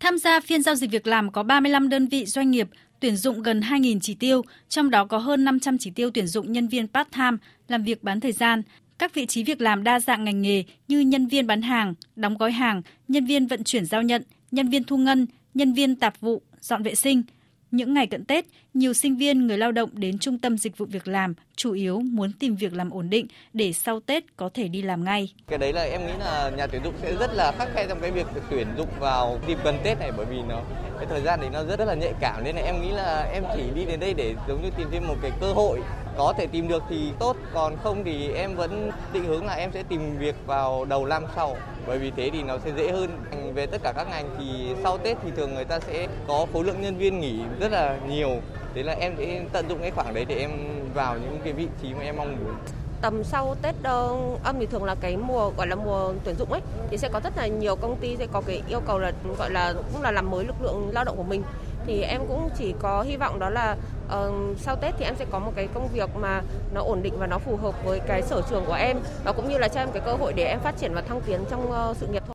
Tham 0.00 0.18
gia 0.18 0.40
phiên 0.40 0.62
giao 0.62 0.74
dịch 0.74 0.90
việc 0.90 1.06
làm 1.06 1.32
có 1.32 1.42
35 1.42 1.88
đơn 1.88 2.08
vị 2.08 2.26
doanh 2.26 2.50
nghiệp 2.50 2.68
tuyển 3.00 3.16
dụng 3.16 3.42
gần 3.42 3.60
2.000 3.60 4.00
chỉ 4.00 4.14
tiêu, 4.14 4.42
trong 4.68 4.90
đó 4.90 5.04
có 5.04 5.18
hơn 5.18 5.44
500 5.44 5.78
chỉ 5.78 5.90
tiêu 5.90 6.10
tuyển 6.14 6.26
dụng 6.26 6.52
nhân 6.52 6.68
viên 6.68 6.86
part-time 6.86 7.36
làm 7.68 7.82
việc 7.82 8.02
bán 8.02 8.20
thời 8.20 8.32
gian. 8.32 8.62
Các 8.98 9.14
vị 9.14 9.26
trí 9.26 9.44
việc 9.44 9.60
làm 9.60 9.84
đa 9.84 10.00
dạng 10.00 10.24
ngành 10.24 10.42
nghề 10.42 10.64
như 10.88 11.00
nhân 11.00 11.26
viên 11.26 11.46
bán 11.46 11.62
hàng, 11.62 11.94
đóng 12.16 12.36
gói 12.38 12.52
hàng, 12.52 12.82
nhân 13.08 13.26
viên 13.26 13.46
vận 13.46 13.64
chuyển 13.64 13.86
giao 13.86 14.02
nhận, 14.02 14.22
nhân 14.50 14.68
viên 14.68 14.84
thu 14.84 14.96
ngân, 14.96 15.26
nhân 15.54 15.72
viên 15.72 15.96
tạp 15.96 16.20
vụ, 16.20 16.42
dọn 16.60 16.82
vệ 16.82 16.94
sinh– 16.94 17.22
những 17.70 17.94
ngày 17.94 18.06
cận 18.06 18.24
Tết, 18.24 18.44
nhiều 18.74 18.94
sinh 18.94 19.16
viên, 19.16 19.46
người 19.46 19.58
lao 19.58 19.72
động 19.72 19.90
đến 19.92 20.18
trung 20.18 20.38
tâm 20.38 20.58
dịch 20.58 20.78
vụ 20.78 20.86
việc 20.86 21.08
làm 21.08 21.34
chủ 21.56 21.72
yếu 21.72 22.00
muốn 22.00 22.32
tìm 22.32 22.56
việc 22.56 22.74
làm 22.74 22.90
ổn 22.90 23.10
định 23.10 23.26
để 23.52 23.72
sau 23.72 24.00
Tết 24.00 24.36
có 24.36 24.50
thể 24.54 24.68
đi 24.68 24.82
làm 24.82 25.04
ngay. 25.04 25.32
Cái 25.48 25.58
đấy 25.58 25.72
là 25.72 25.82
em 25.82 26.06
nghĩ 26.06 26.12
là 26.18 26.50
nhà 26.56 26.66
tuyển 26.66 26.84
dụng 26.84 26.94
sẽ 27.02 27.16
rất 27.16 27.30
là 27.34 27.52
khắc 27.58 27.68
khe 27.74 27.86
trong 27.88 28.00
cái 28.00 28.10
việc 28.10 28.26
tuyển 28.50 28.66
dụng 28.76 28.88
vào 29.00 29.40
dịp 29.48 29.58
gần 29.64 29.78
Tết 29.84 29.98
này 29.98 30.12
bởi 30.16 30.26
vì 30.26 30.42
nó 30.48 30.62
cái 30.96 31.06
thời 31.10 31.20
gian 31.20 31.40
đấy 31.40 31.50
nó 31.52 31.64
rất 31.64 31.80
rất 31.80 31.86
là 31.86 31.94
nhạy 31.94 32.12
cảm 32.20 32.44
nên 32.44 32.56
là 32.56 32.62
em 32.62 32.82
nghĩ 32.82 32.90
là 32.92 33.22
em 33.32 33.44
chỉ 33.56 33.62
đi 33.74 33.84
đến 33.84 34.00
đây 34.00 34.14
để 34.14 34.34
giống 34.48 34.62
như 34.62 34.70
tìm 34.78 34.88
thêm 34.92 35.06
một 35.08 35.16
cái 35.22 35.30
cơ 35.40 35.52
hội 35.52 35.80
có 36.16 36.34
thể 36.38 36.46
tìm 36.46 36.68
được 36.68 36.82
thì 36.88 37.12
tốt, 37.18 37.36
còn 37.54 37.76
không 37.82 38.04
thì 38.04 38.32
em 38.32 38.56
vẫn 38.56 38.90
định 39.12 39.24
hướng 39.24 39.46
là 39.46 39.54
em 39.54 39.72
sẽ 39.72 39.82
tìm 39.82 40.18
việc 40.18 40.36
vào 40.46 40.84
đầu 40.84 41.06
năm 41.06 41.24
sau. 41.36 41.56
Bởi 41.86 41.98
vì 41.98 42.10
thế 42.16 42.30
thì 42.32 42.42
nó 42.42 42.58
sẽ 42.64 42.70
dễ 42.76 42.92
hơn. 42.92 43.10
Về 43.54 43.66
tất 43.66 43.80
cả 43.82 43.92
các 43.96 44.08
ngành 44.10 44.30
thì 44.38 44.74
sau 44.82 44.98
Tết 44.98 45.16
thì 45.22 45.30
thường 45.36 45.54
người 45.54 45.64
ta 45.64 45.80
sẽ 45.80 46.08
có 46.28 46.46
khối 46.52 46.64
lượng 46.64 46.82
nhân 46.82 46.96
viên 46.96 47.20
nghỉ 47.20 47.40
rất 47.60 47.72
là 47.72 47.98
nhiều. 48.08 48.30
Thế 48.74 48.82
là 48.82 48.92
em 48.92 49.14
sẽ 49.18 49.42
tận 49.52 49.68
dụng 49.68 49.78
cái 49.80 49.90
khoảng 49.90 50.14
đấy 50.14 50.24
để 50.28 50.34
em 50.34 50.50
vào 50.94 51.16
những 51.18 51.38
cái 51.44 51.52
vị 51.52 51.66
trí 51.82 51.94
mà 51.94 52.02
em 52.02 52.16
mong 52.16 52.36
muốn 52.44 52.54
tầm 53.00 53.24
sau 53.24 53.56
Tết 53.62 53.74
ờ, 53.82 54.16
âm 54.44 54.58
thì 54.58 54.66
thường 54.66 54.84
là 54.84 54.94
cái 54.94 55.16
mùa 55.16 55.50
gọi 55.56 55.66
là 55.66 55.74
mùa 55.74 56.12
tuyển 56.24 56.34
dụng 56.38 56.52
ấy 56.52 56.60
thì 56.90 56.98
sẽ 56.98 57.08
có 57.12 57.20
rất 57.24 57.36
là 57.36 57.46
nhiều 57.46 57.76
công 57.76 57.96
ty 57.96 58.16
sẽ 58.16 58.26
có 58.32 58.42
cái 58.46 58.62
yêu 58.68 58.80
cầu 58.86 58.98
là 58.98 59.12
gọi 59.38 59.50
là 59.50 59.74
cũng 59.92 60.02
là 60.02 60.10
làm 60.10 60.30
mới 60.30 60.44
lực 60.44 60.62
lượng 60.62 60.90
lao 60.92 61.04
động 61.04 61.16
của 61.16 61.22
mình 61.22 61.42
thì 61.86 62.02
em 62.02 62.20
cũng 62.28 62.48
chỉ 62.58 62.74
có 62.78 63.02
hy 63.02 63.16
vọng 63.16 63.38
đó 63.38 63.50
là 63.50 63.76
uh, 64.10 64.58
sau 64.58 64.76
Tết 64.76 64.94
thì 64.98 65.04
em 65.04 65.14
sẽ 65.18 65.26
có 65.30 65.38
một 65.38 65.52
cái 65.56 65.68
công 65.74 65.88
việc 65.92 66.10
mà 66.20 66.42
nó 66.74 66.82
ổn 66.82 67.02
định 67.02 67.14
và 67.18 67.26
nó 67.26 67.38
phù 67.38 67.56
hợp 67.56 67.84
với 67.84 68.00
cái 68.08 68.22
sở 68.22 68.42
trường 68.50 68.64
của 68.66 68.74
em 68.74 68.96
và 69.24 69.32
cũng 69.32 69.48
như 69.48 69.58
là 69.58 69.68
cho 69.68 69.80
em 69.80 69.88
cái 69.92 70.02
cơ 70.06 70.14
hội 70.14 70.32
để 70.32 70.44
em 70.44 70.60
phát 70.60 70.74
triển 70.78 70.94
và 70.94 71.00
thăng 71.00 71.20
tiến 71.26 71.40
trong 71.50 71.70
uh, 71.70 71.96
sự 71.96 72.06
nghiệp 72.06 72.22
thôi. 72.26 72.34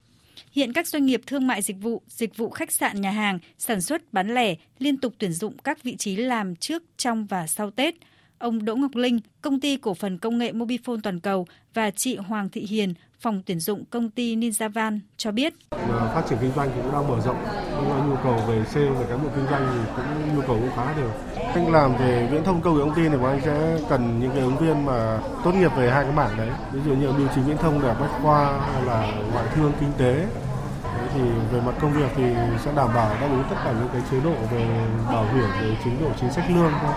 Hiện 0.52 0.74
các 0.74 0.88
doanh 0.88 1.06
nghiệp 1.06 1.22
thương 1.28 1.48
mại 1.48 1.62
dịch 1.62 1.78
vụ, 1.82 2.02
dịch 2.08 2.38
vụ 2.38 2.50
khách 2.50 2.72
sạn 2.72 3.02
nhà 3.02 3.12
hàng, 3.12 3.40
sản 3.58 3.82
xuất 3.82 4.14
bán 4.14 4.34
lẻ 4.34 4.56
liên 4.80 4.98
tục 4.98 5.14
tuyển 5.18 5.34
dụng 5.34 5.58
các 5.58 5.84
vị 5.84 5.96
trí 5.96 6.16
làm 6.16 6.56
trước, 6.56 6.84
trong 6.98 7.26
và 7.26 7.48
sau 7.48 7.72
Tết. 7.72 7.96
Ông 8.38 8.66
Đỗ 8.66 8.76
Ngọc 8.76 8.96
Linh, 8.96 9.20
công 9.42 9.60
ty 9.60 9.78
cổ 9.78 9.94
phần 9.94 10.18
công 10.18 10.38
nghệ 10.38 10.52
Mobifone 10.52 11.00
toàn 11.04 11.20
cầu 11.20 11.48
và 11.74 11.92
chị 11.92 12.16
Hoàng 12.16 12.50
Thị 12.50 12.66
Hiền, 12.66 12.94
phòng 13.20 13.42
tuyển 13.46 13.60
dụng 13.60 13.84
công 13.90 14.10
ty 14.10 14.36
Ninjavan 14.36 15.00
cho 15.18 15.32
biết. 15.32 15.54
Phát 16.14 16.24
triển 16.30 16.38
kinh 16.42 16.52
doanh 16.56 16.70
cũng 16.76 16.92
đang 16.92 17.08
mở 17.08 17.20
rộng, 17.20 17.38
nhưng 17.72 18.10
nhu 18.10 18.16
cầu 18.24 18.38
về 18.48 18.64
sale 18.66 18.90
về 18.90 19.06
cán 19.10 19.24
bộ 19.24 19.30
kinh 19.36 19.46
doanh 19.46 19.68
thì 19.72 19.92
cũng 19.96 20.36
nhu 20.36 20.42
cầu 20.42 20.58
cũng 20.60 20.70
khá 20.76 20.94
đều. 20.94 21.10
Anh 21.54 21.72
làm 21.72 21.98
về 21.98 22.28
viễn 22.32 22.44
thông 22.44 22.62
công 22.62 22.76
nghệ 22.76 22.84
thông 22.86 22.96
tin 22.96 23.12
thì 23.12 23.18
anh 23.24 23.42
sẽ 23.46 23.78
cần 23.90 24.20
những 24.20 24.32
cái 24.32 24.40
ứng 24.40 24.58
viên 24.58 24.86
mà 24.86 25.20
tốt 25.44 25.52
nghiệp 25.52 25.72
về 25.78 25.92
hai 25.92 26.04
cái 26.04 26.14
mảng 26.14 26.38
đấy. 26.38 26.50
Ví 26.72 26.80
dụ 26.86 26.96
như 26.96 27.12
bưu 27.12 27.28
chính 27.36 27.44
viễn 27.44 27.58
thông 27.58 27.82
đại 27.82 27.96
bách 28.02 28.22
khoa 28.22 28.60
hay 28.74 28.86
là 28.86 29.12
ngoại 29.34 29.46
thương 29.56 29.72
kinh 29.80 29.92
tế 29.98 30.26
thì 31.14 31.22
về 31.52 31.62
mặt 31.66 31.76
công 31.82 31.94
việc 31.94 32.12
thì 32.16 32.24
sẽ 32.66 32.72
đảm 32.76 32.90
bảo 32.96 33.10
đáp 33.22 33.28
ứng 33.30 33.44
tất 33.50 33.56
cả 33.64 33.74
những 33.80 33.90
cái 33.94 34.02
chế 34.12 34.20
độ 34.24 34.34
về 34.52 34.88
bảo 35.12 35.26
hiểm 35.34 35.50
về 35.62 35.78
chính 35.84 36.02
độ 36.02 36.08
chính 36.22 36.32
sách 36.32 36.46
lương 36.50 36.72
thôi 36.82 36.94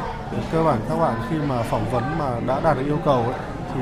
cơ 0.53 0.65
bản 0.65 0.81
các 0.89 0.97
bạn 0.97 1.15
khi 1.31 1.37
mà 1.49 1.63
phỏng 1.63 1.91
vấn 1.91 2.19
mà 2.19 2.41
đã 2.47 2.61
đạt 2.61 2.77
được 2.77 2.85
yêu 2.87 2.99
cầu 3.05 3.23
ấy, 3.23 3.35
thì 3.75 3.81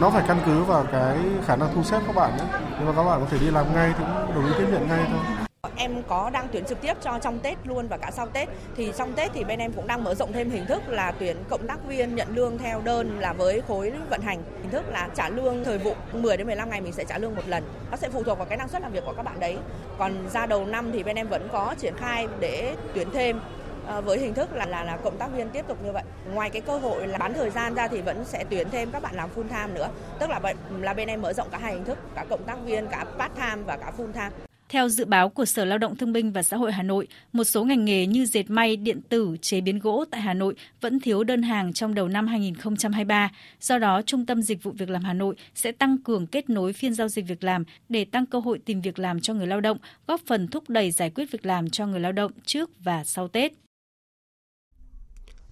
nó 0.00 0.10
phải 0.10 0.24
căn 0.28 0.38
cứ 0.46 0.62
vào 0.62 0.84
cái 0.92 1.16
khả 1.46 1.56
năng 1.56 1.68
thu 1.74 1.82
xếp 1.82 2.00
các 2.06 2.16
bạn 2.16 2.38
ấy. 2.38 2.48
nhưng 2.78 2.86
mà 2.86 2.92
các 2.96 3.02
bạn 3.02 3.20
có 3.20 3.26
thể 3.30 3.38
đi 3.38 3.50
làm 3.50 3.74
ngay 3.74 3.92
thì 3.98 4.04
cũng 4.04 4.34
đồng 4.34 4.46
ý 4.46 4.52
tiếp 4.58 4.66
nhận 4.72 4.88
ngay 4.88 5.00
thôi. 5.10 5.46
Em 5.76 6.02
có 6.08 6.30
đang 6.30 6.48
tuyển 6.52 6.64
trực 6.64 6.80
tiếp 6.80 6.94
cho 7.02 7.18
trong 7.22 7.38
Tết 7.38 7.58
luôn 7.64 7.88
và 7.88 7.96
cả 7.96 8.10
sau 8.10 8.26
Tết. 8.26 8.48
Thì 8.76 8.92
trong 8.96 9.12
Tết 9.12 9.30
thì 9.34 9.44
bên 9.44 9.58
em 9.58 9.72
cũng 9.72 9.86
đang 9.86 10.04
mở 10.04 10.14
rộng 10.14 10.32
thêm 10.32 10.50
hình 10.50 10.66
thức 10.66 10.82
là 10.88 11.12
tuyển 11.18 11.36
cộng 11.48 11.66
tác 11.66 11.84
viên 11.88 12.14
nhận 12.14 12.28
lương 12.36 12.58
theo 12.58 12.80
đơn 12.84 13.20
là 13.20 13.32
với 13.32 13.62
khối 13.68 13.92
vận 14.10 14.20
hành. 14.20 14.42
Hình 14.62 14.70
thức 14.70 14.84
là 14.88 15.08
trả 15.14 15.28
lương 15.28 15.64
thời 15.64 15.78
vụ 15.78 15.94
10 16.12 16.36
đến 16.36 16.46
15 16.46 16.70
ngày 16.70 16.80
mình 16.80 16.92
sẽ 16.92 17.04
trả 17.04 17.18
lương 17.18 17.34
một 17.34 17.42
lần. 17.46 17.64
Nó 17.90 17.96
sẽ 17.96 18.08
phụ 18.08 18.22
thuộc 18.22 18.38
vào 18.38 18.46
cái 18.46 18.58
năng 18.58 18.68
suất 18.68 18.82
làm 18.82 18.92
việc 18.92 19.04
của 19.06 19.12
các 19.16 19.22
bạn 19.22 19.40
đấy. 19.40 19.58
Còn 19.98 20.28
ra 20.32 20.46
đầu 20.46 20.66
năm 20.66 20.92
thì 20.92 21.02
bên 21.02 21.16
em 21.16 21.28
vẫn 21.28 21.48
có 21.52 21.74
triển 21.78 21.94
khai 21.96 22.28
để 22.40 22.76
tuyển 22.94 23.08
thêm. 23.12 23.40
Ờ, 23.86 24.00
với 24.00 24.18
hình 24.18 24.34
thức 24.34 24.52
là 24.52 24.66
là 24.66 24.84
là 24.84 24.96
cộng 24.96 25.16
tác 25.18 25.28
viên 25.36 25.48
tiếp 25.48 25.64
tục 25.68 25.84
như 25.84 25.92
vậy. 25.92 26.02
Ngoài 26.34 26.50
cái 26.50 26.62
cơ 26.62 26.78
hội 26.78 27.06
là 27.06 27.18
bán 27.18 27.34
thời 27.34 27.50
gian 27.50 27.74
ra 27.74 27.88
thì 27.88 28.00
vẫn 28.00 28.24
sẽ 28.24 28.44
tuyển 28.50 28.68
thêm 28.70 28.90
các 28.90 29.02
bạn 29.02 29.14
làm 29.14 29.30
full 29.36 29.48
time 29.48 29.74
nữa. 29.74 29.88
Tức 30.20 30.30
là 30.30 30.40
là 30.80 30.94
bên 30.94 31.08
em 31.08 31.22
mở 31.22 31.32
rộng 31.32 31.48
cả 31.50 31.58
hai 31.58 31.72
hình 31.72 31.84
thức, 31.84 31.98
cả 32.14 32.24
cộng 32.30 32.44
tác 32.44 32.56
viên, 32.64 32.86
cả 32.86 33.04
part 33.18 33.34
time 33.34 33.62
và 33.66 33.76
cả 33.76 33.92
full 33.98 34.12
time. 34.12 34.30
Theo 34.68 34.88
dự 34.88 35.04
báo 35.04 35.28
của 35.28 35.44
Sở 35.44 35.64
Lao 35.64 35.78
động 35.78 35.96
Thương 35.96 36.12
binh 36.12 36.32
và 36.32 36.42
Xã 36.42 36.56
hội 36.56 36.72
Hà 36.72 36.82
Nội, 36.82 37.06
một 37.32 37.44
số 37.44 37.64
ngành 37.64 37.84
nghề 37.84 38.06
như 38.06 38.26
dệt 38.26 38.50
may, 38.50 38.76
điện 38.76 39.00
tử, 39.08 39.36
chế 39.40 39.60
biến 39.60 39.78
gỗ 39.78 40.04
tại 40.10 40.20
Hà 40.20 40.34
Nội 40.34 40.54
vẫn 40.80 41.00
thiếu 41.00 41.24
đơn 41.24 41.42
hàng 41.42 41.72
trong 41.72 41.94
đầu 41.94 42.08
năm 42.08 42.26
2023. 42.26 43.30
Do 43.60 43.78
đó, 43.78 44.02
Trung 44.02 44.26
tâm 44.26 44.42
Dịch 44.42 44.62
vụ 44.62 44.72
Việc 44.72 44.90
làm 44.90 45.04
Hà 45.04 45.12
Nội 45.12 45.34
sẽ 45.54 45.72
tăng 45.72 45.98
cường 45.98 46.26
kết 46.26 46.50
nối 46.50 46.72
phiên 46.72 46.94
giao 46.94 47.08
dịch 47.08 47.26
việc 47.28 47.44
làm 47.44 47.64
để 47.88 48.04
tăng 48.04 48.26
cơ 48.26 48.38
hội 48.38 48.58
tìm 48.58 48.80
việc 48.80 48.98
làm 48.98 49.20
cho 49.20 49.34
người 49.34 49.46
lao 49.46 49.60
động, 49.60 49.78
góp 50.06 50.20
phần 50.26 50.48
thúc 50.48 50.64
đẩy 50.68 50.90
giải 50.90 51.10
quyết 51.10 51.30
việc 51.30 51.46
làm 51.46 51.70
cho 51.70 51.86
người 51.86 52.00
lao 52.00 52.12
động 52.12 52.32
trước 52.44 52.70
và 52.84 53.04
sau 53.04 53.28
Tết. 53.28 53.65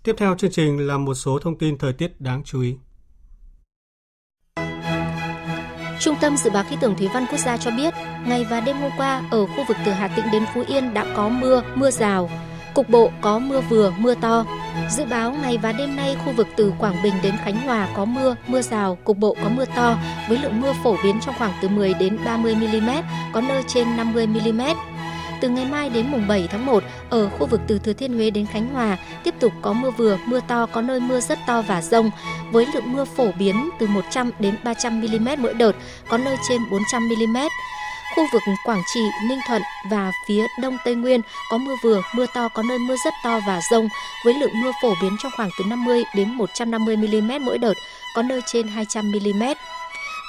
Tiếp 0.04 0.14
theo 0.18 0.34
chương 0.34 0.50
trình 0.50 0.86
là 0.86 0.98
một 0.98 1.14
số 1.14 1.38
thông 1.38 1.58
tin 1.58 1.78
thời 1.78 1.92
tiết 1.92 2.20
đáng 2.20 2.42
chú 2.44 2.60
ý. 2.60 2.76
Trung 6.00 6.16
tâm 6.20 6.36
Dự 6.36 6.50
báo 6.50 6.64
Khí 6.70 6.76
tượng 6.80 6.96
Thủy 6.96 7.08
văn 7.14 7.26
Quốc 7.30 7.38
gia 7.38 7.56
cho 7.56 7.70
biết, 7.70 7.94
ngày 8.26 8.46
và 8.50 8.60
đêm 8.60 8.76
hôm 8.76 8.90
qua 8.98 9.22
ở 9.30 9.46
khu 9.46 9.64
vực 9.68 9.76
từ 9.86 9.92
Hà 9.92 10.08
Tĩnh 10.08 10.24
đến 10.32 10.44
Phú 10.54 10.64
Yên 10.68 10.94
đã 10.94 11.06
có 11.16 11.28
mưa, 11.28 11.62
mưa 11.74 11.90
rào. 11.90 12.30
Cục 12.74 12.88
bộ 12.88 13.10
có 13.20 13.38
mưa 13.38 13.60
vừa, 13.60 13.92
mưa 13.98 14.14
to. 14.14 14.46
Dự 14.90 15.04
báo 15.04 15.32
ngày 15.42 15.58
và 15.58 15.72
đêm 15.72 15.96
nay 15.96 16.16
khu 16.24 16.32
vực 16.32 16.46
từ 16.56 16.72
Quảng 16.78 17.02
Bình 17.02 17.14
đến 17.22 17.34
Khánh 17.44 17.56
Hòa 17.56 17.88
có 17.96 18.04
mưa, 18.04 18.36
mưa 18.46 18.62
rào, 18.62 18.98
cục 19.04 19.16
bộ 19.16 19.36
có 19.42 19.48
mưa 19.48 19.64
to 19.76 19.98
với 20.28 20.38
lượng 20.38 20.60
mưa 20.60 20.72
phổ 20.84 20.96
biến 21.04 21.20
trong 21.20 21.34
khoảng 21.38 21.52
từ 21.62 21.68
10 21.68 21.94
đến 21.94 22.18
30 22.24 22.54
mm, 22.54 22.90
có 23.32 23.40
nơi 23.40 23.62
trên 23.66 23.96
50 23.96 24.26
mm. 24.26 24.60
Từ 25.44 25.50
ngày 25.50 25.66
mai 25.66 25.90
đến 25.90 26.06
mùng 26.10 26.28
7 26.28 26.48
tháng 26.50 26.66
1, 26.66 26.82
ở 27.10 27.28
khu 27.28 27.46
vực 27.46 27.60
từ 27.66 27.78
Thừa 27.78 27.92
Thiên 27.92 28.14
Huế 28.14 28.30
đến 28.30 28.46
Khánh 28.46 28.68
Hòa 28.68 28.96
tiếp 29.24 29.34
tục 29.40 29.52
có 29.62 29.72
mưa 29.72 29.90
vừa, 29.90 30.18
mưa 30.26 30.40
to, 30.48 30.66
có 30.66 30.80
nơi 30.82 31.00
mưa 31.00 31.20
rất 31.20 31.38
to 31.46 31.62
và 31.62 31.82
rông, 31.82 32.10
với 32.50 32.66
lượng 32.74 32.92
mưa 32.92 33.04
phổ 33.04 33.32
biến 33.38 33.70
từ 33.78 33.86
100 33.86 34.30
đến 34.38 34.54
300 34.64 35.00
mm 35.00 35.28
mỗi 35.38 35.54
đợt, 35.54 35.72
có 36.08 36.18
nơi 36.18 36.36
trên 36.48 36.60
400 36.70 37.08
mm. 37.08 37.36
Khu 38.16 38.26
vực 38.32 38.42
Quảng 38.64 38.82
Trị, 38.94 39.00
Ninh 39.28 39.38
Thuận 39.48 39.62
và 39.90 40.12
phía 40.26 40.46
Đông 40.62 40.76
Tây 40.84 40.94
Nguyên 40.94 41.20
có 41.50 41.58
mưa 41.58 41.74
vừa, 41.82 42.02
mưa 42.14 42.26
to, 42.34 42.48
có 42.48 42.62
nơi 42.62 42.78
mưa 42.78 42.96
rất 43.04 43.14
to 43.24 43.40
và 43.46 43.60
rông, 43.70 43.88
với 44.24 44.34
lượng 44.34 44.62
mưa 44.62 44.72
phổ 44.82 44.94
biến 45.02 45.16
trong 45.22 45.32
khoảng 45.36 45.50
từ 45.58 45.64
50 45.64 46.04
đến 46.16 46.34
150 46.34 46.96
mm 46.96 47.44
mỗi 47.44 47.58
đợt, 47.58 47.74
có 48.14 48.22
nơi 48.22 48.40
trên 48.46 48.68
200 48.68 49.12
mm 49.12 49.42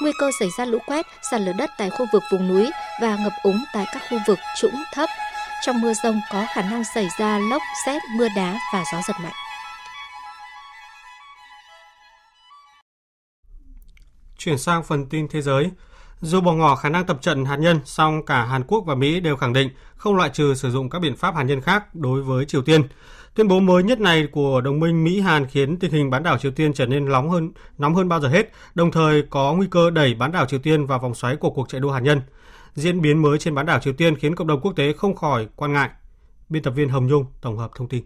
nguy 0.01 0.11
cơ 0.19 0.31
xảy 0.39 0.49
ra 0.57 0.65
lũ 0.65 0.79
quét, 0.87 1.05
sạt 1.31 1.41
lở 1.41 1.53
đất 1.53 1.69
tại 1.77 1.89
khu 1.89 2.05
vực 2.13 2.23
vùng 2.31 2.47
núi 2.47 2.71
và 3.01 3.15
ngập 3.15 3.33
úng 3.43 3.63
tại 3.73 3.85
các 3.93 4.01
khu 4.09 4.17
vực 4.27 4.39
trũng 4.57 4.83
thấp. 4.93 5.09
Trong 5.65 5.81
mưa 5.81 5.93
rông 6.03 6.21
có 6.31 6.45
khả 6.53 6.61
năng 6.61 6.83
xảy 6.95 7.07
ra 7.19 7.37
lốc, 7.37 7.61
xét, 7.85 8.01
mưa 8.17 8.27
đá 8.35 8.59
và 8.73 8.83
gió 8.93 9.01
giật 9.07 9.15
mạnh. 9.23 9.33
Chuyển 14.37 14.57
sang 14.57 14.83
phần 14.83 15.09
tin 15.09 15.27
thế 15.27 15.41
giới. 15.41 15.71
Dù 16.25 16.41
bỏ 16.41 16.53
ngỏ 16.53 16.75
khả 16.75 16.89
năng 16.89 17.05
tập 17.05 17.17
trận 17.21 17.45
hạt 17.45 17.55
nhân, 17.55 17.79
song 17.85 18.25
cả 18.25 18.45
Hàn 18.45 18.63
Quốc 18.67 18.83
và 18.85 18.95
Mỹ 18.95 19.19
đều 19.19 19.35
khẳng 19.35 19.53
định 19.53 19.69
không 19.95 20.15
loại 20.15 20.29
trừ 20.33 20.53
sử 20.55 20.71
dụng 20.71 20.89
các 20.89 20.99
biện 20.99 21.15
pháp 21.15 21.35
hạt 21.35 21.43
nhân 21.43 21.61
khác 21.61 21.95
đối 21.95 22.21
với 22.21 22.45
Triều 22.45 22.61
Tiên. 22.61 22.81
Tuyên 23.35 23.47
bố 23.47 23.59
mới 23.59 23.83
nhất 23.83 23.99
này 23.99 24.27
của 24.31 24.61
đồng 24.61 24.79
minh 24.79 25.03
Mỹ-Hàn 25.03 25.45
khiến 25.45 25.79
tình 25.79 25.91
hình 25.91 26.09
bán 26.09 26.23
đảo 26.23 26.37
Triều 26.37 26.51
Tiên 26.51 26.73
trở 26.73 26.85
nên 26.85 27.05
nóng 27.05 27.29
hơn 27.29 27.51
nóng 27.77 27.95
hơn 27.95 28.09
bao 28.09 28.19
giờ 28.19 28.29
hết, 28.29 28.51
đồng 28.75 28.91
thời 28.91 29.21
có 29.29 29.53
nguy 29.53 29.67
cơ 29.71 29.89
đẩy 29.89 30.13
bán 30.13 30.31
đảo 30.31 30.45
Triều 30.45 30.59
Tiên 30.59 30.85
vào 30.85 30.99
vòng 30.99 31.15
xoáy 31.15 31.35
của 31.35 31.49
cuộc 31.49 31.69
chạy 31.69 31.81
đua 31.81 31.91
hạt 31.91 31.99
nhân. 31.99 32.21
Diễn 32.73 33.01
biến 33.01 33.21
mới 33.21 33.39
trên 33.39 33.55
bán 33.55 33.65
đảo 33.65 33.79
Triều 33.79 33.93
Tiên 33.93 34.15
khiến 34.15 34.35
cộng 34.35 34.47
đồng 34.47 34.61
quốc 34.61 34.73
tế 34.75 34.93
không 34.93 35.15
khỏi 35.15 35.47
quan 35.55 35.73
ngại. 35.73 35.89
Biên 36.49 36.63
tập 36.63 36.71
viên 36.71 36.89
Hồng 36.89 37.07
Nhung 37.07 37.25
tổng 37.41 37.57
hợp 37.57 37.71
thông 37.75 37.87
tin. 37.87 38.03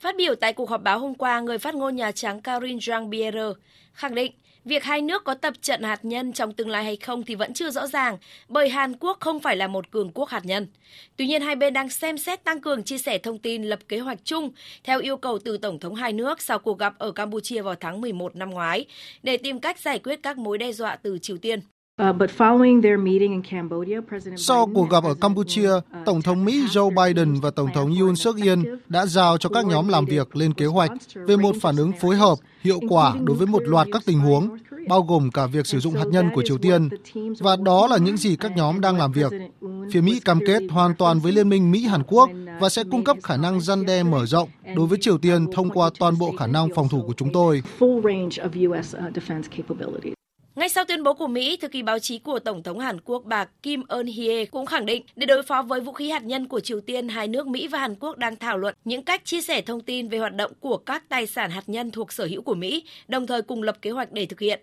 Phát 0.00 0.14
biểu 0.18 0.34
tại 0.40 0.52
cuộc 0.52 0.70
họp 0.70 0.82
báo 0.82 0.98
hôm 0.98 1.14
qua, 1.14 1.40
người 1.40 1.58
phát 1.58 1.74
ngôn 1.74 1.96
Nhà 1.96 2.12
Trắng 2.12 2.42
Karine 2.42 2.78
Jean-Pierre 2.78 3.54
khẳng 3.92 4.14
định 4.14 4.32
Việc 4.64 4.84
hai 4.84 5.02
nước 5.02 5.24
có 5.24 5.34
tập 5.34 5.54
trận 5.62 5.82
hạt 5.82 6.04
nhân 6.04 6.32
trong 6.32 6.52
tương 6.52 6.68
lai 6.68 6.84
hay 6.84 6.96
không 6.96 7.24
thì 7.24 7.34
vẫn 7.34 7.54
chưa 7.54 7.70
rõ 7.70 7.86
ràng, 7.86 8.18
bởi 8.48 8.68
Hàn 8.68 8.96
Quốc 9.00 9.16
không 9.20 9.40
phải 9.40 9.56
là 9.56 9.66
một 9.66 9.90
cường 9.90 10.10
quốc 10.12 10.28
hạt 10.28 10.44
nhân. 10.44 10.66
Tuy 11.16 11.26
nhiên, 11.26 11.42
hai 11.42 11.56
bên 11.56 11.72
đang 11.72 11.88
xem 11.88 12.18
xét 12.18 12.44
tăng 12.44 12.60
cường 12.60 12.82
chia 12.82 12.98
sẻ 12.98 13.18
thông 13.18 13.38
tin 13.38 13.62
lập 13.62 13.78
kế 13.88 13.98
hoạch 13.98 14.18
chung 14.24 14.50
theo 14.84 15.00
yêu 15.00 15.16
cầu 15.16 15.38
từ 15.38 15.58
Tổng 15.58 15.78
thống 15.78 15.94
hai 15.94 16.12
nước 16.12 16.42
sau 16.42 16.58
cuộc 16.58 16.78
gặp 16.78 16.98
ở 16.98 17.12
Campuchia 17.12 17.62
vào 17.62 17.74
tháng 17.74 18.00
11 18.00 18.36
năm 18.36 18.50
ngoái 18.50 18.86
để 19.22 19.36
tìm 19.36 19.60
cách 19.60 19.78
giải 19.78 19.98
quyết 19.98 20.22
các 20.22 20.38
mối 20.38 20.58
đe 20.58 20.72
dọa 20.72 20.96
từ 20.96 21.18
Triều 21.18 21.38
Tiên. 21.38 21.60
Uh, 22.00 22.16
Sau 24.36 24.66
cuộc 24.74 24.90
gặp 24.90 25.04
ở 25.04 25.14
Campuchia, 25.14 25.70
uh, 25.70 25.84
Tổng 26.04 26.22
thống 26.22 26.44
Mỹ 26.44 26.64
Joe 26.70 26.90
Biden 26.90 27.34
và 27.40 27.50
Tổng 27.50 27.68
thống 27.74 27.94
Yoon 28.00 28.16
suk 28.16 28.36
yeol 28.36 28.58
đã 28.88 29.06
giao 29.06 29.38
cho 29.38 29.48
các 29.48 29.66
nhóm 29.66 29.88
làm 29.88 30.04
việc 30.04 30.36
lên 30.36 30.52
kế 30.52 30.66
hoạch 30.66 30.90
về 31.26 31.36
một 31.36 31.56
phản 31.62 31.76
ứng 31.76 31.92
phối 32.00 32.16
hợp 32.16 32.38
hiệu 32.62 32.80
quả 32.88 33.14
đối 33.24 33.36
với 33.36 33.46
một 33.46 33.62
loạt 33.62 33.88
các 33.92 34.02
tình 34.06 34.20
huống, 34.20 34.48
bao 34.88 35.02
gồm 35.02 35.30
cả 35.30 35.46
việc 35.46 35.66
sử 35.66 35.78
dụng 35.78 35.94
hạt 35.94 36.04
nhân 36.10 36.30
của 36.34 36.42
Triều 36.44 36.58
Tiên. 36.58 36.88
Và 37.40 37.56
đó 37.56 37.86
là 37.86 37.96
những 37.96 38.16
gì 38.16 38.36
các 38.36 38.52
nhóm 38.56 38.80
đang 38.80 38.98
làm 38.98 39.12
việc. 39.12 39.32
Phía 39.92 40.00
Mỹ 40.00 40.20
cam 40.24 40.38
kết 40.46 40.62
hoàn 40.70 40.94
toàn 40.94 41.20
với 41.20 41.32
Liên 41.32 41.48
minh 41.48 41.70
Mỹ-Hàn 41.70 42.02
Quốc 42.02 42.30
và 42.60 42.68
sẽ 42.68 42.84
cung 42.90 43.04
cấp 43.04 43.16
khả 43.22 43.36
năng 43.36 43.60
răn 43.60 43.86
đe 43.86 44.02
mở 44.02 44.26
rộng 44.26 44.48
đối 44.76 44.86
với 44.86 44.98
Triều 45.00 45.18
Tiên 45.18 45.46
thông 45.52 45.70
qua 45.70 45.90
toàn 45.98 46.18
bộ 46.18 46.32
khả 46.38 46.46
năng 46.46 46.68
phòng 46.74 46.88
thủ 46.88 47.02
của 47.06 47.14
chúng 47.16 47.32
tôi. 47.32 47.62
Ngay 50.60 50.68
sau 50.68 50.84
tuyên 50.84 51.02
bố 51.02 51.14
của 51.14 51.26
Mỹ, 51.26 51.56
thư 51.56 51.68
ký 51.68 51.82
báo 51.82 51.98
chí 51.98 52.18
của 52.18 52.38
Tổng 52.38 52.62
thống 52.62 52.78
Hàn 52.78 53.00
Quốc 53.04 53.22
bà 53.24 53.44
Kim 53.44 53.82
Eun 53.88 54.06
Hye 54.06 54.44
cũng 54.44 54.66
khẳng 54.66 54.86
định 54.86 55.02
để 55.16 55.26
đối 55.26 55.42
phó 55.42 55.62
với 55.62 55.80
vũ 55.80 55.92
khí 55.92 56.10
hạt 56.10 56.24
nhân 56.24 56.48
của 56.48 56.60
Triều 56.60 56.80
Tiên, 56.80 57.08
hai 57.08 57.28
nước 57.28 57.46
Mỹ 57.46 57.68
và 57.68 57.78
Hàn 57.78 57.94
Quốc 57.94 58.16
đang 58.16 58.36
thảo 58.36 58.58
luận 58.58 58.74
những 58.84 59.02
cách 59.02 59.24
chia 59.24 59.40
sẻ 59.40 59.60
thông 59.60 59.80
tin 59.80 60.08
về 60.08 60.18
hoạt 60.18 60.34
động 60.34 60.52
của 60.60 60.76
các 60.76 61.08
tài 61.08 61.26
sản 61.26 61.50
hạt 61.50 61.62
nhân 61.66 61.90
thuộc 61.90 62.12
sở 62.12 62.26
hữu 62.26 62.42
của 62.42 62.54
Mỹ, 62.54 62.84
đồng 63.08 63.26
thời 63.26 63.42
cùng 63.42 63.62
lập 63.62 63.76
kế 63.82 63.90
hoạch 63.90 64.12
để 64.12 64.26
thực 64.26 64.40
hiện. 64.40 64.60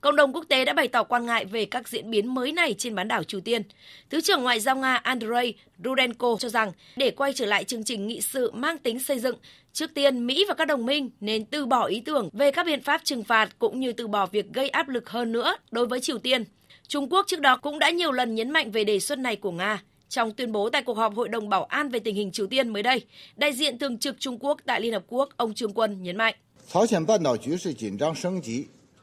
Cộng 0.00 0.16
đồng 0.16 0.32
quốc 0.32 0.44
tế 0.48 0.64
đã 0.64 0.72
bày 0.72 0.88
tỏ 0.88 1.02
quan 1.02 1.26
ngại 1.26 1.44
về 1.44 1.64
các 1.64 1.88
diễn 1.88 2.10
biến 2.10 2.34
mới 2.34 2.52
này 2.52 2.74
trên 2.78 2.94
bán 2.94 3.08
đảo 3.08 3.24
Triều 3.24 3.40
Tiên. 3.40 3.62
Thứ 4.10 4.20
trưởng 4.20 4.42
Ngoại 4.42 4.60
giao 4.60 4.76
Nga 4.76 4.96
Andrei 4.96 5.54
Rudenko 5.84 6.36
cho 6.38 6.48
rằng 6.48 6.72
để 6.96 7.10
quay 7.10 7.32
trở 7.32 7.46
lại 7.46 7.64
chương 7.64 7.84
trình 7.84 8.06
nghị 8.06 8.20
sự 8.20 8.50
mang 8.50 8.78
tính 8.78 9.00
xây 9.00 9.18
dựng, 9.18 9.36
trước 9.72 9.94
tiên 9.94 10.26
Mỹ 10.26 10.44
và 10.48 10.54
các 10.54 10.64
đồng 10.64 10.86
minh 10.86 11.10
nên 11.20 11.44
từ 11.44 11.66
bỏ 11.66 11.86
ý 11.86 12.00
tưởng 12.00 12.28
về 12.32 12.50
các 12.50 12.66
biện 12.66 12.82
pháp 12.82 13.00
trừng 13.04 13.24
phạt 13.24 13.58
cũng 13.58 13.80
như 13.80 13.92
từ 13.92 14.06
bỏ 14.06 14.26
việc 14.26 14.52
gây 14.52 14.68
áp 14.68 14.88
lực 14.88 15.10
hơn 15.10 15.32
nữa 15.32 15.56
đối 15.70 15.86
với 15.86 16.00
Triều 16.00 16.18
Tiên. 16.18 16.44
Trung 16.88 17.12
Quốc 17.12 17.26
trước 17.28 17.40
đó 17.40 17.56
cũng 17.56 17.78
đã 17.78 17.90
nhiều 17.90 18.12
lần 18.12 18.34
nhấn 18.34 18.50
mạnh 18.50 18.70
về 18.70 18.84
đề 18.84 18.98
xuất 18.98 19.18
này 19.18 19.36
của 19.36 19.50
Nga. 19.50 19.82
Trong 20.08 20.34
tuyên 20.34 20.52
bố 20.52 20.70
tại 20.70 20.82
cuộc 20.82 20.96
họp 20.96 21.14
Hội 21.14 21.28
đồng 21.28 21.48
Bảo 21.48 21.64
an 21.64 21.88
về 21.88 21.98
tình 21.98 22.14
hình 22.14 22.32
Triều 22.32 22.46
Tiên 22.46 22.68
mới 22.68 22.82
đây, 22.82 23.04
đại 23.36 23.52
diện 23.52 23.78
thường 23.78 23.98
trực 23.98 24.16
Trung 24.20 24.38
Quốc 24.40 24.60
tại 24.66 24.80
Liên 24.80 24.92
Hợp 24.92 25.02
Quốc 25.06 25.28
ông 25.36 25.54
Trương 25.54 25.72
Quân 25.72 26.02
nhấn 26.02 26.16
mạnh. 26.16 26.34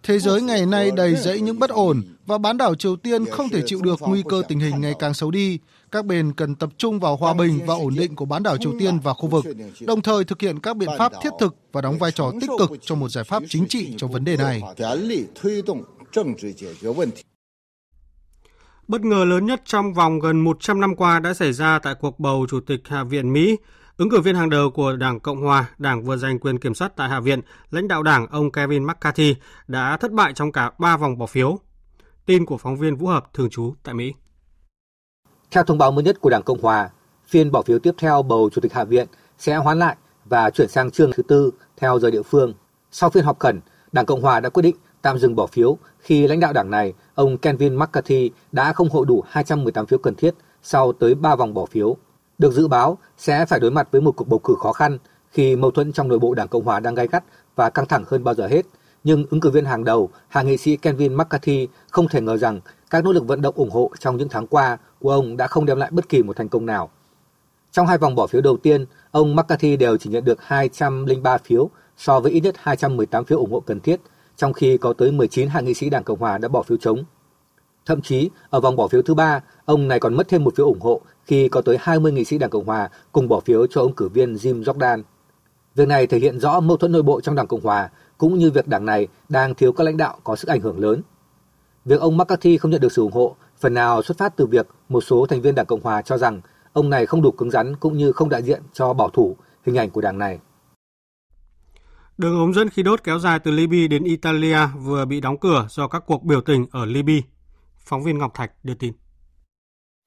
Thế 0.03 0.19
giới 0.19 0.41
ngày 0.41 0.65
nay 0.65 0.91
đầy 0.95 1.15
dẫy 1.15 1.41
những 1.41 1.59
bất 1.59 1.69
ổn 1.69 2.01
và 2.25 2.37
bán 2.37 2.57
đảo 2.57 2.75
Triều 2.75 2.95
Tiên 2.95 3.25
không 3.25 3.49
thể 3.49 3.61
chịu 3.65 3.81
được 3.81 3.99
nguy 4.01 4.23
cơ 4.29 4.41
tình 4.47 4.59
hình 4.59 4.81
ngày 4.81 4.93
càng 4.99 5.13
xấu 5.13 5.31
đi. 5.31 5.59
Các 5.91 6.05
bên 6.05 6.33
cần 6.33 6.55
tập 6.55 6.69
trung 6.77 6.99
vào 6.99 7.15
hòa 7.15 7.33
bình 7.33 7.59
và 7.65 7.75
ổn 7.75 7.93
định 7.95 8.15
của 8.15 8.25
bán 8.25 8.43
đảo 8.43 8.57
Triều 8.57 8.73
Tiên 8.79 8.99
và 8.99 9.13
khu 9.13 9.27
vực, 9.27 9.45
đồng 9.79 10.01
thời 10.01 10.23
thực 10.23 10.41
hiện 10.41 10.59
các 10.59 10.77
biện 10.77 10.89
pháp 10.97 11.11
thiết 11.23 11.29
thực 11.39 11.55
và 11.71 11.81
đóng 11.81 11.97
vai 11.97 12.11
trò 12.11 12.31
tích 12.41 12.49
cực 12.59 12.71
cho 12.81 12.95
một 12.95 13.09
giải 13.09 13.23
pháp 13.23 13.43
chính 13.49 13.67
trị 13.67 13.93
cho 13.97 14.07
vấn 14.07 14.25
đề 14.25 14.37
này. 14.37 14.61
Bất 18.87 19.01
ngờ 19.01 19.25
lớn 19.25 19.45
nhất 19.45 19.61
trong 19.65 19.93
vòng 19.93 20.19
gần 20.19 20.39
100 20.39 20.81
năm 20.81 20.95
qua 20.95 21.19
đã 21.19 21.33
xảy 21.33 21.53
ra 21.53 21.79
tại 21.79 21.95
cuộc 21.99 22.19
bầu 22.19 22.45
Chủ 22.49 22.59
tịch 22.59 22.79
Hạ 22.85 23.03
viện 23.03 23.33
Mỹ. 23.33 23.57
Ứng 23.97 24.09
cử 24.09 24.21
viên 24.21 24.35
hàng 24.35 24.49
đầu 24.49 24.69
của 24.69 24.95
Đảng 24.95 25.19
Cộng 25.19 25.41
Hòa, 25.41 25.69
đảng 25.77 26.03
vừa 26.03 26.17
giành 26.17 26.39
quyền 26.39 26.59
kiểm 26.59 26.73
soát 26.73 26.95
tại 26.95 27.09
Hạ 27.09 27.19
viện, 27.19 27.41
lãnh 27.71 27.87
đạo 27.87 28.03
đảng 28.03 28.27
ông 28.27 28.51
Kevin 28.51 28.83
McCarthy 28.83 29.35
đã 29.67 29.97
thất 29.97 30.11
bại 30.11 30.33
trong 30.33 30.51
cả 30.51 30.71
3 30.77 30.97
vòng 30.97 31.17
bỏ 31.17 31.25
phiếu. 31.25 31.59
Tin 32.25 32.45
của 32.45 32.57
phóng 32.57 32.77
viên 32.77 32.95
Vũ 32.95 33.07
Hợp 33.07 33.33
thường 33.33 33.49
trú 33.49 33.73
tại 33.83 33.95
Mỹ. 33.95 34.13
Theo 35.51 35.63
thông 35.63 35.77
báo 35.77 35.91
mới 35.91 36.03
nhất 36.03 36.21
của 36.21 36.29
Đảng 36.29 36.43
Cộng 36.43 36.61
Hòa, 36.61 36.89
phiên 37.27 37.51
bỏ 37.51 37.61
phiếu 37.61 37.79
tiếp 37.79 37.91
theo 37.97 38.23
bầu 38.23 38.49
Chủ 38.53 38.61
tịch 38.61 38.73
Hạ 38.73 38.83
viện 38.83 39.07
sẽ 39.37 39.55
hoán 39.55 39.79
lại 39.79 39.95
và 40.25 40.49
chuyển 40.49 40.69
sang 40.69 40.91
chương 40.91 41.11
thứ 41.15 41.23
tư 41.23 41.51
theo 41.77 41.99
giờ 41.99 42.11
địa 42.11 42.23
phương. 42.23 42.53
Sau 42.91 43.09
phiên 43.09 43.23
họp 43.23 43.39
khẩn, 43.39 43.59
Đảng 43.91 44.05
Cộng 44.05 44.21
Hòa 44.21 44.39
đã 44.39 44.49
quyết 44.49 44.63
định 44.63 44.75
tạm 45.01 45.17
dừng 45.17 45.35
bỏ 45.35 45.47
phiếu 45.47 45.77
khi 45.99 46.27
lãnh 46.27 46.39
đạo 46.39 46.53
đảng 46.53 46.69
này, 46.69 46.93
ông 47.15 47.37
Kevin 47.37 47.75
McCarthy, 47.75 48.31
đã 48.51 48.73
không 48.73 48.89
hội 48.89 49.05
đủ 49.05 49.23
218 49.27 49.85
phiếu 49.85 49.99
cần 49.99 50.15
thiết 50.15 50.35
sau 50.63 50.93
tới 50.93 51.15
3 51.15 51.35
vòng 51.35 51.53
bỏ 51.53 51.65
phiếu. 51.65 51.97
Được 52.37 52.53
dự 52.53 52.67
báo 52.67 52.97
sẽ 53.17 53.45
phải 53.45 53.59
đối 53.59 53.71
mặt 53.71 53.87
với 53.91 54.01
một 54.01 54.11
cuộc 54.11 54.27
bầu 54.27 54.39
cử 54.39 54.55
khó 54.59 54.73
khăn 54.73 54.97
khi 55.31 55.55
mâu 55.55 55.71
thuẫn 55.71 55.93
trong 55.93 56.07
nội 56.07 56.19
bộ 56.19 56.33
Đảng 56.33 56.47
Cộng 56.47 56.65
hòa 56.65 56.79
đang 56.79 56.95
gay 56.95 57.07
gắt 57.07 57.23
và 57.55 57.69
căng 57.69 57.85
thẳng 57.85 58.03
hơn 58.07 58.23
bao 58.23 58.33
giờ 58.33 58.47
hết. 58.47 58.65
Nhưng 59.03 59.25
ứng 59.29 59.39
cử 59.39 59.49
viên 59.49 59.65
hàng 59.65 59.83
đầu, 59.83 60.09
hạ 60.27 60.41
nghị 60.41 60.57
sĩ 60.57 60.77
Kevin 60.77 61.13
McCarthy 61.13 61.67
không 61.89 62.07
thể 62.07 62.21
ngờ 62.21 62.37
rằng 62.37 62.59
các 62.89 63.03
nỗ 63.03 63.11
lực 63.11 63.27
vận 63.27 63.41
động 63.41 63.55
ủng 63.55 63.69
hộ 63.69 63.91
trong 63.99 64.17
những 64.17 64.29
tháng 64.29 64.47
qua 64.47 64.77
của 64.99 65.11
ông 65.11 65.37
đã 65.37 65.47
không 65.47 65.65
đem 65.65 65.77
lại 65.77 65.89
bất 65.91 66.09
kỳ 66.09 66.23
một 66.23 66.37
thành 66.37 66.49
công 66.49 66.65
nào. 66.65 66.89
Trong 67.71 67.87
hai 67.87 67.97
vòng 67.97 68.15
bỏ 68.15 68.27
phiếu 68.27 68.41
đầu 68.41 68.57
tiên, 68.57 68.85
ông 69.11 69.35
McCarthy 69.35 69.77
đều 69.77 69.97
chỉ 69.97 70.09
nhận 70.09 70.25
được 70.25 70.43
203 70.43 71.37
phiếu 71.37 71.69
so 71.97 72.19
với 72.19 72.31
ít 72.31 72.39
nhất 72.39 72.55
218 72.57 73.25
phiếu 73.25 73.39
ủng 73.39 73.51
hộ 73.51 73.59
cần 73.59 73.79
thiết 73.79 73.99
trong 74.37 74.53
khi 74.53 74.77
có 74.77 74.93
tới 74.93 75.11
19 75.11 75.47
hạ 75.47 75.61
nghị 75.61 75.73
sĩ 75.73 75.89
Đảng 75.89 76.03
Cộng 76.03 76.19
hòa 76.19 76.37
đã 76.37 76.47
bỏ 76.47 76.61
phiếu 76.63 76.77
chống. 76.77 77.03
Thậm 77.85 78.01
chí, 78.01 78.29
ở 78.49 78.59
vòng 78.59 78.75
bỏ 78.75 78.87
phiếu 78.87 79.01
thứ 79.01 79.13
ba, 79.13 79.41
ông 79.65 79.87
này 79.87 79.99
còn 79.99 80.15
mất 80.15 80.27
thêm 80.27 80.43
một 80.43 80.55
phiếu 80.55 80.65
ủng 80.65 80.79
hộ 80.81 81.01
khi 81.25 81.47
có 81.47 81.61
tới 81.61 81.77
20 81.79 82.11
nghị 82.11 82.25
sĩ 82.25 82.37
Đảng 82.37 82.49
Cộng 82.49 82.65
hòa 82.65 82.89
cùng 83.11 83.27
bỏ 83.27 83.39
phiếu 83.39 83.67
cho 83.67 83.81
ứng 83.81 83.93
cử 83.93 84.09
viên 84.09 84.33
Jim 84.33 84.63
Jordan. 84.63 85.03
Việc 85.75 85.87
này 85.87 86.07
thể 86.07 86.19
hiện 86.19 86.39
rõ 86.39 86.59
mâu 86.59 86.77
thuẫn 86.77 86.91
nội 86.91 87.03
bộ 87.03 87.21
trong 87.21 87.35
Đảng 87.35 87.47
Cộng 87.47 87.63
hòa 87.63 87.89
cũng 88.17 88.37
như 88.37 88.51
việc 88.51 88.67
đảng 88.67 88.85
này 88.85 89.07
đang 89.29 89.55
thiếu 89.55 89.71
các 89.71 89.83
lãnh 89.83 89.97
đạo 89.97 90.17
có 90.23 90.35
sức 90.35 90.47
ảnh 90.47 90.61
hưởng 90.61 90.79
lớn. 90.79 91.01
Việc 91.85 91.99
ông 91.99 92.17
McCarthy 92.17 92.57
không 92.57 92.71
nhận 92.71 92.81
được 92.81 92.91
sự 92.91 93.01
ủng 93.01 93.11
hộ 93.11 93.35
phần 93.59 93.73
nào 93.73 94.01
xuất 94.01 94.17
phát 94.17 94.35
từ 94.35 94.45
việc 94.45 94.67
một 94.89 95.01
số 95.01 95.25
thành 95.25 95.41
viên 95.41 95.55
Đảng 95.55 95.65
Cộng 95.65 95.83
hòa 95.83 96.01
cho 96.01 96.17
rằng 96.17 96.41
ông 96.73 96.89
này 96.89 97.05
không 97.05 97.21
đủ 97.21 97.31
cứng 97.31 97.51
rắn 97.51 97.75
cũng 97.75 97.97
như 97.97 98.11
không 98.11 98.29
đại 98.29 98.43
diện 98.43 98.61
cho 98.73 98.93
bảo 98.93 99.09
thủ 99.09 99.35
hình 99.65 99.77
ảnh 99.77 99.89
của 99.89 100.01
đảng 100.01 100.17
này. 100.17 100.39
Đường 102.17 102.39
ống 102.39 102.53
dẫn 102.53 102.69
khí 102.69 102.83
đốt 102.83 103.03
kéo 103.03 103.19
dài 103.19 103.39
từ 103.39 103.51
Libya 103.51 103.87
đến 103.87 104.03
Italia 104.03 104.57
vừa 104.79 105.05
bị 105.05 105.21
đóng 105.21 105.37
cửa 105.37 105.67
do 105.69 105.87
các 105.87 106.03
cuộc 106.07 106.23
biểu 106.23 106.41
tình 106.41 106.65
ở 106.71 106.85
Libya. 106.85 107.21
Phóng 107.85 108.03
viên 108.03 108.17
Ngọc 108.17 108.31
Thạch 108.33 108.51
đưa 108.63 108.73
tin. 108.73 108.93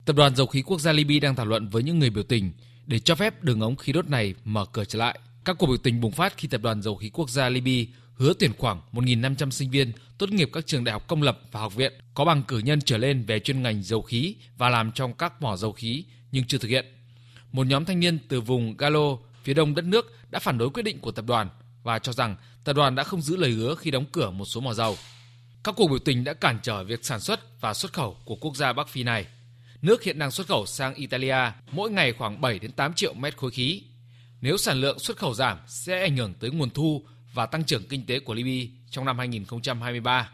Tập 0.04 0.16
đoàn 0.16 0.36
Dầu 0.36 0.46
khí 0.46 0.62
Quốc 0.62 0.80
gia 0.80 0.92
Libya 0.92 1.18
đang 1.22 1.34
thảo 1.34 1.46
luận 1.46 1.68
với 1.68 1.82
những 1.82 1.98
người 1.98 2.10
biểu 2.10 2.24
tình 2.24 2.52
để 2.86 2.98
cho 2.98 3.14
phép 3.14 3.42
đường 3.42 3.60
ống 3.60 3.76
khí 3.76 3.92
đốt 3.92 4.08
này 4.08 4.34
mở 4.44 4.66
cửa 4.72 4.84
trở 4.84 4.98
lại. 4.98 5.18
Các 5.44 5.56
cuộc 5.58 5.66
biểu 5.66 5.76
tình 5.76 6.00
bùng 6.00 6.12
phát 6.12 6.36
khi 6.36 6.48
Tập 6.48 6.60
đoàn 6.62 6.82
Dầu 6.82 6.96
khí 6.96 7.10
Quốc 7.10 7.30
gia 7.30 7.48
Libya 7.48 7.92
hứa 8.14 8.32
tuyển 8.38 8.52
khoảng 8.58 8.80
1.500 8.92 9.50
sinh 9.50 9.70
viên 9.70 9.92
tốt 10.18 10.30
nghiệp 10.30 10.50
các 10.52 10.66
trường 10.66 10.84
đại 10.84 10.92
học 10.92 11.08
công 11.08 11.22
lập 11.22 11.40
và 11.52 11.60
học 11.60 11.74
viện 11.74 11.92
có 12.14 12.24
bằng 12.24 12.42
cử 12.42 12.58
nhân 12.58 12.80
trở 12.80 12.98
lên 12.98 13.24
về 13.26 13.40
chuyên 13.40 13.62
ngành 13.62 13.82
dầu 13.82 14.02
khí 14.02 14.36
và 14.58 14.68
làm 14.68 14.92
trong 14.92 15.14
các 15.14 15.42
mỏ 15.42 15.56
dầu 15.56 15.72
khí 15.72 16.04
nhưng 16.32 16.44
chưa 16.44 16.58
thực 16.58 16.68
hiện. 16.68 16.86
Một 17.52 17.66
nhóm 17.66 17.84
thanh 17.84 18.00
niên 18.00 18.18
từ 18.28 18.40
vùng 18.40 18.76
Galo, 18.76 19.16
phía 19.42 19.54
đông 19.54 19.74
đất 19.74 19.84
nước 19.84 20.12
đã 20.30 20.38
phản 20.38 20.58
đối 20.58 20.70
quyết 20.70 20.82
định 20.82 21.00
của 21.00 21.12
tập 21.12 21.24
đoàn 21.28 21.48
và 21.82 21.98
cho 21.98 22.12
rằng 22.12 22.36
tập 22.64 22.72
đoàn 22.72 22.94
đã 22.94 23.04
không 23.04 23.22
giữ 23.22 23.36
lời 23.36 23.50
hứa 23.50 23.74
khi 23.74 23.90
đóng 23.90 24.04
cửa 24.12 24.30
một 24.30 24.44
số 24.44 24.60
mỏ 24.60 24.74
dầu. 24.74 24.96
Các 25.66 25.74
cuộc 25.76 25.88
biểu 25.88 25.98
tình 25.98 26.24
đã 26.24 26.34
cản 26.34 26.58
trở 26.62 26.84
việc 26.84 27.04
sản 27.04 27.20
xuất 27.20 27.60
và 27.60 27.74
xuất 27.74 27.92
khẩu 27.92 28.16
của 28.24 28.36
quốc 28.40 28.56
gia 28.56 28.72
Bắc 28.72 28.88
Phi 28.88 29.02
này. 29.02 29.26
Nước 29.82 30.02
hiện 30.02 30.18
đang 30.18 30.30
xuất 30.30 30.46
khẩu 30.46 30.66
sang 30.66 30.94
Italia 30.94 31.36
mỗi 31.72 31.90
ngày 31.90 32.12
khoảng 32.12 32.40
7 32.40 32.58
đến 32.58 32.72
8 32.72 32.92
triệu 32.92 33.14
mét 33.14 33.36
khối 33.36 33.50
khí. 33.50 33.82
Nếu 34.40 34.56
sản 34.56 34.80
lượng 34.80 34.98
xuất 34.98 35.16
khẩu 35.16 35.34
giảm, 35.34 35.58
sẽ 35.66 36.00
ảnh 36.00 36.16
hưởng 36.16 36.34
tới 36.40 36.50
nguồn 36.50 36.70
thu 36.70 37.02
và 37.34 37.46
tăng 37.46 37.64
trưởng 37.64 37.82
kinh 37.88 38.06
tế 38.06 38.20
của 38.20 38.34
Libya 38.34 38.72
trong 38.90 39.04
năm 39.04 39.18
2023. 39.18 40.30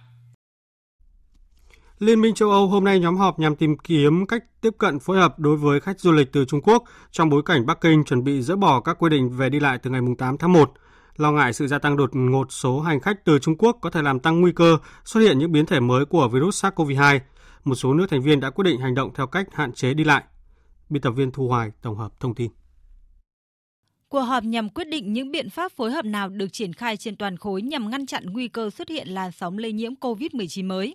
Liên 1.98 2.20
minh 2.20 2.34
châu 2.34 2.50
Âu 2.50 2.68
hôm 2.68 2.84
nay 2.84 3.00
nhóm 3.00 3.16
họp 3.16 3.38
nhằm 3.38 3.56
tìm 3.56 3.76
kiếm 3.78 4.26
cách 4.26 4.44
tiếp 4.60 4.74
cận 4.78 4.98
phối 4.98 5.16
hợp 5.16 5.38
đối 5.38 5.56
với 5.56 5.80
khách 5.80 6.00
du 6.00 6.12
lịch 6.12 6.32
từ 6.32 6.44
Trung 6.44 6.62
Quốc 6.62 6.84
trong 7.10 7.28
bối 7.28 7.42
cảnh 7.44 7.66
Bắc 7.66 7.80
Kinh 7.80 8.04
chuẩn 8.04 8.24
bị 8.24 8.42
dỡ 8.42 8.56
bỏ 8.56 8.80
các 8.80 8.96
quy 8.98 9.10
định 9.10 9.30
về 9.30 9.50
đi 9.50 9.60
lại 9.60 9.78
từ 9.82 9.90
ngày 9.90 10.00
8 10.18 10.38
tháng 10.38 10.52
1. 10.52 10.72
Lo 11.16 11.32
ngại 11.32 11.52
sự 11.52 11.66
gia 11.66 11.78
tăng 11.78 11.96
đột 11.96 12.10
ngột 12.12 12.52
số 12.52 12.80
hành 12.80 13.00
khách 13.00 13.24
từ 13.24 13.38
Trung 13.38 13.56
Quốc 13.58 13.78
có 13.80 13.90
thể 13.90 14.02
làm 14.02 14.20
tăng 14.20 14.40
nguy 14.40 14.52
cơ 14.52 14.78
xuất 15.04 15.20
hiện 15.20 15.38
những 15.38 15.52
biến 15.52 15.66
thể 15.66 15.80
mới 15.80 16.04
của 16.04 16.28
virus 16.28 16.64
SARS-CoV-2. 16.64 17.20
Một 17.64 17.74
số 17.74 17.94
nước 17.94 18.06
thành 18.10 18.22
viên 18.22 18.40
đã 18.40 18.50
quyết 18.50 18.62
định 18.64 18.80
hành 18.80 18.94
động 18.94 19.10
theo 19.14 19.26
cách 19.26 19.46
hạn 19.52 19.72
chế 19.72 19.94
đi 19.94 20.04
lại. 20.04 20.24
Biên 20.88 21.02
tập 21.02 21.10
viên 21.10 21.30
Thu 21.32 21.48
Hoài 21.48 21.70
tổng 21.82 21.96
hợp 21.96 22.20
thông 22.20 22.34
tin. 22.34 22.50
Cuộc 24.08 24.20
họp 24.20 24.44
nhằm 24.44 24.68
quyết 24.68 24.88
định 24.88 25.12
những 25.12 25.32
biện 25.32 25.50
pháp 25.50 25.72
phối 25.72 25.90
hợp 25.90 26.04
nào 26.04 26.28
được 26.28 26.52
triển 26.52 26.72
khai 26.72 26.96
trên 26.96 27.16
toàn 27.16 27.36
khối 27.36 27.62
nhằm 27.62 27.90
ngăn 27.90 28.06
chặn 28.06 28.26
nguy 28.26 28.48
cơ 28.48 28.70
xuất 28.70 28.88
hiện 28.88 29.08
làn 29.08 29.32
sóng 29.32 29.58
lây 29.58 29.72
nhiễm 29.72 29.92
COVID-19 30.00 30.66
mới. 30.66 30.94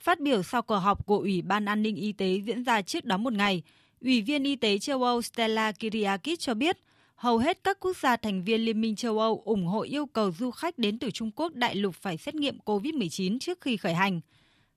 Phát 0.00 0.20
biểu 0.20 0.42
sau 0.42 0.62
cuộc 0.62 0.76
họp 0.78 1.06
của 1.06 1.18
Ủy 1.18 1.42
ban 1.42 1.64
An 1.64 1.82
ninh 1.82 1.96
Y 1.96 2.12
tế 2.12 2.40
diễn 2.46 2.64
ra 2.64 2.82
trước 2.82 3.04
đó 3.04 3.16
một 3.16 3.32
ngày, 3.32 3.62
Ủy 4.00 4.22
viên 4.22 4.44
Y 4.44 4.56
tế 4.56 4.78
châu 4.78 5.02
Âu 5.02 5.22
Stella 5.22 5.72
Kyriakis 5.72 6.38
cho 6.38 6.54
biết 6.54 6.78
hầu 7.18 7.38
hết 7.38 7.64
các 7.64 7.80
quốc 7.80 7.96
gia 7.96 8.16
thành 8.16 8.44
viên 8.44 8.60
Liên 8.60 8.80
minh 8.80 8.96
châu 8.96 9.18
Âu 9.18 9.42
ủng 9.44 9.66
hộ 9.66 9.80
yêu 9.82 10.06
cầu 10.06 10.32
du 10.32 10.50
khách 10.50 10.78
đến 10.78 10.98
từ 10.98 11.10
Trung 11.10 11.30
Quốc 11.36 11.54
đại 11.54 11.74
lục 11.74 11.94
phải 11.94 12.16
xét 12.16 12.34
nghiệm 12.34 12.58
COVID-19 12.64 13.38
trước 13.38 13.60
khi 13.60 13.76
khởi 13.76 13.94
hành. 13.94 14.20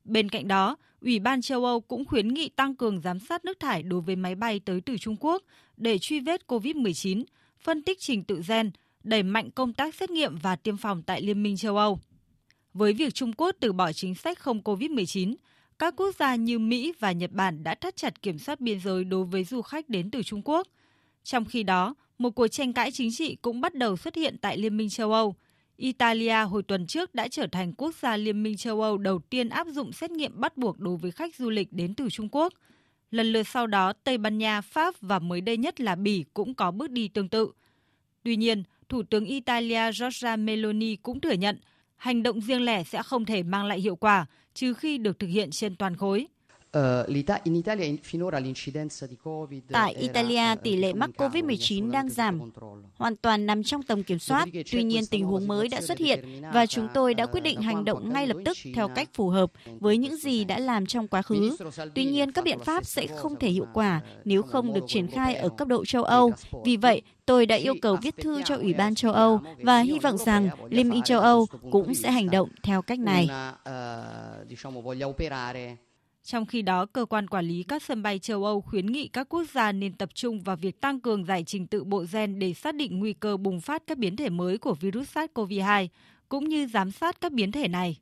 Bên 0.04 0.30
cạnh 0.30 0.48
đó, 0.48 0.78
Ủy 1.02 1.20
ban 1.20 1.42
châu 1.42 1.66
Âu 1.66 1.82
cũng 1.82 2.06
khuyến 2.06 2.28
nghị 2.28 2.50
tăng 2.50 2.76
cường 2.76 3.02
giám 3.02 3.20
sát 3.20 3.46
nước 3.46 3.60
thải 3.60 3.84
đối 3.84 4.02
với 4.02 4.16
máy 4.16 4.36
bay 4.36 4.60
tới 4.66 4.82
từ 4.82 4.98
Trung 4.98 5.16
Quốc 5.20 5.44
để 5.78 5.98
truy 5.98 6.20
vết 6.20 6.42
COVID-19, 6.48 7.24
phân 7.60 7.84
tích 7.84 7.98
trình 8.00 8.24
tự 8.24 8.42
gen, 8.48 8.72
đẩy 9.04 9.24
mạnh 9.24 9.52
công 9.52 9.74
tác 9.74 9.96
xét 9.96 10.12
nghiệm 10.12 10.38
và 10.38 10.56
tiêm 10.56 10.78
phòng 10.78 11.04
tại 11.04 11.22
Liên 11.22 11.44
minh 11.44 11.58
châu 11.58 11.78
Âu. 11.78 12.00
Với 12.74 12.94
việc 12.94 13.14
Trung 13.14 13.34
Quốc 13.38 13.56
từ 13.60 13.74
bỏ 13.74 13.92
chính 13.92 14.16
sách 14.16 14.40
không 14.40 14.62
COVID-19, 14.62 15.36
các 15.80 15.94
quốc 15.98 16.16
gia 16.20 16.36
như 16.36 16.60
Mỹ 16.60 16.94
và 17.00 17.12
Nhật 17.12 17.32
Bản 17.32 17.64
đã 17.64 17.76
thắt 17.76 17.96
chặt 17.96 18.22
kiểm 18.22 18.40
soát 18.40 18.60
biên 18.60 18.80
giới 18.80 19.04
đối 19.04 19.26
với 19.26 19.44
du 19.44 19.62
khách 19.62 19.90
đến 19.90 20.12
từ 20.12 20.24
Trung 20.24 20.42
Quốc. 20.46 20.68
Trong 21.24 21.46
khi 21.46 21.64
đó, 21.64 21.96
một 22.18 22.30
cuộc 22.30 22.48
tranh 22.48 22.74
cãi 22.74 22.92
chính 22.92 23.10
trị 23.12 23.36
cũng 23.36 23.62
bắt 23.62 23.76
đầu 23.76 23.98
xuất 23.98 24.16
hiện 24.16 24.38
tại 24.38 24.58
Liên 24.58 24.78
minh 24.78 24.90
châu 24.90 25.12
Âu. 25.14 25.36
Italia 25.78 26.44
hồi 26.44 26.64
tuần 26.64 26.88
trước 26.88 27.16
đã 27.16 27.28
trở 27.28 27.48
thành 27.48 27.74
quốc 27.74 27.96
gia 27.96 28.18
Liên 28.18 28.44
minh 28.44 28.58
châu 28.58 28.82
Âu 28.82 28.98
đầu 28.98 29.20
tiên 29.20 29.50
áp 29.50 29.68
dụng 29.68 29.92
xét 29.92 30.12
nghiệm 30.12 30.40
bắt 30.40 30.58
buộc 30.58 30.80
đối 30.80 30.98
với 30.98 31.12
khách 31.12 31.36
du 31.36 31.50
lịch 31.50 31.74
đến 31.74 31.94
từ 31.96 32.10
Trung 32.10 32.30
Quốc. 32.32 32.54
Lần 33.12 33.32
lượt 33.32 33.48
sau 33.48 33.68
đó, 33.68 33.94
Tây 34.04 34.18
Ban 34.18 34.38
Nha, 34.38 34.62
Pháp 34.62 34.96
và 35.02 35.20
mới 35.20 35.42
đây 35.42 35.58
nhất 35.58 35.82
là 35.82 35.96
Bỉ 35.96 36.26
cũng 36.34 36.54
có 36.54 36.72
bước 36.72 36.92
đi 36.92 37.08
tương 37.08 37.30
tự. 37.30 37.52
Tuy 38.24 38.36
nhiên, 38.36 38.64
Thủ 38.90 39.04
tướng 39.04 39.26
Italia 39.26 39.92
Giorgia 39.92 40.36
Meloni 40.36 40.96
cũng 40.96 41.20
thừa 41.20 41.32
nhận 41.32 41.60
hành 41.96 42.24
động 42.24 42.42
riêng 42.42 42.66
lẻ 42.66 42.84
sẽ 42.84 43.04
không 43.04 43.26
thể 43.26 43.44
mang 43.44 43.66
lại 43.66 43.80
hiệu 43.80 43.96
quả 43.96 44.26
trừ 44.54 44.74
khi 44.74 44.98
được 44.98 45.20
thực 45.20 45.28
hiện 45.28 45.52
trên 45.52 45.76
toàn 45.76 45.96
khối. 45.96 46.28
Tại 49.72 49.94
Italia, 49.94 50.56
tỷ 50.64 50.76
lệ 50.76 50.94
mắc 50.94 51.10
COVID-19 51.18 51.92
đang 51.92 52.10
giảm, 52.10 52.52
hoàn 52.96 53.16
toàn 53.16 53.46
nằm 53.46 53.64
trong 53.64 53.84
tầm 53.84 54.04
kiểm 54.04 54.20
soát. 54.20 54.48
Tuy 54.72 54.84
nhiên, 54.84 55.04
tình 55.12 55.26
huống 55.26 55.48
mới 55.48 55.68
đã 55.68 55.82
xuất 55.82 55.98
hiện 55.98 56.42
và 56.54 56.66
chúng 56.66 56.88
tôi 56.94 57.14
đã 57.14 57.26
quyết 57.26 57.42
định 57.42 57.62
hành 57.62 57.86
động 57.86 58.14
ngay 58.14 58.28
lập 58.28 58.38
tức 58.46 58.58
theo 58.76 58.88
cách 58.88 59.10
phù 59.14 59.30
hợp 59.30 59.52
với 59.80 59.98
những 59.98 60.18
gì 60.18 60.44
đã 60.44 60.60
làm 60.60 60.86
trong 60.86 61.08
quá 61.08 61.22
khứ. 61.22 61.56
Tuy 61.96 62.06
nhiên, 62.06 62.32
các 62.32 62.46
biện 62.46 62.60
pháp 62.60 62.86
sẽ 62.86 63.08
không 63.08 63.36
thể 63.36 63.50
hiệu 63.50 63.68
quả 63.74 64.02
nếu 64.26 64.42
không 64.42 64.74
được 64.74 64.84
triển 64.88 65.08
khai 65.08 65.36
ở 65.36 65.50
cấp 65.50 65.68
độ 65.68 65.86
châu 65.86 66.04
Âu. 66.04 66.32
Vì 66.66 66.78
vậy, 66.78 67.02
tôi 67.26 67.46
đã 67.46 67.56
yêu 67.56 67.74
cầu 67.82 67.98
viết 68.02 68.16
thư 68.18 68.42
cho 68.46 68.56
Ủy 68.56 68.74
ban 68.74 68.96
châu 68.96 69.14
Âu 69.14 69.40
và 69.58 69.80
hy 69.80 70.00
vọng 70.00 70.18
rằng 70.18 70.50
Liên 70.70 70.90
minh 70.90 71.04
châu 71.04 71.20
Âu 71.20 71.48
cũng 71.72 71.94
sẽ 71.94 72.12
hành 72.12 72.30
động 72.30 72.50
theo 72.64 72.82
cách 72.82 73.00
này. 73.00 73.30
Trong 76.24 76.46
khi 76.46 76.62
đó, 76.62 76.86
cơ 76.86 77.06
quan 77.06 77.28
quản 77.28 77.46
lý 77.46 77.64
các 77.64 77.84
sân 77.84 78.04
bay 78.04 78.20
châu 78.20 78.46
Âu 78.46 78.62
khuyến 78.62 78.86
nghị 78.86 79.08
các 79.08 79.30
quốc 79.30 79.44
gia 79.54 79.72
nên 79.72 79.94
tập 79.94 80.10
trung 80.14 80.42
vào 80.42 80.56
việc 80.56 80.82
tăng 80.82 81.00
cường 81.00 81.26
giải 81.26 81.44
trình 81.44 81.68
tự 81.68 81.84
bộ 81.84 82.06
gen 82.12 82.40
để 82.40 82.54
xác 82.54 82.76
định 82.76 83.00
nguy 83.00 83.14
cơ 83.14 83.38
bùng 83.38 83.62
phát 83.62 83.84
các 83.88 83.98
biến 83.98 84.16
thể 84.16 84.30
mới 84.30 84.58
của 84.58 84.74
virus 84.74 85.18
SARS-CoV-2, 85.18 85.88
cũng 86.30 86.50
như 86.50 86.68
giám 86.68 86.92
sát 86.92 87.22
các 87.22 87.32
biến 87.32 87.52
thể 87.52 87.68
này. 87.68 87.98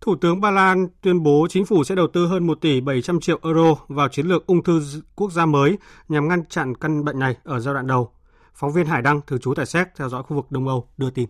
Thủ 0.00 0.16
tướng 0.16 0.40
Ba 0.40 0.50
Lan 0.50 0.88
tuyên 1.00 1.22
bố 1.22 1.46
chính 1.50 1.66
phủ 1.66 1.84
sẽ 1.84 1.94
đầu 1.94 2.06
tư 2.12 2.26
hơn 2.26 2.46
1 2.46 2.60
tỷ 2.60 2.80
700 2.80 3.20
triệu 3.20 3.38
euro 3.44 3.74
vào 3.88 4.08
chiến 4.08 4.26
lược 4.26 4.46
ung 4.46 4.62
thư 4.62 4.82
quốc 5.16 5.32
gia 5.32 5.46
mới 5.46 5.78
nhằm 6.08 6.28
ngăn 6.28 6.44
chặn 6.46 6.74
căn 6.74 7.04
bệnh 7.04 7.18
này 7.18 7.36
ở 7.44 7.60
giai 7.60 7.74
đoạn 7.74 7.86
đầu. 7.86 8.12
Phóng 8.54 8.72
viên 8.72 8.86
Hải 8.86 9.02
Đăng, 9.02 9.20
thường 9.26 9.40
trú 9.40 9.54
tại 9.54 9.66
Séc, 9.66 9.88
theo 9.96 10.08
dõi 10.08 10.22
khu 10.22 10.36
vực 10.36 10.46
Đông 10.50 10.68
Âu, 10.68 10.88
đưa 10.96 11.10
tin. 11.10 11.28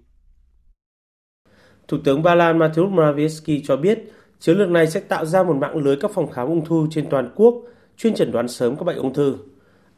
Thủ 1.88 1.98
tướng 2.04 2.22
Ba 2.22 2.34
Lan 2.34 2.58
Mateusz 2.58 2.94
Morawiecki 2.94 3.60
cho 3.64 3.76
biết 3.76 3.98
Chiến 4.40 4.58
lược 4.58 4.70
này 4.70 4.86
sẽ 4.86 5.00
tạo 5.00 5.24
ra 5.26 5.42
một 5.42 5.56
mạng 5.56 5.76
lưới 5.76 5.96
các 5.96 6.10
phòng 6.14 6.30
khám 6.30 6.48
ung 6.48 6.64
thư 6.64 6.86
trên 6.90 7.06
toàn 7.10 7.30
quốc, 7.36 7.54
chuyên 7.96 8.14
chẩn 8.14 8.32
đoán 8.32 8.48
sớm 8.48 8.76
các 8.76 8.84
bệnh 8.84 8.96
ung 8.96 9.14
thư. 9.14 9.34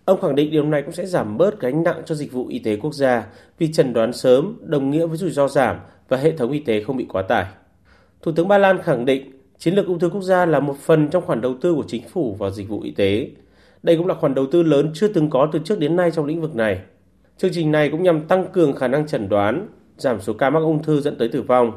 Ông 0.04 0.20
khẳng 0.20 0.34
định 0.34 0.50
điều 0.50 0.64
này 0.64 0.82
cũng 0.82 0.92
sẽ 0.92 1.06
giảm 1.06 1.38
bớt 1.38 1.60
gánh 1.60 1.82
nặng 1.82 2.02
cho 2.06 2.14
dịch 2.14 2.32
vụ 2.32 2.46
y 2.46 2.58
tế 2.58 2.76
quốc 2.76 2.94
gia 2.94 3.26
vì 3.58 3.72
chẩn 3.72 3.92
đoán 3.92 4.12
sớm 4.12 4.58
đồng 4.60 4.90
nghĩa 4.90 5.06
với 5.06 5.16
rủi 5.16 5.30
ro 5.30 5.48
giảm 5.48 5.76
và 6.08 6.16
hệ 6.16 6.30
thống 6.30 6.52
y 6.52 6.58
tế 6.58 6.82
không 6.82 6.96
bị 6.96 7.06
quá 7.08 7.22
tải. 7.22 7.46
Thủ 8.22 8.32
tướng 8.32 8.48
Ba 8.48 8.58
Lan 8.58 8.82
khẳng 8.82 9.04
định 9.04 9.30
chiến 9.58 9.74
lược 9.74 9.86
ung 9.86 9.98
thư 9.98 10.10
quốc 10.10 10.22
gia 10.22 10.46
là 10.46 10.60
một 10.60 10.76
phần 10.78 11.08
trong 11.08 11.26
khoản 11.26 11.40
đầu 11.40 11.54
tư 11.60 11.74
của 11.74 11.84
chính 11.86 12.08
phủ 12.08 12.34
vào 12.34 12.50
dịch 12.50 12.68
vụ 12.68 12.80
y 12.80 12.90
tế. 12.90 13.30
Đây 13.82 13.96
cũng 13.96 14.06
là 14.06 14.14
khoản 14.14 14.34
đầu 14.34 14.46
tư 14.46 14.62
lớn 14.62 14.90
chưa 14.94 15.08
từng 15.08 15.30
có 15.30 15.48
từ 15.52 15.58
trước 15.64 15.78
đến 15.78 15.96
nay 15.96 16.10
trong 16.10 16.24
lĩnh 16.26 16.40
vực 16.40 16.56
này. 16.56 16.80
Chương 17.36 17.50
trình 17.54 17.72
này 17.72 17.88
cũng 17.88 18.02
nhằm 18.02 18.20
tăng 18.20 18.46
cường 18.52 18.76
khả 18.76 18.88
năng 18.88 19.06
chẩn 19.06 19.28
đoán, 19.28 19.68
giảm 19.96 20.20
số 20.20 20.32
ca 20.32 20.50
mắc 20.50 20.60
ung 20.60 20.82
thư 20.82 21.00
dẫn 21.00 21.18
tới 21.18 21.28
tử 21.28 21.42
vong 21.42 21.72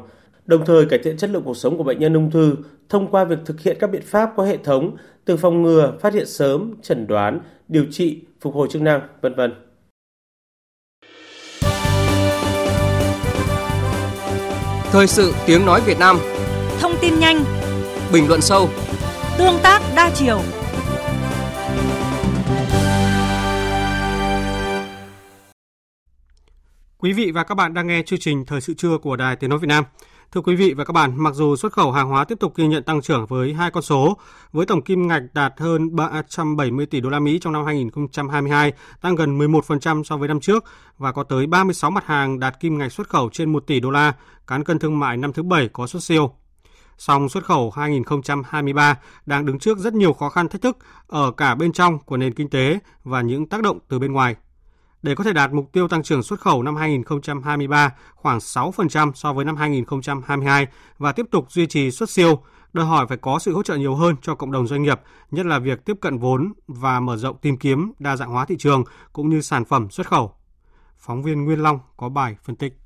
đồng 0.46 0.64
thời 0.66 0.86
cải 0.86 0.98
thiện 0.98 1.16
chất 1.16 1.30
lượng 1.30 1.42
cuộc 1.44 1.56
sống 1.56 1.78
của 1.78 1.84
bệnh 1.84 1.98
nhân 1.98 2.14
ung 2.14 2.30
thư 2.30 2.56
thông 2.88 3.10
qua 3.10 3.24
việc 3.24 3.38
thực 3.46 3.60
hiện 3.60 3.76
các 3.80 3.90
biện 3.90 4.02
pháp 4.02 4.32
có 4.36 4.44
hệ 4.44 4.56
thống 4.56 4.96
từ 5.24 5.36
phòng 5.36 5.62
ngừa, 5.62 5.92
phát 6.00 6.14
hiện 6.14 6.26
sớm, 6.26 6.74
chẩn 6.82 7.06
đoán, 7.06 7.40
điều 7.68 7.84
trị, 7.90 8.20
phục 8.40 8.54
hồi 8.54 8.68
chức 8.70 8.82
năng, 8.82 9.00
vân 9.20 9.34
vân. 9.34 9.52
Thời 14.92 15.06
sự 15.06 15.34
tiếng 15.46 15.66
nói 15.66 15.80
Việt 15.86 15.98
Nam 15.98 16.18
Thông 16.80 16.92
tin 17.00 17.18
nhanh 17.18 17.44
Bình 18.12 18.28
luận 18.28 18.40
sâu 18.40 18.68
Tương 19.38 19.58
tác 19.62 19.82
đa 19.96 20.10
chiều 20.14 20.40
Quý 26.98 27.12
vị 27.12 27.30
và 27.30 27.44
các 27.44 27.54
bạn 27.54 27.74
đang 27.74 27.86
nghe 27.86 28.02
chương 28.06 28.18
trình 28.18 28.44
Thời 28.46 28.60
sự 28.60 28.74
trưa 28.74 28.98
của 28.98 29.16
Đài 29.16 29.36
Tiếng 29.36 29.50
Nói 29.50 29.58
Việt 29.58 29.68
Nam. 29.68 29.84
Thưa 30.32 30.40
quý 30.40 30.56
vị 30.56 30.74
và 30.74 30.84
các 30.84 30.92
bạn, 30.92 31.12
mặc 31.16 31.34
dù 31.34 31.56
xuất 31.56 31.72
khẩu 31.72 31.92
hàng 31.92 32.08
hóa 32.08 32.24
tiếp 32.24 32.38
tục 32.40 32.56
ghi 32.56 32.66
nhận 32.66 32.82
tăng 32.82 33.02
trưởng 33.02 33.26
với 33.26 33.54
hai 33.54 33.70
con 33.70 33.82
số, 33.82 34.16
với 34.52 34.66
tổng 34.66 34.82
kim 34.82 35.06
ngạch 35.08 35.22
đạt 35.32 35.52
hơn 35.58 35.96
370 35.96 36.86
tỷ 36.86 37.00
đô 37.00 37.10
la 37.10 37.20
Mỹ 37.20 37.38
trong 37.42 37.52
năm 37.52 37.64
2022, 37.64 38.72
tăng 39.00 39.14
gần 39.14 39.38
11% 39.38 40.02
so 40.02 40.16
với 40.16 40.28
năm 40.28 40.40
trước 40.40 40.64
và 40.98 41.12
có 41.12 41.22
tới 41.22 41.46
36 41.46 41.90
mặt 41.90 42.04
hàng 42.06 42.40
đạt 42.40 42.60
kim 42.60 42.78
ngạch 42.78 42.92
xuất 42.92 43.08
khẩu 43.08 43.30
trên 43.32 43.52
1 43.52 43.66
tỷ 43.66 43.80
đô 43.80 43.90
la, 43.90 44.12
cán 44.46 44.64
cân 44.64 44.78
thương 44.78 44.98
mại 44.98 45.16
năm 45.16 45.32
thứ 45.32 45.42
bảy 45.42 45.68
có 45.72 45.86
xuất 45.86 46.02
siêu. 46.02 46.30
Song 46.98 47.28
xuất 47.28 47.44
khẩu 47.44 47.70
2023 47.70 48.98
đang 49.26 49.46
đứng 49.46 49.58
trước 49.58 49.78
rất 49.78 49.94
nhiều 49.94 50.12
khó 50.12 50.28
khăn 50.28 50.48
thách 50.48 50.62
thức 50.62 50.78
ở 51.06 51.30
cả 51.30 51.54
bên 51.54 51.72
trong 51.72 51.98
của 51.98 52.16
nền 52.16 52.34
kinh 52.34 52.50
tế 52.50 52.78
và 53.04 53.20
những 53.20 53.46
tác 53.48 53.62
động 53.62 53.78
từ 53.88 53.98
bên 53.98 54.12
ngoài. 54.12 54.36
Để 55.04 55.14
có 55.14 55.24
thể 55.24 55.32
đạt 55.32 55.52
mục 55.52 55.72
tiêu 55.72 55.88
tăng 55.88 56.02
trưởng 56.02 56.22
xuất 56.22 56.40
khẩu 56.40 56.62
năm 56.62 56.76
2023 56.76 57.92
khoảng 58.14 58.38
6% 58.38 59.12
so 59.14 59.32
với 59.32 59.44
năm 59.44 59.56
2022 59.56 60.66
và 60.98 61.12
tiếp 61.12 61.26
tục 61.30 61.52
duy 61.52 61.66
trì 61.66 61.90
xuất 61.90 62.10
siêu, 62.10 62.42
đòi 62.72 62.86
hỏi 62.86 63.06
phải 63.08 63.16
có 63.16 63.38
sự 63.38 63.54
hỗ 63.54 63.62
trợ 63.62 63.76
nhiều 63.76 63.94
hơn 63.94 64.16
cho 64.22 64.34
cộng 64.34 64.52
đồng 64.52 64.66
doanh 64.66 64.82
nghiệp, 64.82 65.00
nhất 65.30 65.46
là 65.46 65.58
việc 65.58 65.84
tiếp 65.84 65.96
cận 66.00 66.18
vốn 66.18 66.52
và 66.66 67.00
mở 67.00 67.16
rộng 67.16 67.36
tìm 67.38 67.56
kiếm 67.56 67.92
đa 67.98 68.16
dạng 68.16 68.30
hóa 68.30 68.44
thị 68.44 68.56
trường 68.58 68.84
cũng 69.12 69.30
như 69.30 69.40
sản 69.40 69.64
phẩm 69.64 69.90
xuất 69.90 70.06
khẩu. 70.06 70.32
Phóng 70.98 71.22
viên 71.22 71.44
Nguyên 71.44 71.62
Long 71.62 71.78
có 71.96 72.08
bài 72.08 72.36
phân 72.44 72.56
tích. 72.56 72.83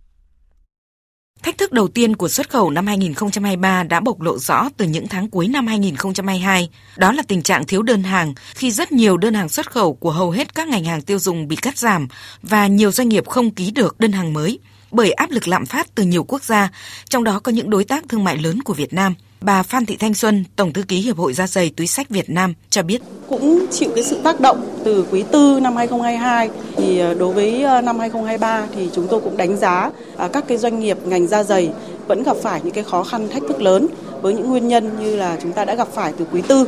Thách 1.42 1.58
thức 1.58 1.72
đầu 1.72 1.88
tiên 1.88 2.16
của 2.16 2.28
xuất 2.28 2.50
khẩu 2.50 2.70
năm 2.70 2.86
2023 2.86 3.82
đã 3.82 4.00
bộc 4.00 4.20
lộ 4.20 4.38
rõ 4.38 4.68
từ 4.76 4.84
những 4.84 5.08
tháng 5.08 5.30
cuối 5.30 5.48
năm 5.48 5.66
2022, 5.66 6.70
đó 6.96 7.12
là 7.12 7.22
tình 7.28 7.42
trạng 7.42 7.66
thiếu 7.66 7.82
đơn 7.82 8.02
hàng 8.02 8.34
khi 8.54 8.70
rất 8.70 8.92
nhiều 8.92 9.16
đơn 9.16 9.34
hàng 9.34 9.48
xuất 9.48 9.70
khẩu 9.70 9.94
của 9.94 10.10
hầu 10.10 10.30
hết 10.30 10.54
các 10.54 10.68
ngành 10.68 10.84
hàng 10.84 11.02
tiêu 11.02 11.18
dùng 11.18 11.48
bị 11.48 11.56
cắt 11.56 11.78
giảm 11.78 12.08
và 12.42 12.66
nhiều 12.66 12.92
doanh 12.92 13.08
nghiệp 13.08 13.28
không 13.28 13.50
ký 13.50 13.70
được 13.70 14.00
đơn 14.00 14.12
hàng 14.12 14.32
mới 14.32 14.58
bởi 14.90 15.12
áp 15.12 15.30
lực 15.30 15.48
lạm 15.48 15.66
phát 15.66 15.94
từ 15.94 16.02
nhiều 16.02 16.24
quốc 16.24 16.44
gia, 16.44 16.68
trong 17.08 17.24
đó 17.24 17.40
có 17.40 17.52
những 17.52 17.70
đối 17.70 17.84
tác 17.84 18.04
thương 18.08 18.24
mại 18.24 18.38
lớn 18.38 18.62
của 18.62 18.74
Việt 18.74 18.92
Nam– 18.92 19.14
Bà 19.40 19.62
Phan 19.62 19.86
Thị 19.86 19.96
Thanh 19.96 20.14
Xuân, 20.14 20.44
Tổng 20.56 20.72
thư 20.72 20.82
ký 20.82 21.00
Hiệp 21.00 21.16
hội 21.16 21.32
Da 21.32 21.46
giày 21.46 21.70
túi 21.76 21.86
sách 21.86 22.08
Việt 22.08 22.30
Nam 22.30 22.54
cho 22.70 22.82
biết. 22.82 23.02
Cũng 23.28 23.66
chịu 23.70 23.90
cái 23.94 24.04
sự 24.04 24.18
tác 24.22 24.40
động 24.40 24.80
từ 24.84 25.04
quý 25.10 25.24
tư 25.32 25.58
năm 25.62 25.76
2022 25.76 26.50
thì 26.76 26.98
ờ, 26.98 27.14
đối 27.14 27.34
với 27.34 27.62
ờ, 27.62 27.80
năm 27.80 27.98
2023 27.98 28.66
thì 28.74 28.88
chúng 28.94 29.08
tôi 29.08 29.20
cũng 29.20 29.36
đánh 29.36 29.56
giá 29.56 29.90
à, 30.16 30.28
các 30.32 30.44
cái 30.48 30.58
doanh 30.58 30.80
nghiệp 30.80 30.98
ngành 31.04 31.26
da 31.26 31.42
giày 31.42 31.70
vẫn 32.06 32.22
gặp 32.22 32.36
phải 32.42 32.60
những 32.64 32.74
cái 32.74 32.84
khó 32.84 33.02
khăn 33.02 33.28
thách 33.28 33.42
thức 33.48 33.62
lớn 33.62 33.86
với 34.22 34.34
những 34.34 34.50
nguyên 34.50 34.68
nhân 34.68 34.90
như 35.00 35.16
là 35.16 35.36
chúng 35.42 35.52
ta 35.52 35.64
đã 35.64 35.74
gặp 35.74 35.88
phải 35.92 36.12
từ 36.18 36.24
quý 36.32 36.42
tư. 36.48 36.66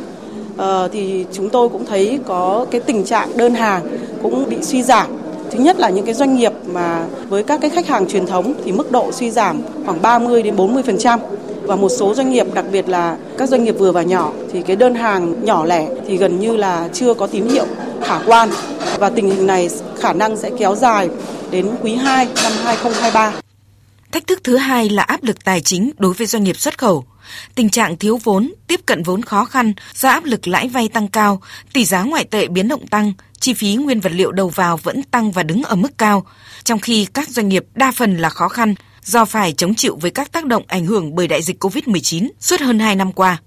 À, 0.57 0.87
thì 0.91 1.25
chúng 1.33 1.49
tôi 1.49 1.69
cũng 1.69 1.85
thấy 1.85 2.19
có 2.25 2.65
cái 2.71 2.81
tình 2.81 3.03
trạng 3.03 3.37
đơn 3.37 3.55
hàng 3.55 3.97
cũng 4.23 4.49
bị 4.49 4.57
suy 4.61 4.83
giảm. 4.83 5.07
Thứ 5.51 5.59
nhất 5.59 5.79
là 5.79 5.89
những 5.89 6.05
cái 6.05 6.13
doanh 6.13 6.35
nghiệp 6.35 6.53
mà 6.65 7.05
với 7.29 7.43
các 7.43 7.61
cái 7.61 7.69
khách 7.69 7.87
hàng 7.87 8.07
truyền 8.07 8.25
thống 8.25 8.53
thì 8.65 8.71
mức 8.71 8.91
độ 8.91 9.11
suy 9.11 9.31
giảm 9.31 9.61
khoảng 9.85 10.01
30 10.01 10.43
đến 10.43 10.55
40% 10.55 11.19
và 11.71 11.77
một 11.77 11.89
số 11.89 12.13
doanh 12.13 12.31
nghiệp 12.31 12.47
đặc 12.53 12.65
biệt 12.71 12.89
là 12.89 13.17
các 13.37 13.49
doanh 13.49 13.63
nghiệp 13.63 13.75
vừa 13.79 13.91
và 13.91 14.01
nhỏ 14.01 14.31
thì 14.51 14.61
cái 14.61 14.75
đơn 14.75 14.95
hàng 14.95 15.45
nhỏ 15.45 15.65
lẻ 15.65 15.87
thì 16.07 16.17
gần 16.17 16.39
như 16.39 16.55
là 16.55 16.89
chưa 16.93 17.13
có 17.13 17.27
tín 17.27 17.49
hiệu 17.49 17.65
khả 18.03 18.19
quan 18.25 18.49
và 18.99 19.09
tình 19.09 19.29
hình 19.29 19.47
này 19.47 19.69
khả 19.99 20.13
năng 20.13 20.37
sẽ 20.37 20.51
kéo 20.59 20.75
dài 20.75 21.09
đến 21.51 21.69
quý 21.81 21.95
2 21.95 22.25
năm 22.43 22.51
2023. 22.63 23.33
Thách 24.11 24.27
thức 24.27 24.39
thứ 24.43 24.57
hai 24.57 24.89
là 24.89 25.03
áp 25.03 25.23
lực 25.23 25.43
tài 25.43 25.61
chính 25.61 25.91
đối 25.97 26.13
với 26.13 26.27
doanh 26.27 26.43
nghiệp 26.43 26.57
xuất 26.57 26.77
khẩu. 26.77 27.05
Tình 27.55 27.69
trạng 27.69 27.97
thiếu 27.97 28.19
vốn, 28.23 28.53
tiếp 28.67 28.79
cận 28.85 29.03
vốn 29.03 29.21
khó 29.21 29.45
khăn 29.45 29.73
do 29.93 30.09
áp 30.09 30.25
lực 30.25 30.47
lãi 30.47 30.67
vay 30.67 30.89
tăng 30.89 31.07
cao, 31.07 31.41
tỷ 31.73 31.85
giá 31.85 32.03
ngoại 32.03 32.23
tệ 32.23 32.47
biến 32.47 32.67
động 32.67 32.87
tăng, 32.87 33.13
chi 33.39 33.53
phí 33.53 33.75
nguyên 33.75 33.99
vật 33.99 34.11
liệu 34.15 34.31
đầu 34.31 34.49
vào 34.49 34.77
vẫn 34.77 35.03
tăng 35.03 35.31
và 35.31 35.43
đứng 35.43 35.63
ở 35.63 35.75
mức 35.75 35.97
cao, 35.97 36.25
trong 36.63 36.79
khi 36.79 37.07
các 37.13 37.29
doanh 37.29 37.49
nghiệp 37.49 37.65
đa 37.75 37.91
phần 37.91 38.17
là 38.17 38.29
khó 38.29 38.47
khăn 38.47 38.75
do 39.03 39.25
phải 39.25 39.53
chống 39.53 39.75
chịu 39.75 39.97
với 40.01 40.11
các 40.11 40.31
tác 40.31 40.45
động 40.45 40.63
ảnh 40.67 40.85
hưởng 40.85 41.15
bởi 41.15 41.27
đại 41.27 41.41
dịch 41.41 41.63
COVID-19 41.63 42.29
suốt 42.39 42.59
hơn 42.59 42.79
2 42.79 42.95
năm 42.95 43.11
qua. 43.11 43.41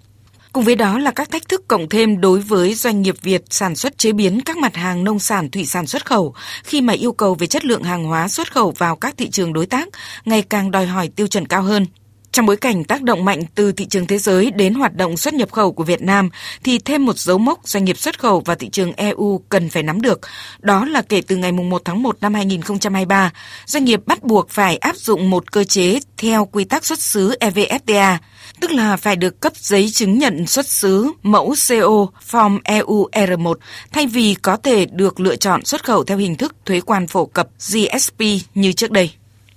Cùng 0.53 0.65
với 0.65 0.77
đó 0.77 0.99
là 0.99 1.11
các 1.11 1.31
thách 1.31 1.49
thức 1.49 1.69
cộng 1.69 1.89
thêm 1.89 2.21
đối 2.21 2.41
với 2.41 2.75
doanh 2.75 3.03
nghiệp 3.03 3.15
Việt 3.23 3.43
sản 3.51 3.77
xuất 3.77 3.99
chế 3.99 4.13
biến 4.13 4.41
các 4.41 4.57
mặt 4.57 4.77
hàng 4.77 5.05
nông 5.05 5.19
sản 5.19 5.51
thủy 5.51 5.67
sản 5.67 5.87
xuất 5.87 6.07
khẩu, 6.07 6.35
khi 6.65 6.81
mà 6.81 6.93
yêu 6.93 7.13
cầu 7.13 7.35
về 7.35 7.47
chất 7.47 7.65
lượng 7.65 7.83
hàng 7.83 8.05
hóa 8.05 8.29
xuất 8.29 8.53
khẩu 8.53 8.71
vào 8.71 8.97
các 8.97 9.15
thị 9.17 9.31
trường 9.31 9.53
đối 9.53 9.67
tác 9.67 9.89
ngày 10.25 10.43
càng 10.43 10.71
đòi 10.71 10.87
hỏi 10.87 11.09
tiêu 11.09 11.27
chuẩn 11.27 11.47
cao 11.47 11.63
hơn. 11.63 11.87
Trong 12.35 12.47
bối 12.47 12.57
cảnh 12.57 12.85
tác 12.85 13.03
động 13.03 13.25
mạnh 13.25 13.43
từ 13.55 13.73
thị 13.73 13.87
trường 13.87 14.07
thế 14.07 14.19
giới 14.19 14.51
đến 14.51 14.75
hoạt 14.75 14.97
động 14.97 15.17
xuất 15.17 15.35
nhập 15.35 15.53
khẩu 15.53 15.73
của 15.73 15.85
Việt 15.85 16.03
Nam 16.03 16.31
thì 16.65 16.79
thêm 16.79 17.07
một 17.07 17.19
dấu 17.19 17.39
mốc 17.39 17.69
doanh 17.69 17.85
nghiệp 17.85 17.99
xuất 17.99 18.19
khẩu 18.19 18.41
vào 18.41 18.57
thị 18.57 18.69
trường 18.69 18.93
EU 18.93 19.41
cần 19.49 19.69
phải 19.69 19.83
nắm 19.83 20.01
được. 20.01 20.21
Đó 20.59 20.85
là 20.85 21.03
kể 21.03 21.23
từ 21.27 21.37
ngày 21.37 21.53
1 21.53 21.83
tháng 21.85 22.03
1 22.03 22.17
năm 22.21 22.35
2023, 22.35 23.33
doanh 23.67 23.85
nghiệp 23.85 24.01
bắt 24.07 24.23
buộc 24.23 24.51
phải 24.51 24.77
áp 24.77 24.97
dụng 24.97 25.31
một 25.31 25.53
cơ 25.53 25.65
chế 25.65 26.01
theo 26.17 26.45
quy 26.45 26.65
tắc 26.65 26.85
xuất 26.85 26.99
xứ 26.99 27.35
EVFTA, 27.41 28.17
tức 28.61 28.71
là 28.71 28.97
phải 28.97 29.17
được 29.17 29.41
cấp 29.41 29.53
giấy 29.57 29.91
chứng 29.91 30.19
nhận 30.19 30.47
xuất 30.47 30.67
xứ 30.67 31.11
mẫu 31.23 31.55
CO 31.69 32.07
Form 32.31 32.59
EU 32.65 33.09
R1 33.13 33.55
thay 33.93 34.07
vì 34.07 34.35
có 34.35 34.57
thể 34.57 34.87
được 34.87 35.21
lựa 35.21 35.37
chọn 35.37 35.65
xuất 35.65 35.85
khẩu 35.85 36.05
theo 36.05 36.19
hình 36.19 36.37
thức 36.37 36.55
thuế 36.65 36.81
quan 36.81 37.07
phổ 37.07 37.27
cập 37.27 37.49
GSP 37.59 38.21
như 38.55 38.73
trước 38.73 38.91
đây. 38.91 39.11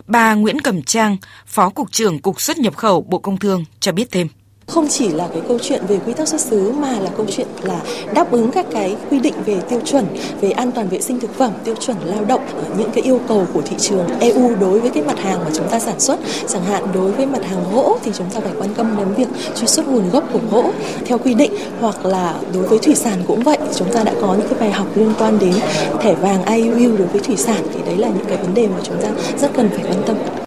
Bà 0.07 0.33
Nguyễn 0.33 0.61
Cẩm 0.61 0.81
Trang, 0.81 1.17
Phó 1.45 1.69
Cục 1.69 1.91
trưởng 1.91 2.19
Cục 2.19 2.41
xuất 2.41 2.57
nhập 2.57 2.77
khẩu 2.77 3.01
Bộ 3.01 3.19
Công 3.19 3.37
Thương 3.37 3.65
cho 3.79 3.91
biết 3.91 4.11
thêm. 4.11 4.27
Không 4.68 4.88
chỉ 4.88 5.07
là 5.07 5.28
cái 5.34 5.41
câu 5.47 5.59
chuyện 5.61 5.82
về 5.88 5.99
quy 6.05 6.13
tắc 6.13 6.28
xuất 6.28 6.41
xứ 6.41 6.72
mà 6.72 6.99
là 6.99 7.09
câu 7.18 7.26
chuyện 7.30 7.47
là 7.61 7.82
đáp 8.13 8.32
ứng 8.32 8.51
các 8.51 8.65
cái 8.72 8.95
quy 9.11 9.20
định 9.20 9.34
về 9.45 9.57
tiêu 9.70 9.80
chuẩn 9.86 10.05
về 10.41 10.51
an 10.51 10.72
toàn 10.72 10.89
vệ 10.89 11.01
sinh 11.01 11.20
thực 11.20 11.36
phẩm, 11.38 11.51
tiêu 11.63 11.76
chuẩn 11.80 11.97
lao 12.05 12.26
động, 12.26 12.41
những 12.78 12.91
cái 12.91 13.03
yêu 13.03 13.20
cầu 13.28 13.45
của 13.53 13.61
thị 13.61 13.76
trường 13.80 14.07
EU 14.20 14.55
đối 14.61 14.80
với 14.80 14.89
cái 14.89 15.03
mặt 15.03 15.20
hàng 15.20 15.39
mà 15.39 15.51
chúng 15.53 15.68
ta 15.70 15.80
sản 15.80 15.99
xuất. 15.99 16.20
Chẳng 16.47 16.63
hạn 16.63 16.84
đối 16.93 17.11
với 17.11 17.26
mặt 17.26 17.43
hàng 17.43 17.63
gỗ 17.74 17.97
thì 18.03 18.11
chúng 18.18 18.30
ta 18.30 18.39
phải 18.39 18.51
quan 18.59 18.74
tâm 18.74 18.95
đến 18.97 19.07
việc 19.13 19.28
truy 19.55 19.68
xuất 19.68 19.88
nguồn 19.88 20.09
gốc 20.09 20.24
của 20.34 20.39
gỗ 20.51 20.72
theo 21.05 21.18
quy 21.18 21.34
định 21.34 21.51
hoặc 21.80 22.05
là 22.05 22.36
đối 22.53 22.63
với 22.63 22.80
thủy 22.80 22.95
sản 22.95 23.24
cũng 23.28 23.43
vậy. 23.43 23.57
Chúng 23.76 23.93
ta 23.93 24.03
đã 24.03 24.13
có 24.22 24.36
những 24.38 24.47
cái 24.49 24.59
bài 24.59 24.72
học 24.72 24.88
liên 24.95 25.13
quan 25.20 25.39
đến 25.39 25.53
thẻ 26.01 26.13
vàng 26.13 26.45
IUU 26.45 26.97
đối 26.97 27.07
với 27.07 27.22
thủy 27.22 27.38
sản 27.38 27.61
thì 27.74 27.80
đấy 27.86 27.97
là 27.97 28.07
những 28.07 28.26
cái 28.28 28.38
vấn 28.38 28.53
đề 28.53 28.68
mà 28.68 28.80
chúng 28.84 29.01
ta 29.01 29.09
rất 29.38 29.51
cần 29.55 29.70
phải 29.70 29.84
quan 29.84 30.03
tâm. 30.05 30.46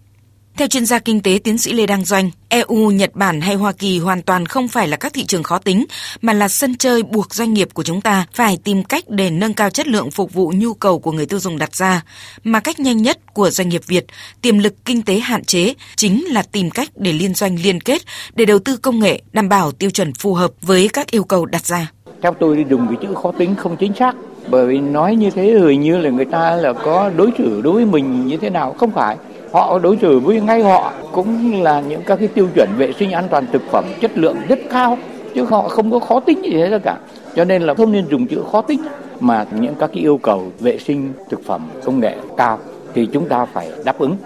Theo 0.61 0.69
chuyên 0.69 0.87
gia 0.87 0.99
kinh 0.99 1.21
tế 1.21 1.39
tiến 1.45 1.59
sĩ 1.59 1.73
Lê 1.73 1.87
Đăng 1.87 2.05
Doanh, 2.05 2.31
EU, 2.49 2.91
Nhật 2.91 3.11
Bản 3.15 3.41
hay 3.41 3.55
Hoa 3.55 3.73
Kỳ 3.73 3.99
hoàn 3.99 4.23
toàn 4.23 4.47
không 4.47 4.69
phải 4.69 4.89
là 4.89 4.97
các 4.97 5.13
thị 5.13 5.25
trường 5.25 5.43
khó 5.43 5.59
tính, 5.59 5.85
mà 6.23 6.33
là 6.33 6.49
sân 6.49 6.75
chơi 6.77 7.03
buộc 7.03 7.35
doanh 7.35 7.55
nghiệp 7.55 7.69
của 7.75 7.83
chúng 7.83 8.01
ta 8.01 8.27
phải 8.33 8.59
tìm 8.65 8.85
cách 8.85 9.05
để 9.09 9.31
nâng 9.31 9.55
cao 9.55 9.71
chất 9.71 9.87
lượng 9.87 10.11
phục 10.11 10.33
vụ 10.33 10.53
nhu 10.57 10.75
cầu 10.75 10.99
của 10.99 11.13
người 11.13 11.27
tiêu 11.27 11.39
dùng 11.39 11.59
đặt 11.59 11.75
ra. 11.75 12.03
Mà 12.45 12.61
cách 12.61 12.81
nhanh 12.81 13.03
nhất 13.03 13.35
của 13.35 13.51
doanh 13.51 13.69
nghiệp 13.69 13.81
Việt, 13.87 14.07
tiềm 14.43 14.59
lực 14.59 14.75
kinh 14.85 15.03
tế 15.03 15.19
hạn 15.19 15.45
chế, 15.45 15.75
chính 15.97 16.25
là 16.29 16.43
tìm 16.43 16.71
cách 16.71 16.89
để 16.97 17.13
liên 17.13 17.35
doanh 17.35 17.57
liên 17.63 17.81
kết, 17.81 18.03
để 18.35 18.45
đầu 18.45 18.59
tư 18.59 18.77
công 18.77 19.01
nghệ, 19.01 19.23
đảm 19.33 19.49
bảo 19.49 19.73
tiêu 19.73 19.91
chuẩn 19.91 20.15
phù 20.15 20.35
hợp 20.35 20.51
với 20.63 20.89
các 20.93 21.11
yêu 21.11 21.25
cầu 21.25 21.47
đặt 21.47 21.67
ra. 21.67 21.91
Theo 22.23 22.35
tôi 22.41 22.65
dùng 22.71 22.87
cái 22.87 22.97
chữ 23.03 23.15
khó 23.23 23.33
tính 23.33 23.55
không 23.55 23.77
chính 23.77 23.93
xác, 23.99 24.13
bởi 24.49 24.67
vì 24.67 24.79
nói 24.79 25.17
như 25.17 25.31
thế 25.31 25.43
hình 25.43 25.81
như 25.81 25.99
là 25.99 26.11
người 26.11 26.25
ta 26.25 26.57
là 26.57 26.73
có 26.73 27.11
đối 27.17 27.31
xử 27.39 27.61
đối 27.61 27.75
với 27.75 27.85
mình 27.85 28.27
như 28.27 28.37
thế 28.37 28.51
nào, 28.51 28.75
không 28.79 28.93
phải 28.93 29.17
họ 29.53 29.79
đối 29.79 29.97
xử 29.97 30.19
với 30.19 30.41
ngay 30.41 30.63
họ 30.63 30.93
cũng 31.13 31.63
là 31.63 31.81
những 31.81 32.03
các 32.07 32.17
cái 32.17 32.29
tiêu 32.29 32.47
chuẩn 32.55 32.69
vệ 32.77 32.93
sinh 32.93 33.11
an 33.11 33.25
toàn 33.31 33.47
thực 33.53 33.63
phẩm 33.71 33.85
chất 34.01 34.11
lượng 34.15 34.37
rất 34.49 34.59
cao, 34.71 34.99
chứ 35.35 35.45
họ 35.45 35.69
không 35.69 35.91
có 35.91 35.99
khó 35.99 36.21
tính 36.21 36.43
gì 36.45 36.61
hết 36.61 36.79
cả. 36.85 36.97
Cho 37.37 37.45
nên 37.45 37.63
là 37.63 37.75
không 37.75 37.93
nên 37.93 38.09
dùng 38.11 38.27
chữ 38.27 38.43
khó 38.53 38.63
tính 38.63 38.81
mà 39.21 39.47
những 39.61 39.75
các 39.75 39.91
cái 39.95 40.03
yêu 40.03 40.19
cầu 40.23 40.53
vệ 40.61 40.79
sinh 40.79 41.13
thực 41.31 41.45
phẩm 41.45 41.69
công 41.85 42.01
nghệ 42.01 42.17
cao 42.37 42.59
thì 42.95 43.09
chúng 43.13 43.29
ta 43.29 43.45
phải 43.45 43.71
đáp 43.85 43.99
ứng 43.99 44.17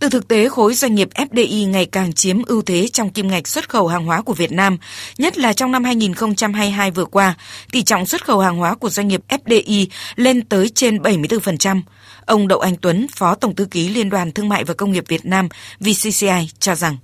từ 0.00 0.08
thực 0.08 0.28
tế, 0.28 0.48
khối 0.48 0.74
doanh 0.74 0.94
nghiệp 0.94 1.08
FDI 1.14 1.68
ngày 1.68 1.86
càng 1.86 2.12
chiếm 2.12 2.42
ưu 2.42 2.62
thế 2.62 2.88
trong 2.92 3.10
kim 3.10 3.28
ngạch 3.28 3.48
xuất 3.48 3.68
khẩu 3.68 3.88
hàng 3.88 4.04
hóa 4.04 4.22
của 4.22 4.34
Việt 4.34 4.52
Nam, 4.52 4.78
nhất 5.18 5.38
là 5.38 5.52
trong 5.52 5.72
năm 5.72 5.84
2022 5.84 6.90
vừa 6.90 7.04
qua, 7.04 7.34
tỷ 7.72 7.82
trọng 7.82 8.06
xuất 8.06 8.24
khẩu 8.24 8.40
hàng 8.40 8.56
hóa 8.56 8.74
của 8.74 8.90
doanh 8.90 9.08
nghiệp 9.08 9.20
FDI 9.28 9.86
lên 10.16 10.44
tới 10.44 10.68
trên 10.68 10.96
74%. 10.96 11.82
Ông 12.26 12.48
Đậu 12.48 12.60
Anh 12.60 12.76
Tuấn, 12.76 13.06
Phó 13.16 13.34
Tổng 13.34 13.54
thư 13.54 13.64
ký 13.64 13.88
Liên 13.88 14.10
đoàn 14.10 14.32
Thương 14.32 14.48
mại 14.48 14.64
và 14.64 14.74
Công 14.74 14.92
nghiệp 14.92 15.04
Việt 15.08 15.24
Nam 15.24 15.48
VCCI 15.80 16.50
cho 16.58 16.74
rằng 16.74 16.96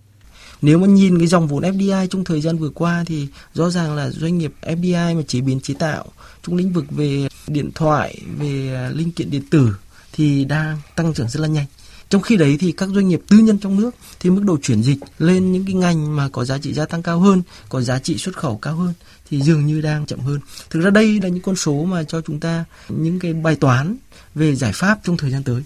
nếu 0.62 0.78
mà 0.78 0.86
nhìn 0.86 1.18
cái 1.18 1.26
dòng 1.26 1.48
vốn 1.48 1.62
FDI 1.62 2.06
trong 2.06 2.24
thời 2.24 2.40
gian 2.40 2.58
vừa 2.58 2.68
qua 2.68 3.04
thì 3.06 3.28
rõ 3.54 3.70
ràng 3.70 3.96
là 3.96 4.10
doanh 4.10 4.38
nghiệp 4.38 4.52
FDI 4.62 5.16
mà 5.16 5.22
chế 5.28 5.40
biến 5.40 5.60
chế 5.60 5.74
tạo 5.74 6.04
trong 6.46 6.56
lĩnh 6.56 6.72
vực 6.72 6.84
về 6.90 7.28
điện 7.46 7.70
thoại, 7.74 8.18
về 8.38 8.88
linh 8.94 9.12
kiện 9.12 9.30
điện 9.30 9.42
tử 9.50 9.76
thì 10.12 10.44
đang 10.44 10.78
tăng 10.96 11.14
trưởng 11.14 11.28
rất 11.28 11.40
là 11.40 11.48
nhanh. 11.48 11.66
Trong 12.10 12.22
khi 12.22 12.36
đấy 12.36 12.56
thì 12.60 12.72
các 12.72 12.88
doanh 12.88 13.08
nghiệp 13.08 13.22
tư 13.28 13.38
nhân 13.38 13.58
trong 13.58 13.80
nước 13.80 13.94
thì 14.20 14.30
mức 14.30 14.42
độ 14.44 14.56
chuyển 14.62 14.82
dịch 14.82 14.98
lên 15.18 15.52
những 15.52 15.64
cái 15.64 15.74
ngành 15.74 16.16
mà 16.16 16.28
có 16.28 16.44
giá 16.44 16.58
trị 16.58 16.72
gia 16.72 16.86
tăng 16.86 17.02
cao 17.02 17.20
hơn, 17.20 17.42
có 17.68 17.80
giá 17.80 17.98
trị 17.98 18.18
xuất 18.18 18.36
khẩu 18.36 18.56
cao 18.56 18.76
hơn 18.76 18.92
thì 19.30 19.42
dường 19.42 19.66
như 19.66 19.80
đang 19.80 20.06
chậm 20.06 20.20
hơn. 20.20 20.40
Thực 20.70 20.80
ra 20.80 20.90
đây 20.90 21.20
là 21.22 21.28
những 21.28 21.42
con 21.42 21.56
số 21.56 21.84
mà 21.84 22.04
cho 22.04 22.20
chúng 22.20 22.40
ta 22.40 22.64
những 22.88 23.18
cái 23.18 23.32
bài 23.34 23.56
toán 23.56 23.96
về 24.34 24.54
giải 24.54 24.72
pháp 24.74 25.00
trong 25.04 25.16
thời 25.16 25.30
gian 25.30 25.42
tới. 25.42 25.62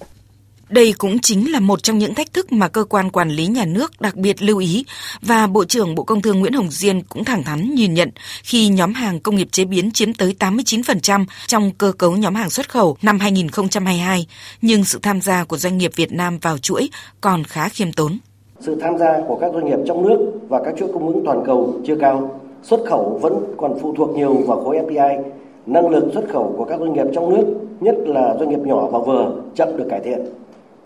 Đây 0.70 0.94
cũng 0.98 1.18
chính 1.18 1.52
là 1.52 1.60
một 1.60 1.82
trong 1.82 1.98
những 1.98 2.14
thách 2.14 2.32
thức 2.32 2.52
mà 2.52 2.68
cơ 2.68 2.84
quan 2.84 3.10
quản 3.10 3.30
lý 3.30 3.46
nhà 3.46 3.64
nước 3.64 4.00
đặc 4.00 4.16
biệt 4.16 4.42
lưu 4.42 4.58
ý 4.58 4.84
và 5.22 5.46
Bộ 5.46 5.64
trưởng 5.64 5.94
Bộ 5.94 6.02
Công 6.02 6.22
Thương 6.22 6.40
Nguyễn 6.40 6.52
Hồng 6.52 6.70
Diên 6.70 7.02
cũng 7.02 7.24
thẳng 7.24 7.44
thắn 7.44 7.74
nhìn 7.74 7.94
nhận 7.94 8.10
khi 8.42 8.68
nhóm 8.68 8.94
hàng 8.94 9.20
công 9.20 9.36
nghiệp 9.36 9.48
chế 9.52 9.64
biến 9.64 9.90
chiếm 9.90 10.14
tới 10.14 10.34
89% 10.38 11.24
trong 11.46 11.70
cơ 11.78 11.92
cấu 11.98 12.16
nhóm 12.16 12.34
hàng 12.34 12.50
xuất 12.50 12.68
khẩu 12.68 12.96
năm 13.02 13.18
2022, 13.18 14.26
nhưng 14.62 14.84
sự 14.84 14.98
tham 15.02 15.20
gia 15.20 15.44
của 15.44 15.56
doanh 15.56 15.78
nghiệp 15.78 15.90
Việt 15.96 16.12
Nam 16.12 16.38
vào 16.38 16.58
chuỗi 16.58 16.88
còn 17.20 17.44
khá 17.44 17.68
khiêm 17.68 17.92
tốn. 17.92 18.18
Sự 18.60 18.76
tham 18.80 18.98
gia 18.98 19.20
của 19.28 19.38
các 19.40 19.50
doanh 19.54 19.64
nghiệp 19.64 19.78
trong 19.86 20.08
nước 20.08 20.32
và 20.48 20.60
các 20.64 20.74
chuỗi 20.78 20.88
cung 20.92 21.06
ứng 21.06 21.22
toàn 21.26 21.42
cầu 21.46 21.80
chưa 21.86 21.96
cao, 21.96 22.40
xuất 22.62 22.80
khẩu 22.88 23.18
vẫn 23.22 23.54
còn 23.56 23.78
phụ 23.82 23.94
thuộc 23.96 24.10
nhiều 24.10 24.34
vào 24.46 24.64
khối 24.64 24.76
FDI, 24.76 25.22
năng 25.66 25.88
lực 25.88 26.04
xuất 26.14 26.24
khẩu 26.32 26.54
của 26.56 26.64
các 26.64 26.80
doanh 26.80 26.92
nghiệp 26.92 27.06
trong 27.14 27.30
nước, 27.30 27.44
nhất 27.80 27.94
là 28.06 28.34
doanh 28.38 28.50
nghiệp 28.50 28.66
nhỏ 28.66 28.86
và 28.86 28.98
vừa, 28.98 29.42
chậm 29.54 29.76
được 29.76 29.86
cải 29.90 30.00
thiện. 30.04 30.20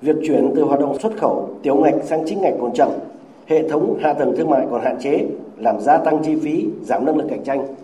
Việc 0.05 0.17
chuyển 0.27 0.53
từ 0.57 0.63
hoạt 0.63 0.81
động 0.81 0.99
xuất 1.03 1.13
khẩu 1.21 1.59
tiểu 1.63 1.77
ngạch 1.77 1.95
sang 2.09 2.25
chính 2.29 2.43
ngạch 2.43 2.55
còn 2.61 2.75
chậm, 2.75 2.89
hệ 3.47 3.69
thống 3.69 3.99
hạ 4.03 4.13
tầng 4.13 4.35
thương 4.37 4.51
mại 4.51 4.67
còn 4.71 4.85
hạn 4.85 4.97
chế, 5.03 5.25
làm 5.57 5.81
gia 5.81 5.99
tăng 5.99 6.23
chi 6.25 6.33
phí, 6.43 6.65
giảm 6.83 7.07
năng 7.07 7.17
lực 7.17 7.27
cạnh 7.31 7.45
tranh. 7.45 7.75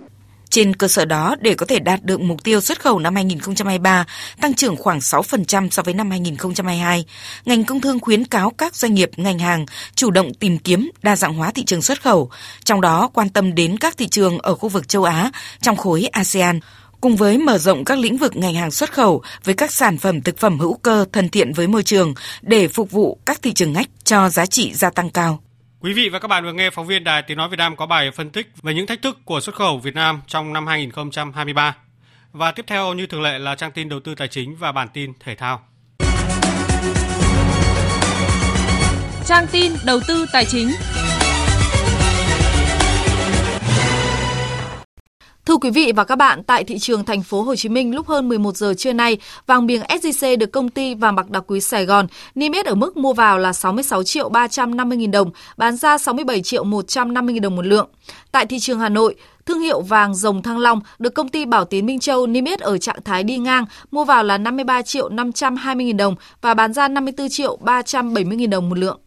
Trên 0.50 0.76
cơ 0.76 0.88
sở 0.88 1.04
đó, 1.04 1.36
để 1.40 1.54
có 1.54 1.66
thể 1.66 1.78
đạt 1.78 2.02
được 2.02 2.20
mục 2.20 2.44
tiêu 2.44 2.60
xuất 2.60 2.80
khẩu 2.80 2.98
năm 2.98 3.14
2023 3.14 4.06
tăng 4.40 4.54
trưởng 4.54 4.76
khoảng 4.76 4.98
6% 4.98 5.68
so 5.70 5.82
với 5.82 5.94
năm 5.94 6.10
2022, 6.10 7.04
ngành 7.44 7.64
công 7.64 7.80
thương 7.80 8.00
khuyến 8.00 8.24
cáo 8.24 8.50
các 8.50 8.76
doanh 8.76 8.94
nghiệp 8.94 9.10
ngành 9.16 9.38
hàng 9.38 9.66
chủ 9.94 10.10
động 10.10 10.34
tìm 10.34 10.58
kiếm 10.58 10.90
đa 11.02 11.16
dạng 11.16 11.34
hóa 11.34 11.50
thị 11.50 11.64
trường 11.64 11.82
xuất 11.82 12.02
khẩu, 12.02 12.30
trong 12.64 12.80
đó 12.80 13.10
quan 13.14 13.28
tâm 13.28 13.54
đến 13.54 13.76
các 13.78 13.96
thị 13.96 14.08
trường 14.08 14.38
ở 14.38 14.54
khu 14.54 14.68
vực 14.68 14.88
châu 14.88 15.04
Á 15.04 15.30
trong 15.60 15.76
khối 15.76 16.08
ASEAN, 16.12 16.60
cùng 17.00 17.16
với 17.16 17.38
mở 17.38 17.58
rộng 17.58 17.84
các 17.84 17.98
lĩnh 17.98 18.16
vực 18.16 18.36
ngành 18.36 18.54
hàng 18.54 18.70
xuất 18.70 18.92
khẩu 18.92 19.22
với 19.44 19.54
các 19.54 19.72
sản 19.72 19.98
phẩm 19.98 20.20
thực 20.20 20.38
phẩm 20.38 20.58
hữu 20.58 20.76
cơ 20.76 21.04
thân 21.12 21.28
thiện 21.28 21.52
với 21.52 21.66
môi 21.66 21.82
trường 21.82 22.14
để 22.42 22.68
phục 22.68 22.90
vụ 22.90 23.18
các 23.26 23.42
thị 23.42 23.52
trường 23.52 23.72
ngách 23.72 23.88
cho 24.04 24.28
giá 24.28 24.46
trị 24.46 24.74
gia 24.74 24.90
tăng 24.90 25.10
cao. 25.10 25.40
Quý 25.80 25.92
vị 25.92 26.08
và 26.08 26.18
các 26.18 26.28
bạn 26.28 26.44
vừa 26.44 26.52
nghe 26.52 26.70
phóng 26.70 26.86
viên 26.86 27.04
Đài 27.04 27.22
Tiếng 27.22 27.36
Nói 27.38 27.48
Việt 27.48 27.56
Nam 27.56 27.76
có 27.76 27.86
bài 27.86 28.10
phân 28.16 28.30
tích 28.30 28.46
về 28.62 28.74
những 28.74 28.86
thách 28.86 29.02
thức 29.02 29.18
của 29.24 29.40
xuất 29.40 29.54
khẩu 29.54 29.78
Việt 29.78 29.94
Nam 29.94 30.20
trong 30.26 30.52
năm 30.52 30.66
2023. 30.66 31.76
Và 32.32 32.52
tiếp 32.52 32.64
theo 32.68 32.94
như 32.94 33.06
thường 33.06 33.22
lệ 33.22 33.38
là 33.38 33.54
trang 33.54 33.72
tin 33.72 33.88
đầu 33.88 34.00
tư 34.00 34.14
tài 34.14 34.28
chính 34.28 34.56
và 34.56 34.72
bản 34.72 34.88
tin 34.94 35.12
thể 35.20 35.34
thao. 35.34 35.60
Trang 39.26 39.46
tin 39.52 39.72
đầu 39.84 40.00
tư 40.08 40.26
tài 40.32 40.44
chính 40.44 40.70
Thưa 45.50 45.56
quý 45.56 45.70
vị 45.70 45.92
và 45.96 46.04
các 46.04 46.16
bạn, 46.16 46.42
tại 46.42 46.64
thị 46.64 46.78
trường 46.78 47.04
thành 47.04 47.22
phố 47.22 47.42
Hồ 47.42 47.56
Chí 47.56 47.68
Minh 47.68 47.94
lúc 47.94 48.06
hơn 48.06 48.28
11 48.28 48.56
giờ 48.56 48.74
trưa 48.74 48.92
nay, 48.92 49.18
vàng 49.46 49.66
miếng 49.66 49.82
SJC 49.82 50.38
được 50.38 50.52
công 50.52 50.68
ty 50.68 50.94
vàng 50.94 51.14
bạc 51.14 51.30
đá 51.30 51.40
quý 51.40 51.60
Sài 51.60 51.86
Gòn 51.86 52.06
niêm 52.34 52.52
yết 52.52 52.66
ở 52.66 52.74
mức 52.74 52.96
mua 52.96 53.12
vào 53.12 53.38
là 53.38 53.52
66 53.52 54.02
triệu 54.02 54.28
350 54.28 54.98
000 54.98 55.10
đồng, 55.10 55.30
bán 55.56 55.76
ra 55.76 55.98
67 55.98 56.42
triệu 56.42 56.64
150 56.64 57.34
000 57.34 57.40
đồng 57.40 57.56
một 57.56 57.66
lượng. 57.66 57.88
Tại 58.32 58.46
thị 58.46 58.58
trường 58.58 58.78
Hà 58.78 58.88
Nội, 58.88 59.14
Thương 59.46 59.60
hiệu 59.60 59.80
vàng 59.80 60.14
rồng 60.14 60.42
Thăng 60.42 60.58
Long 60.58 60.80
được 60.98 61.14
công 61.14 61.28
ty 61.28 61.44
Bảo 61.44 61.64
Tín 61.64 61.86
Minh 61.86 62.00
Châu 62.00 62.26
niêm 62.26 62.44
yết 62.44 62.60
ở 62.60 62.78
trạng 62.78 63.02
thái 63.04 63.24
đi 63.24 63.38
ngang, 63.38 63.64
mua 63.90 64.04
vào 64.04 64.24
là 64.24 64.38
53 64.38 64.82
triệu 64.82 65.08
520 65.08 65.86
000 65.86 65.96
đồng 65.96 66.14
và 66.40 66.54
bán 66.54 66.72
ra 66.72 66.88
54 66.88 67.28
triệu 67.28 67.56
370 67.56 68.38
000 68.38 68.50
đồng 68.50 68.68
một 68.68 68.78
lượng. 68.78 69.00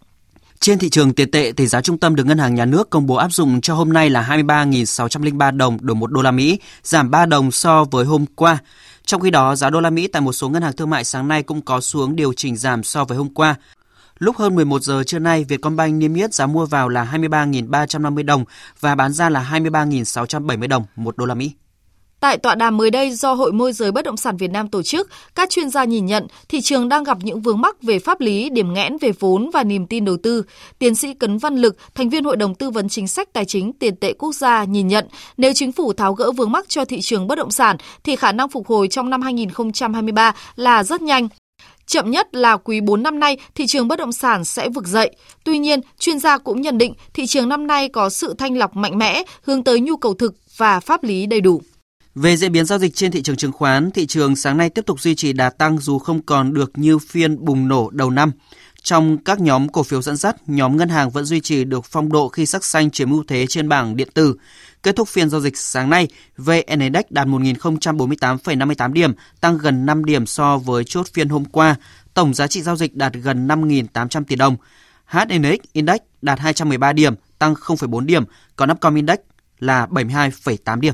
Trên 0.64 0.80
thị 0.80 0.90
trường 0.90 1.14
tiền 1.14 1.32
tệ, 1.32 1.52
tỷ 1.56 1.68
giá 1.68 1.82
trung 1.82 1.98
tâm 1.98 2.16
được 2.16 2.26
Ngân 2.26 2.38
hàng 2.38 2.56
Nhà 2.56 2.66
nước 2.66 2.90
công 2.90 3.06
bố 3.06 3.16
áp 3.16 3.34
dụng 3.34 3.62
cho 3.62 3.74
hôm 3.74 3.94
nay 3.94 4.10
là 4.10 4.28
23.603 4.30 5.58
đồng 5.58 5.78
đổi 5.82 5.96
1 5.96 6.12
đô 6.12 6.22
la 6.22 6.32
Mỹ, 6.32 6.60
giảm 6.84 7.12
3 7.12 7.26
đồng 7.26 7.52
so 7.52 7.84
với 7.84 8.06
hôm 8.06 8.26
qua. 8.36 8.58
Trong 9.06 9.22
khi 9.22 9.32
đó, 9.32 9.56
giá 9.56 9.70
đô 9.70 9.82
la 9.82 9.90
Mỹ 9.90 10.08
tại 10.08 10.22
một 10.22 10.34
số 10.34 10.50
ngân 10.50 10.62
hàng 10.62 10.74
thương 10.74 10.90
mại 10.90 11.04
sáng 11.04 11.28
nay 11.28 11.44
cũng 11.44 11.62
có 11.62 11.82
xuống 11.82 12.16
điều 12.16 12.34
chỉnh 12.34 12.58
giảm 12.58 12.84
so 12.84 13.06
với 13.06 13.18
hôm 13.18 13.34
qua. 13.34 13.56
Lúc 14.20 14.38
hơn 14.38 14.56
11 14.56 14.82
giờ 14.82 15.04
trưa 15.04 15.20
nay, 15.20 15.44
Vietcombank 15.44 15.94
niêm 15.94 16.14
yết 16.14 16.34
giá 16.34 16.48
mua 16.48 16.66
vào 16.66 16.90
là 16.90 17.10
23.350 17.14 18.26
đồng 18.26 18.46
và 18.80 18.96
bán 18.96 19.14
ra 19.14 19.30
là 19.30 19.50
23.670 19.52 20.68
đồng 20.68 20.84
1 20.96 21.18
đô 21.18 21.26
la 21.26 21.34
Mỹ. 21.34 21.52
Tại 22.24 22.38
tọa 22.38 22.56
đàm 22.56 22.78
mới 22.78 22.92
đây 22.92 23.12
do 23.12 23.34
Hội 23.34 23.52
môi 23.52 23.74
giới 23.74 23.92
bất 23.92 24.06
động 24.06 24.18
sản 24.18 24.38
Việt 24.38 24.52
Nam 24.52 24.68
tổ 24.68 24.84
chức, 24.84 25.10
các 25.36 25.50
chuyên 25.50 25.70
gia 25.70 25.84
nhìn 25.84 26.06
nhận 26.06 26.28
thị 26.50 26.62
trường 26.62 26.90
đang 26.90 27.04
gặp 27.04 27.18
những 27.22 27.42
vướng 27.42 27.62
mắc 27.62 27.82
về 27.82 28.00
pháp 28.00 28.22
lý, 28.22 28.50
điểm 28.50 28.74
nghẽn 28.74 28.98
về 29.02 29.12
vốn 29.20 29.50
và 29.54 29.64
niềm 29.64 29.88
tin 29.88 30.06
đầu 30.06 30.18
tư. 30.24 30.44
Tiến 30.80 30.96
sĩ 30.96 31.14
Cấn 31.14 31.38
Văn 31.38 31.56
Lực, 31.56 31.78
thành 31.96 32.10
viên 32.10 32.24
Hội 32.24 32.38
đồng 32.38 32.56
tư 32.56 32.70
vấn 32.70 32.90
chính 32.90 33.08
sách 33.08 33.34
tài 33.34 33.46
chính 33.46 33.74
tiền 33.74 33.96
tệ 33.96 34.14
quốc 34.14 34.36
gia 34.36 34.64
nhìn 34.64 34.88
nhận, 34.88 35.08
nếu 35.38 35.54
chính 35.54 35.72
phủ 35.72 35.94
tháo 35.94 36.14
gỡ 36.14 36.32
vướng 36.32 36.52
mắc 36.52 36.70
cho 36.70 36.86
thị 36.86 37.02
trường 37.02 37.28
bất 37.28 37.36
động 37.36 37.52
sản 37.52 37.78
thì 38.04 38.16
khả 38.16 38.32
năng 38.32 38.50
phục 38.50 38.68
hồi 38.68 38.88
trong 38.88 39.10
năm 39.10 39.22
2023 39.22 40.36
là 40.56 40.84
rất 40.84 41.02
nhanh. 41.02 41.28
Chậm 41.86 42.12
nhất 42.12 42.36
là 42.36 42.58
quý 42.58 42.82
4 42.82 43.04
năm 43.04 43.20
nay, 43.20 43.38
thị 43.56 43.68
trường 43.68 43.88
bất 43.88 44.00
động 44.00 44.12
sản 44.12 44.44
sẽ 44.44 44.70
vực 44.70 44.88
dậy. 44.88 45.16
Tuy 45.44 45.58
nhiên, 45.58 45.80
chuyên 46.00 46.20
gia 46.20 46.38
cũng 46.38 46.62
nhận 46.62 46.78
định 46.78 46.94
thị 47.14 47.26
trường 47.26 47.50
năm 47.50 47.68
nay 47.68 47.90
có 47.90 48.10
sự 48.10 48.36
thanh 48.38 48.58
lọc 48.58 48.76
mạnh 48.76 48.98
mẽ, 48.98 49.24
hướng 49.42 49.64
tới 49.64 49.80
nhu 49.80 49.98
cầu 49.98 50.14
thực 50.14 50.36
và 50.58 50.80
pháp 50.80 51.04
lý 51.04 51.26
đầy 51.26 51.42
đủ. 51.42 51.62
Về 52.16 52.38
diễn 52.38 52.52
biến 52.52 52.66
giao 52.66 52.80
dịch 52.80 52.96
trên 52.96 53.12
thị 53.12 53.22
trường 53.22 53.36
chứng 53.36 53.52
khoán, 53.52 53.92
thị 53.92 54.06
trường 54.06 54.36
sáng 54.36 54.58
nay 54.58 54.70
tiếp 54.70 54.86
tục 54.86 55.02
duy 55.02 55.16
trì 55.16 55.34
đà 55.34 55.50
tăng 55.50 55.78
dù 55.78 56.00
không 56.00 56.22
còn 56.22 56.54
được 56.54 56.72
như 56.76 57.00
phiên 57.00 57.46
bùng 57.46 57.68
nổ 57.68 57.90
đầu 57.90 58.10
năm. 58.10 58.32
Trong 58.84 59.18
các 59.18 59.42
nhóm 59.42 59.70
cổ 59.70 59.84
phiếu 59.84 60.02
dẫn 60.02 60.16
dắt, 60.16 60.36
nhóm 60.50 60.78
ngân 60.78 60.90
hàng 60.90 61.10
vẫn 61.10 61.26
duy 61.26 61.42
trì 61.42 61.64
được 61.64 61.86
phong 61.86 62.12
độ 62.12 62.30
khi 62.30 62.46
sắc 62.46 62.66
xanh 62.66 62.92
chiếm 62.92 63.12
ưu 63.12 63.24
thế 63.28 63.48
trên 63.48 63.70
bảng 63.70 63.96
điện 63.96 64.08
tử. 64.14 64.36
Kết 64.84 64.96
thúc 64.96 65.08
phiên 65.08 65.30
giao 65.30 65.42
dịch 65.42 65.58
sáng 65.58 65.90
nay, 65.90 66.08
VN 66.38 66.80
Index 66.80 67.04
đạt 67.10 67.28
1.048,58 67.28 68.94
điểm, 68.94 69.14
tăng 69.42 69.58
gần 69.58 69.86
5 69.86 70.06
điểm 70.06 70.26
so 70.26 70.58
với 70.58 70.84
chốt 70.84 71.08
phiên 71.14 71.30
hôm 71.30 71.46
qua. 71.46 71.76
Tổng 72.14 72.34
giá 72.34 72.48
trị 72.48 72.62
giao 72.62 72.76
dịch 72.76 72.96
đạt 72.96 73.14
gần 73.14 73.48
5.800 73.48 74.24
tỷ 74.24 74.36
đồng. 74.36 74.56
HNX 75.06 75.58
Index 75.74 75.98
đạt 76.22 76.40
213 76.40 76.94
điểm, 76.94 77.16
tăng 77.40 77.54
0,4 77.54 78.00
điểm, 78.00 78.24
còn 78.56 78.72
Upcom 78.72 78.96
Index 78.96 79.18
là 79.60 79.86
72,8 79.86 80.80
điểm. 80.80 80.94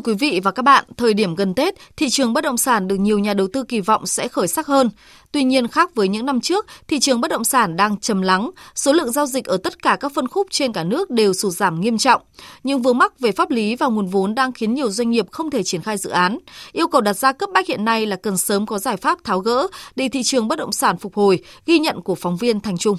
Thưa 0.00 0.12
quý 0.12 0.18
vị 0.18 0.40
và 0.44 0.50
các 0.50 0.62
bạn, 0.62 0.84
thời 0.96 1.14
điểm 1.14 1.34
gần 1.34 1.54
Tết, 1.54 1.74
thị 1.96 2.08
trường 2.10 2.32
bất 2.32 2.44
động 2.44 2.56
sản 2.56 2.88
được 2.88 2.96
nhiều 2.96 3.18
nhà 3.18 3.34
đầu 3.34 3.48
tư 3.52 3.64
kỳ 3.64 3.80
vọng 3.80 4.06
sẽ 4.06 4.28
khởi 4.28 4.48
sắc 4.48 4.66
hơn. 4.66 4.90
Tuy 5.32 5.44
nhiên, 5.44 5.68
khác 5.68 5.94
với 5.94 6.08
những 6.08 6.26
năm 6.26 6.40
trước, 6.40 6.66
thị 6.88 6.98
trường 7.00 7.20
bất 7.20 7.30
động 7.30 7.44
sản 7.44 7.76
đang 7.76 7.96
trầm 7.96 8.22
lắng, 8.22 8.50
số 8.74 8.92
lượng 8.92 9.12
giao 9.12 9.26
dịch 9.26 9.44
ở 9.44 9.56
tất 9.56 9.82
cả 9.82 9.96
các 10.00 10.12
phân 10.14 10.28
khúc 10.28 10.46
trên 10.50 10.72
cả 10.72 10.84
nước 10.84 11.10
đều 11.10 11.32
sụt 11.32 11.52
giảm 11.52 11.80
nghiêm 11.80 11.98
trọng. 11.98 12.22
Nhưng 12.62 12.82
vướng 12.82 12.98
mắc 12.98 13.20
về 13.20 13.32
pháp 13.32 13.50
lý 13.50 13.76
và 13.76 13.86
nguồn 13.86 14.06
vốn 14.06 14.34
đang 14.34 14.52
khiến 14.52 14.74
nhiều 14.74 14.90
doanh 14.90 15.10
nghiệp 15.10 15.26
không 15.30 15.50
thể 15.50 15.62
triển 15.62 15.82
khai 15.82 15.96
dự 15.96 16.10
án. 16.10 16.38
Yêu 16.72 16.88
cầu 16.88 17.00
đặt 17.00 17.12
ra 17.12 17.32
cấp 17.32 17.50
bách 17.54 17.68
hiện 17.68 17.84
nay 17.84 18.06
là 18.06 18.16
cần 18.16 18.36
sớm 18.36 18.66
có 18.66 18.78
giải 18.78 18.96
pháp 18.96 19.18
tháo 19.24 19.40
gỡ 19.40 19.66
để 19.96 20.08
thị 20.08 20.22
trường 20.22 20.48
bất 20.48 20.58
động 20.58 20.72
sản 20.72 20.98
phục 20.98 21.14
hồi, 21.14 21.42
ghi 21.66 21.78
nhận 21.78 22.02
của 22.02 22.14
phóng 22.14 22.36
viên 22.36 22.60
Thành 22.60 22.78
Trung. 22.78 22.96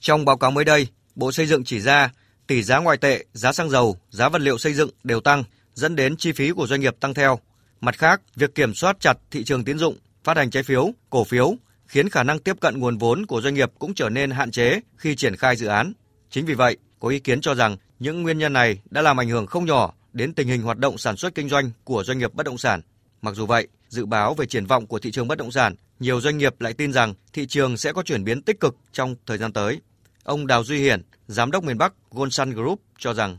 Trong 0.00 0.24
báo 0.24 0.36
cáo 0.36 0.50
mới 0.50 0.64
đây, 0.64 0.86
Bộ 1.14 1.32
Xây 1.32 1.46
dựng 1.46 1.64
chỉ 1.64 1.80
ra 1.80 2.10
tỷ 2.46 2.62
giá 2.62 2.78
ngoại 2.78 2.96
tệ, 2.96 3.24
giá 3.32 3.52
xăng 3.52 3.70
dầu, 3.70 3.96
giá 4.10 4.28
vật 4.28 4.40
liệu 4.40 4.58
xây 4.58 4.74
dựng 4.74 4.90
đều 5.04 5.20
tăng– 5.20 5.44
dẫn 5.78 5.96
đến 5.96 6.16
chi 6.16 6.32
phí 6.32 6.50
của 6.50 6.66
doanh 6.66 6.80
nghiệp 6.80 6.96
tăng 7.00 7.14
theo. 7.14 7.38
Mặt 7.80 7.98
khác, 7.98 8.20
việc 8.36 8.54
kiểm 8.54 8.74
soát 8.74 8.96
chặt 9.00 9.18
thị 9.30 9.44
trường 9.44 9.64
tín 9.64 9.78
dụng, 9.78 9.96
phát 10.24 10.36
hành 10.36 10.50
trái 10.50 10.62
phiếu, 10.62 10.90
cổ 11.10 11.24
phiếu 11.24 11.54
khiến 11.86 12.08
khả 12.08 12.22
năng 12.22 12.38
tiếp 12.38 12.56
cận 12.60 12.78
nguồn 12.78 12.98
vốn 12.98 13.26
của 13.26 13.40
doanh 13.40 13.54
nghiệp 13.54 13.72
cũng 13.78 13.94
trở 13.94 14.08
nên 14.08 14.30
hạn 14.30 14.50
chế 14.50 14.80
khi 14.96 15.16
triển 15.16 15.36
khai 15.36 15.56
dự 15.56 15.66
án. 15.66 15.92
Chính 16.30 16.46
vì 16.46 16.54
vậy, 16.54 16.76
có 17.00 17.08
ý 17.08 17.18
kiến 17.18 17.40
cho 17.40 17.54
rằng 17.54 17.76
những 17.98 18.22
nguyên 18.22 18.38
nhân 18.38 18.52
này 18.52 18.80
đã 18.90 19.02
làm 19.02 19.20
ảnh 19.20 19.28
hưởng 19.28 19.46
không 19.46 19.64
nhỏ 19.64 19.94
đến 20.12 20.32
tình 20.34 20.48
hình 20.48 20.62
hoạt 20.62 20.78
động 20.78 20.98
sản 20.98 21.16
xuất 21.16 21.34
kinh 21.34 21.48
doanh 21.48 21.70
của 21.84 22.04
doanh 22.04 22.18
nghiệp 22.18 22.34
bất 22.34 22.46
động 22.46 22.58
sản. 22.58 22.80
Mặc 23.22 23.34
dù 23.34 23.46
vậy, 23.46 23.68
dự 23.88 24.06
báo 24.06 24.34
về 24.34 24.46
triển 24.46 24.66
vọng 24.66 24.86
của 24.86 24.98
thị 24.98 25.10
trường 25.10 25.28
bất 25.28 25.38
động 25.38 25.50
sản, 25.50 25.74
nhiều 26.00 26.20
doanh 26.20 26.38
nghiệp 26.38 26.60
lại 26.60 26.72
tin 26.72 26.92
rằng 26.92 27.14
thị 27.32 27.46
trường 27.46 27.76
sẽ 27.76 27.92
có 27.92 28.02
chuyển 28.02 28.24
biến 28.24 28.42
tích 28.42 28.60
cực 28.60 28.76
trong 28.92 29.14
thời 29.26 29.38
gian 29.38 29.52
tới. 29.52 29.80
Ông 30.24 30.46
Đào 30.46 30.64
Duy 30.64 30.78
Hiển, 30.78 31.02
giám 31.28 31.50
đốc 31.50 31.64
miền 31.64 31.78
Bắc 31.78 31.92
Goldsun 32.10 32.50
Group 32.50 32.80
cho 32.98 33.14
rằng 33.14 33.36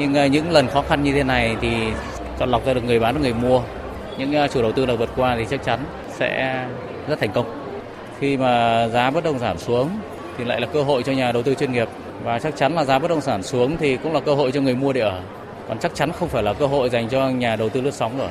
nhưng 0.00 0.14
ờ, 0.14 0.26
những 0.26 0.50
lần 0.50 0.68
khó 0.68 0.82
khăn 0.82 1.02
như 1.02 1.12
thế 1.12 1.22
này 1.22 1.56
thì 1.60 1.70
chọn 2.38 2.50
lọc 2.50 2.66
ra 2.66 2.74
được 2.74 2.84
người 2.84 3.00
bán 3.00 3.14
và 3.14 3.20
người 3.20 3.34
mua. 3.34 3.62
Những 4.18 4.32
ờ, 4.32 4.48
chủ 4.48 4.62
đầu 4.62 4.72
tư 4.72 4.86
nào 4.86 4.96
vượt 4.96 5.10
qua 5.16 5.36
thì 5.36 5.46
chắc 5.50 5.64
chắn 5.64 5.84
sẽ 6.18 6.64
rất 7.08 7.20
thành 7.20 7.32
công. 7.32 7.66
Khi 8.20 8.36
mà 8.36 8.88
giá 8.88 9.10
bất 9.10 9.24
động 9.24 9.38
sản 9.38 9.58
xuống 9.58 9.90
thì 10.38 10.44
lại 10.44 10.60
là 10.60 10.66
cơ 10.66 10.82
hội 10.82 11.02
cho 11.02 11.12
nhà 11.12 11.32
đầu 11.32 11.42
tư 11.42 11.54
chuyên 11.54 11.72
nghiệp 11.72 11.88
và 12.22 12.38
chắc 12.38 12.56
chắn 12.56 12.74
là 12.74 12.84
giá 12.84 12.98
bất 12.98 13.08
động 13.08 13.20
sản 13.20 13.42
xuống 13.42 13.76
thì 13.76 13.96
cũng 13.96 14.12
là 14.12 14.20
cơ 14.20 14.34
hội 14.34 14.52
cho 14.52 14.60
người 14.60 14.74
mua 14.74 14.92
để 14.92 15.00
ở. 15.00 15.22
Còn 15.68 15.78
chắc 15.78 15.94
chắn 15.94 16.12
không 16.12 16.28
phải 16.28 16.42
là 16.42 16.52
cơ 16.52 16.66
hội 16.66 16.90
dành 16.90 17.08
cho 17.08 17.28
nhà 17.28 17.56
đầu 17.56 17.68
tư 17.68 17.80
lướt 17.80 17.94
sóng 17.94 18.18
rồi. 18.18 18.30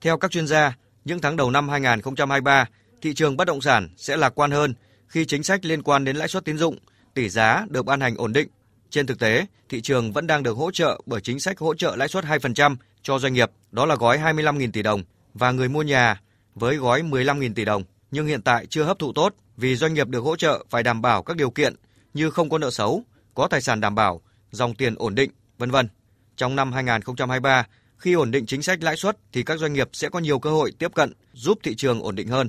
Theo 0.00 0.18
các 0.18 0.30
chuyên 0.30 0.46
gia, 0.46 0.76
những 1.04 1.20
tháng 1.20 1.36
đầu 1.36 1.50
năm 1.50 1.68
2023, 1.68 2.66
thị 3.02 3.14
trường 3.14 3.36
bất 3.36 3.46
động 3.46 3.60
sản 3.60 3.88
sẽ 3.96 4.16
lạc 4.16 4.32
quan 4.34 4.50
hơn 4.50 4.74
khi 5.08 5.24
chính 5.24 5.42
sách 5.42 5.64
liên 5.64 5.82
quan 5.82 6.04
đến 6.04 6.16
lãi 6.16 6.28
suất 6.28 6.44
tín 6.44 6.58
dụng, 6.58 6.76
tỷ 7.14 7.28
giá 7.28 7.66
được 7.68 7.86
ban 7.86 8.00
hành 8.00 8.16
ổn 8.16 8.32
định 8.32 8.48
trên 8.90 9.06
thực 9.06 9.18
tế, 9.18 9.46
thị 9.68 9.80
trường 9.80 10.12
vẫn 10.12 10.26
đang 10.26 10.42
được 10.42 10.56
hỗ 10.56 10.70
trợ 10.70 11.00
bởi 11.06 11.20
chính 11.20 11.40
sách 11.40 11.58
hỗ 11.58 11.74
trợ 11.74 11.96
lãi 11.96 12.08
suất 12.08 12.24
2% 12.24 12.76
cho 13.02 13.18
doanh 13.18 13.32
nghiệp, 13.32 13.50
đó 13.70 13.86
là 13.86 13.96
gói 13.96 14.18
25.000 14.18 14.72
tỷ 14.72 14.82
đồng, 14.82 15.02
và 15.34 15.50
người 15.50 15.68
mua 15.68 15.82
nhà 15.82 16.20
với 16.54 16.76
gói 16.76 17.02
15.000 17.02 17.54
tỷ 17.54 17.64
đồng, 17.64 17.82
nhưng 18.10 18.26
hiện 18.26 18.42
tại 18.42 18.66
chưa 18.66 18.82
hấp 18.82 18.98
thụ 18.98 19.12
tốt 19.12 19.34
vì 19.56 19.76
doanh 19.76 19.94
nghiệp 19.94 20.08
được 20.08 20.20
hỗ 20.20 20.36
trợ 20.36 20.64
phải 20.70 20.82
đảm 20.82 21.02
bảo 21.02 21.22
các 21.22 21.36
điều 21.36 21.50
kiện 21.50 21.74
như 22.14 22.30
không 22.30 22.50
có 22.50 22.58
nợ 22.58 22.70
xấu, 22.70 23.02
có 23.34 23.48
tài 23.48 23.60
sản 23.60 23.80
đảm 23.80 23.94
bảo, 23.94 24.20
dòng 24.50 24.74
tiền 24.74 24.94
ổn 24.98 25.14
định, 25.14 25.30
vân 25.58 25.70
vân. 25.70 25.88
Trong 26.36 26.56
năm 26.56 26.72
2023, 26.72 27.66
khi 27.98 28.12
ổn 28.12 28.30
định 28.30 28.46
chính 28.46 28.62
sách 28.62 28.82
lãi 28.82 28.96
suất 28.96 29.16
thì 29.32 29.42
các 29.42 29.58
doanh 29.58 29.72
nghiệp 29.72 29.88
sẽ 29.92 30.08
có 30.08 30.18
nhiều 30.18 30.38
cơ 30.38 30.50
hội 30.50 30.72
tiếp 30.78 30.94
cận, 30.94 31.12
giúp 31.32 31.58
thị 31.62 31.74
trường 31.74 32.02
ổn 32.02 32.14
định 32.14 32.28
hơn. 32.28 32.48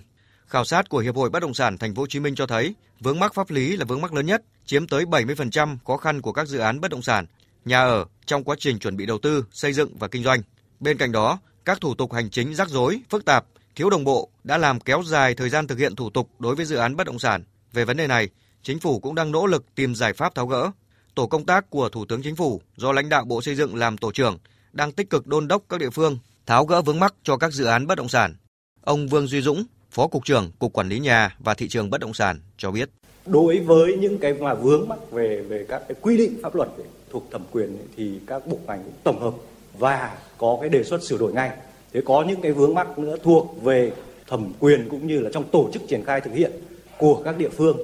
Khảo 0.52 0.66
sát 0.66 0.90
của 0.90 1.00
Hiệp 1.00 1.16
hội 1.16 1.30
Bất 1.30 1.40
động 1.40 1.54
sản 1.54 1.78
Thành 1.78 1.96
phố 1.96 2.02
Hồ 2.02 2.08
Chí 2.08 2.20
Minh 2.20 2.36
cho 2.36 2.48
thấy, 2.48 2.76
vướng 3.00 3.20
mắc 3.20 3.34
pháp 3.34 3.52
lý 3.52 3.78
là 3.78 3.86
vướng 3.86 4.02
mắc 4.02 4.14
lớn 4.14 4.26
nhất, 4.26 4.42
chiếm 4.66 4.88
tới 4.88 5.06
70% 5.06 5.78
khó 5.88 5.98
khăn 5.98 6.22
của 6.22 6.32
các 6.32 6.48
dự 6.48 6.60
án 6.60 6.82
bất 6.82 6.92
động 6.92 7.02
sản, 7.02 7.26
nhà 7.66 7.84
ở 7.84 8.06
trong 8.26 8.44
quá 8.44 8.56
trình 8.60 8.80
chuẩn 8.80 8.98
bị 8.98 9.06
đầu 9.06 9.18
tư, 9.18 9.46
xây 9.52 9.74
dựng 9.74 9.98
và 9.98 10.08
kinh 10.08 10.24
doanh. 10.24 10.42
Bên 10.80 10.98
cạnh 10.98 11.12
đó, 11.12 11.40
các 11.66 11.82
thủ 11.82 11.96
tục 11.96 12.14
hành 12.14 12.30
chính 12.30 12.56
rắc 12.56 12.70
rối, 12.70 13.02
phức 13.10 13.26
tạp, 13.26 13.46
thiếu 13.76 13.90
đồng 13.90 14.04
bộ 14.04 14.30
đã 14.44 14.58
làm 14.58 14.80
kéo 14.80 15.04
dài 15.06 15.36
thời 15.36 15.50
gian 15.50 15.68
thực 15.68 15.80
hiện 15.80 15.96
thủ 15.96 16.10
tục 16.10 16.30
đối 16.40 16.56
với 16.56 16.66
dự 16.66 16.76
án 16.76 16.96
bất 16.96 17.08
động 17.08 17.20
sản. 17.20 17.44
Về 17.74 17.86
vấn 17.86 17.98
đề 17.98 18.08
này, 18.08 18.30
chính 18.64 18.80
phủ 18.80 19.00
cũng 19.00 19.16
đang 19.16 19.32
nỗ 19.32 19.46
lực 19.46 19.66
tìm 19.76 19.96
giải 19.96 20.14
pháp 20.14 20.36
tháo 20.36 20.48
gỡ. 20.48 20.72
Tổ 21.16 21.28
công 21.28 21.46
tác 21.46 21.70
của 21.70 21.90
Thủ 21.90 22.06
tướng 22.06 22.22
Chính 22.22 22.36
phủ 22.36 22.62
do 22.76 22.92
lãnh 22.92 23.10
đạo 23.10 23.26
Bộ 23.26 23.42
Xây 23.42 23.56
dựng 23.56 23.76
làm 23.76 23.98
tổ 23.98 24.12
trưởng 24.12 24.38
đang 24.74 24.92
tích 24.92 25.10
cực 25.10 25.28
đôn 25.28 25.48
đốc 25.48 25.64
các 25.70 25.80
địa 25.80 25.90
phương 25.90 26.18
tháo 26.46 26.66
gỡ 26.66 26.82
vướng 26.82 27.00
mắc 27.00 27.14
cho 27.24 27.38
các 27.38 27.54
dự 27.54 27.66
án 27.66 27.88
bất 27.88 27.96
động 27.96 28.10
sản. 28.10 28.36
Ông 28.82 29.08
Vương 29.08 29.28
Duy 29.28 29.42
Dũng, 29.42 29.64
Phó 29.92 30.08
cục 30.08 30.26
trưởng 30.26 30.52
Cục 30.60 30.74
Quản 30.74 30.90
lý 30.90 31.00
nhà 31.00 31.36
và 31.40 31.54
thị 31.54 31.68
trường 31.70 31.90
bất 31.90 32.02
động 32.02 32.14
sản 32.14 32.40
cho 32.58 32.72
biết 32.72 32.90
đối 33.26 33.60
với 33.60 33.98
những 33.98 34.18
cái 34.18 34.34
mà 34.34 34.54
vướng 34.54 34.90
mắc 34.90 35.12
về 35.12 35.42
về 35.42 35.66
các 35.70 35.82
cái 35.88 35.96
quy 36.02 36.18
định 36.18 36.40
pháp 36.44 36.56
luật 36.56 36.70
ấy, 36.78 36.88
thuộc 37.10 37.28
thẩm 37.32 37.42
quyền 37.52 37.78
ấy, 37.78 37.86
thì 37.98 38.20
các 38.28 38.48
bộ 38.48 38.58
ngành 38.68 38.84
cũng 38.84 38.94
tổng 39.04 39.20
hợp 39.20 39.34
và 39.78 40.18
có 40.38 40.58
cái 40.62 40.70
đề 40.70 40.84
xuất 40.84 41.04
sửa 41.04 41.18
đổi 41.18 41.34
ngay. 41.34 41.52
Thế 41.94 42.02
có 42.06 42.26
những 42.28 42.42
cái 42.42 42.52
vướng 42.52 42.74
mắc 42.74 43.00
nữa 43.00 43.16
thuộc 43.24 43.64
về 43.64 43.92
thẩm 44.28 44.54
quyền 44.60 44.90
cũng 44.90 45.08
như 45.08 45.20
là 45.20 45.30
trong 45.34 45.44
tổ 45.52 45.70
chức 45.74 45.82
triển 45.88 46.04
khai 46.06 46.22
thực 46.22 46.34
hiện 46.34 46.52
của 46.98 47.22
các 47.26 47.38
địa 47.38 47.50
phương 47.50 47.78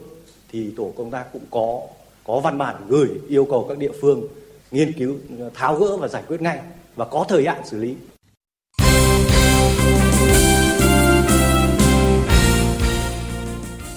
thì 0.51 0.71
tổ 0.77 0.93
công 0.97 1.11
tác 1.11 1.33
cũng 1.33 1.45
có 1.51 1.81
có 2.23 2.39
văn 2.39 2.57
bản 2.57 2.75
gửi 2.87 3.09
yêu 3.27 3.45
cầu 3.45 3.65
các 3.69 3.77
địa 3.77 3.91
phương 4.01 4.27
nghiên 4.71 4.93
cứu 4.93 5.15
tháo 5.53 5.75
gỡ 5.75 5.97
và 5.97 6.07
giải 6.07 6.23
quyết 6.27 6.41
ngay 6.41 6.59
và 6.95 7.05
có 7.05 7.25
thời 7.29 7.45
hạn 7.45 7.61
xử 7.65 7.77
lý. 7.77 7.95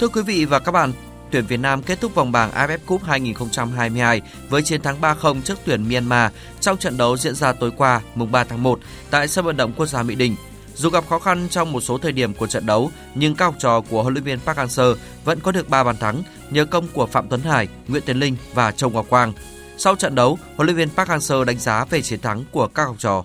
Thưa 0.01 0.09
quý 0.09 0.23
vị 0.23 0.45
và 0.45 0.59
các 0.59 0.73
bạn, 0.73 0.93
tuyển 1.31 1.47
Việt 1.47 1.57
Nam 1.57 1.83
kết 1.83 2.01
thúc 2.01 2.15
vòng 2.15 2.33
bảng 2.33 2.51
AFF 2.51 2.79
Cup 2.87 3.03
2022 3.05 4.21
với 4.49 4.63
chiến 4.63 4.83
thắng 4.83 5.01
3-0 5.01 5.41
trước 5.43 5.59
tuyển 5.65 5.89
Myanmar 5.89 6.33
trong 6.61 6.77
trận 6.77 6.97
đấu 6.97 7.17
diễn 7.17 7.35
ra 7.35 7.53
tối 7.53 7.73
qua 7.77 8.01
mùng 8.15 8.33
3 8.33 8.45
tháng 8.45 8.63
1 8.63 8.81
tại 9.11 9.29
sân 9.29 9.45
vận 9.45 9.57
động 9.57 9.73
quốc 9.77 9.87
gia 9.87 10.03
Mỹ 10.03 10.15
Đình. 10.15 10.37
Dù 10.75 10.91
gặp 10.91 11.05
khó 11.09 11.19
khăn 11.19 11.49
trong 11.51 11.73
một 11.73 11.81
số 11.81 11.99
thời 11.99 12.13
điểm 12.13 12.35
của 12.35 12.47
trận 12.47 12.67
đấu, 12.67 12.91
nhưng 13.15 13.35
các 13.35 13.45
học 13.45 13.55
trò 13.59 13.81
của 13.81 14.03
huấn 14.03 14.15
luyện 14.15 14.25
viên 14.25 14.39
Park 14.41 14.59
Hang-seo 14.59 14.95
vẫn 15.25 15.41
có 15.41 15.53
được 15.53 15.69
3 15.69 15.85
bàn 15.85 15.97
thắng 15.97 16.23
nhờ 16.51 16.65
công 16.65 16.89
của 16.89 17.07
Phạm 17.07 17.29
Tuấn 17.29 17.41
Hải, 17.41 17.69
Nguyễn 17.89 18.03
Tiến 18.07 18.19
Linh 18.19 18.37
và 18.55 18.71
Châu 18.71 18.91
Ngọc 18.91 19.07
Quang. 19.09 19.33
Sau 19.77 19.97
trận 19.97 20.15
đấu, 20.15 20.39
huấn 20.57 20.67
luyện 20.67 20.77
viên 20.77 20.89
Park 20.91 21.09
Hang-seo 21.09 21.45
đánh 21.45 21.59
giá 21.59 21.85
về 21.85 22.03
chiến 22.03 22.21
thắng 22.21 22.45
của 22.53 22.67
các 22.67 22.85
học 22.85 22.97
trò. 22.99 23.25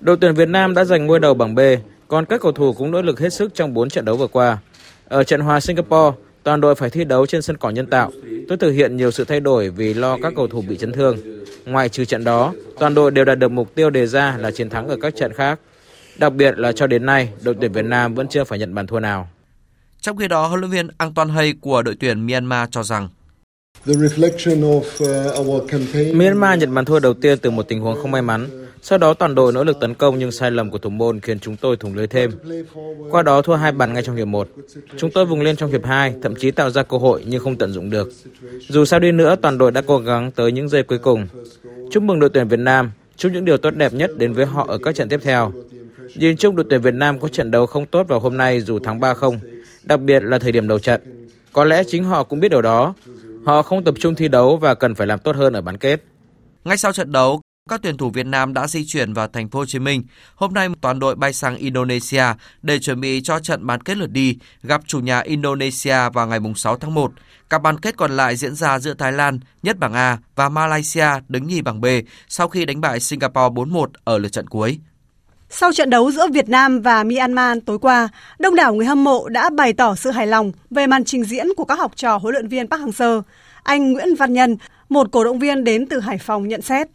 Đội 0.00 0.16
tuyển 0.20 0.34
Việt 0.34 0.48
Nam 0.48 0.74
đã 0.74 0.84
giành 0.84 1.06
ngôi 1.06 1.20
đầu 1.20 1.34
bảng 1.34 1.54
B, 1.54 1.60
còn 2.08 2.26
các 2.26 2.40
cầu 2.40 2.52
thủ 2.52 2.72
cũng 2.72 2.90
nỗ 2.90 3.02
lực 3.02 3.20
hết 3.20 3.32
sức 3.32 3.54
trong 3.54 3.74
4 3.74 3.88
trận 3.88 4.04
đấu 4.04 4.16
vừa 4.16 4.26
qua. 4.26 4.58
Ở 5.08 5.24
trận 5.24 5.40
hòa 5.40 5.60
Singapore, 5.60 6.16
toàn 6.42 6.60
đội 6.60 6.74
phải 6.74 6.90
thi 6.90 7.04
đấu 7.04 7.26
trên 7.26 7.42
sân 7.42 7.56
cỏ 7.56 7.70
nhân 7.70 7.86
tạo. 7.86 8.10
Tôi 8.48 8.58
thực 8.58 8.70
hiện 8.70 8.96
nhiều 8.96 9.10
sự 9.10 9.24
thay 9.24 9.40
đổi 9.40 9.70
vì 9.70 9.94
lo 9.94 10.18
các 10.22 10.32
cầu 10.36 10.48
thủ 10.48 10.62
bị 10.68 10.76
chấn 10.76 10.92
thương. 10.92 11.16
Ngoài 11.64 11.88
trừ 11.88 12.04
trận 12.04 12.24
đó, 12.24 12.54
toàn 12.78 12.94
đội 12.94 13.10
đều 13.10 13.24
đạt 13.24 13.38
được 13.38 13.50
mục 13.50 13.74
tiêu 13.74 13.90
đề 13.90 14.06
ra 14.06 14.36
là 14.38 14.50
chiến 14.50 14.70
thắng 14.70 14.88
ở 14.88 14.96
các 15.00 15.16
trận 15.16 15.32
khác. 15.32 15.60
Đặc 16.18 16.32
biệt 16.34 16.58
là 16.58 16.72
cho 16.72 16.86
đến 16.86 17.06
nay, 17.06 17.28
đội 17.42 17.56
tuyển 17.60 17.72
Việt 17.72 17.84
Nam 17.84 18.14
vẫn 18.14 18.28
chưa 18.28 18.44
phải 18.44 18.58
nhận 18.58 18.74
bàn 18.74 18.86
thua 18.86 19.00
nào. 19.00 19.28
Trong 20.00 20.16
khi 20.16 20.28
đó, 20.28 20.46
huấn 20.46 20.60
luyện 20.60 20.70
viên 20.70 20.88
Anton 20.98 21.28
Hay 21.28 21.54
của 21.60 21.82
đội 21.82 21.96
tuyển 22.00 22.26
Myanmar 22.26 22.68
cho 22.70 22.82
rằng 22.82 23.08
Myanmar 26.14 26.58
nhận 26.58 26.74
bàn 26.74 26.84
thua 26.84 26.98
đầu 26.98 27.14
tiên 27.14 27.38
từ 27.38 27.50
một 27.50 27.68
tình 27.68 27.80
huống 27.80 28.00
không 28.02 28.10
may 28.10 28.22
mắn. 28.22 28.67
Sau 28.82 28.98
đó 28.98 29.14
toàn 29.14 29.34
đội 29.34 29.52
nỗ 29.52 29.64
lực 29.64 29.80
tấn 29.80 29.94
công 29.94 30.18
nhưng 30.18 30.32
sai 30.32 30.50
lầm 30.50 30.70
của 30.70 30.78
thủ 30.78 30.90
môn 30.90 31.20
khiến 31.20 31.40
chúng 31.40 31.56
tôi 31.56 31.76
thủng 31.76 31.94
lưới 31.94 32.06
thêm. 32.06 32.30
Qua 33.10 33.22
đó 33.22 33.42
thua 33.42 33.54
hai 33.54 33.72
bàn 33.72 33.92
ngay 33.92 34.02
trong 34.02 34.16
hiệp 34.16 34.26
1. 34.26 34.48
Chúng 34.96 35.10
tôi 35.10 35.24
vùng 35.24 35.40
lên 35.40 35.56
trong 35.56 35.70
hiệp 35.70 35.84
2, 35.84 36.14
thậm 36.22 36.34
chí 36.36 36.50
tạo 36.50 36.70
ra 36.70 36.82
cơ 36.82 36.96
hội 36.96 37.24
nhưng 37.26 37.44
không 37.44 37.56
tận 37.56 37.72
dụng 37.72 37.90
được. 37.90 38.12
Dù 38.68 38.84
sao 38.84 39.00
đi 39.00 39.12
nữa, 39.12 39.36
toàn 39.42 39.58
đội 39.58 39.72
đã 39.72 39.82
cố 39.86 39.98
gắng 39.98 40.30
tới 40.30 40.52
những 40.52 40.68
giây 40.68 40.82
cuối 40.82 40.98
cùng. 40.98 41.26
Chúc 41.90 42.02
mừng 42.02 42.20
đội 42.20 42.30
tuyển 42.30 42.48
Việt 42.48 42.60
Nam, 42.60 42.90
chúc 43.16 43.32
những 43.32 43.44
điều 43.44 43.56
tốt 43.56 43.70
đẹp 43.70 43.92
nhất 43.92 44.10
đến 44.16 44.32
với 44.32 44.46
họ 44.46 44.66
ở 44.68 44.78
các 44.78 44.94
trận 44.94 45.08
tiếp 45.08 45.20
theo. 45.22 45.52
Nhìn 46.14 46.36
chung 46.36 46.56
đội 46.56 46.66
tuyển 46.70 46.80
Việt 46.80 46.94
Nam 46.94 47.20
có 47.20 47.28
trận 47.28 47.50
đấu 47.50 47.66
không 47.66 47.86
tốt 47.86 48.08
vào 48.08 48.20
hôm 48.20 48.36
nay 48.36 48.60
dù 48.60 48.78
thắng 48.78 49.00
3-0, 49.00 49.38
đặc 49.82 50.00
biệt 50.00 50.22
là 50.22 50.38
thời 50.38 50.52
điểm 50.52 50.68
đầu 50.68 50.78
trận. 50.78 51.00
Có 51.52 51.64
lẽ 51.64 51.82
chính 51.86 52.04
họ 52.04 52.24
cũng 52.24 52.40
biết 52.40 52.48
điều 52.48 52.62
đó. 52.62 52.94
Họ 53.44 53.62
không 53.62 53.84
tập 53.84 53.94
trung 53.98 54.14
thi 54.14 54.28
đấu 54.28 54.56
và 54.56 54.74
cần 54.74 54.94
phải 54.94 55.06
làm 55.06 55.18
tốt 55.18 55.36
hơn 55.36 55.52
ở 55.52 55.60
bán 55.60 55.76
kết. 55.76 56.00
Ngay 56.64 56.76
sau 56.76 56.92
trận 56.92 57.12
đấu, 57.12 57.40
các 57.68 57.80
tuyển 57.82 57.96
thủ 57.96 58.10
Việt 58.10 58.26
Nam 58.26 58.54
đã 58.54 58.66
di 58.66 58.86
chuyển 58.86 59.12
vào 59.12 59.28
thành 59.28 59.48
phố 59.48 59.58
Hồ 59.58 59.66
Chí 59.66 59.78
Minh. 59.78 60.02
Hôm 60.34 60.54
nay 60.54 60.68
toàn 60.80 60.98
đội 60.98 61.14
bay 61.14 61.32
sang 61.32 61.56
Indonesia 61.56 62.24
để 62.62 62.78
chuẩn 62.78 63.00
bị 63.00 63.20
cho 63.24 63.38
trận 63.38 63.66
bán 63.66 63.80
kết 63.80 63.96
lượt 63.96 64.10
đi 64.10 64.36
gặp 64.62 64.80
chủ 64.86 65.00
nhà 65.00 65.20
Indonesia 65.20 66.10
vào 66.12 66.26
ngày 66.26 66.38
6 66.56 66.76
tháng 66.76 66.94
1. 66.94 67.12
Các 67.50 67.62
bán 67.62 67.80
kết 67.80 67.96
còn 67.96 68.16
lại 68.16 68.36
diễn 68.36 68.54
ra 68.54 68.78
giữa 68.78 68.94
Thái 68.94 69.12
Lan, 69.12 69.40
nhất 69.62 69.78
bảng 69.78 69.92
A 69.92 70.18
và 70.34 70.48
Malaysia 70.48 71.08
đứng 71.28 71.46
nhì 71.46 71.62
bảng 71.62 71.80
B 71.80 71.86
sau 72.28 72.48
khi 72.48 72.64
đánh 72.64 72.80
bại 72.80 73.00
Singapore 73.00 73.54
4-1 73.54 73.86
ở 74.04 74.18
lượt 74.18 74.32
trận 74.32 74.46
cuối. 74.46 74.78
Sau 75.50 75.72
trận 75.72 75.90
đấu 75.90 76.10
giữa 76.10 76.26
Việt 76.32 76.48
Nam 76.48 76.80
và 76.80 77.04
Myanmar 77.04 77.58
tối 77.66 77.78
qua, 77.78 78.08
đông 78.38 78.54
đảo 78.54 78.74
người 78.74 78.86
hâm 78.86 79.04
mộ 79.04 79.28
đã 79.28 79.50
bày 79.50 79.72
tỏ 79.72 79.94
sự 79.94 80.10
hài 80.10 80.26
lòng 80.26 80.52
về 80.70 80.86
màn 80.86 81.04
trình 81.04 81.24
diễn 81.24 81.46
của 81.56 81.64
các 81.64 81.78
học 81.78 81.92
trò 81.96 82.16
huấn 82.16 82.34
luyện 82.34 82.48
viên 82.48 82.68
Park 82.68 82.82
Hang-seo. 82.82 83.22
Anh 83.62 83.92
Nguyễn 83.92 84.14
Văn 84.14 84.32
Nhân, 84.32 84.56
một 84.88 85.12
cổ 85.12 85.24
động 85.24 85.38
viên 85.38 85.64
đến 85.64 85.86
từ 85.86 86.00
Hải 86.00 86.18
Phòng 86.18 86.48
nhận 86.48 86.62
xét. 86.62 86.88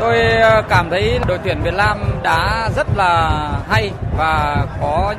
Tôi 0.00 0.18
ờ, 0.30 0.62
cảm 0.68 0.90
thấy 0.90 1.18
đội 1.28 1.38
tuyển 1.44 1.62
Việt 1.62 1.74
Nam 1.74 1.98
đã 2.22 2.70
rất 2.76 2.86
là 2.96 3.50
hay 3.68 3.90
và 4.16 4.66
có 4.80 5.14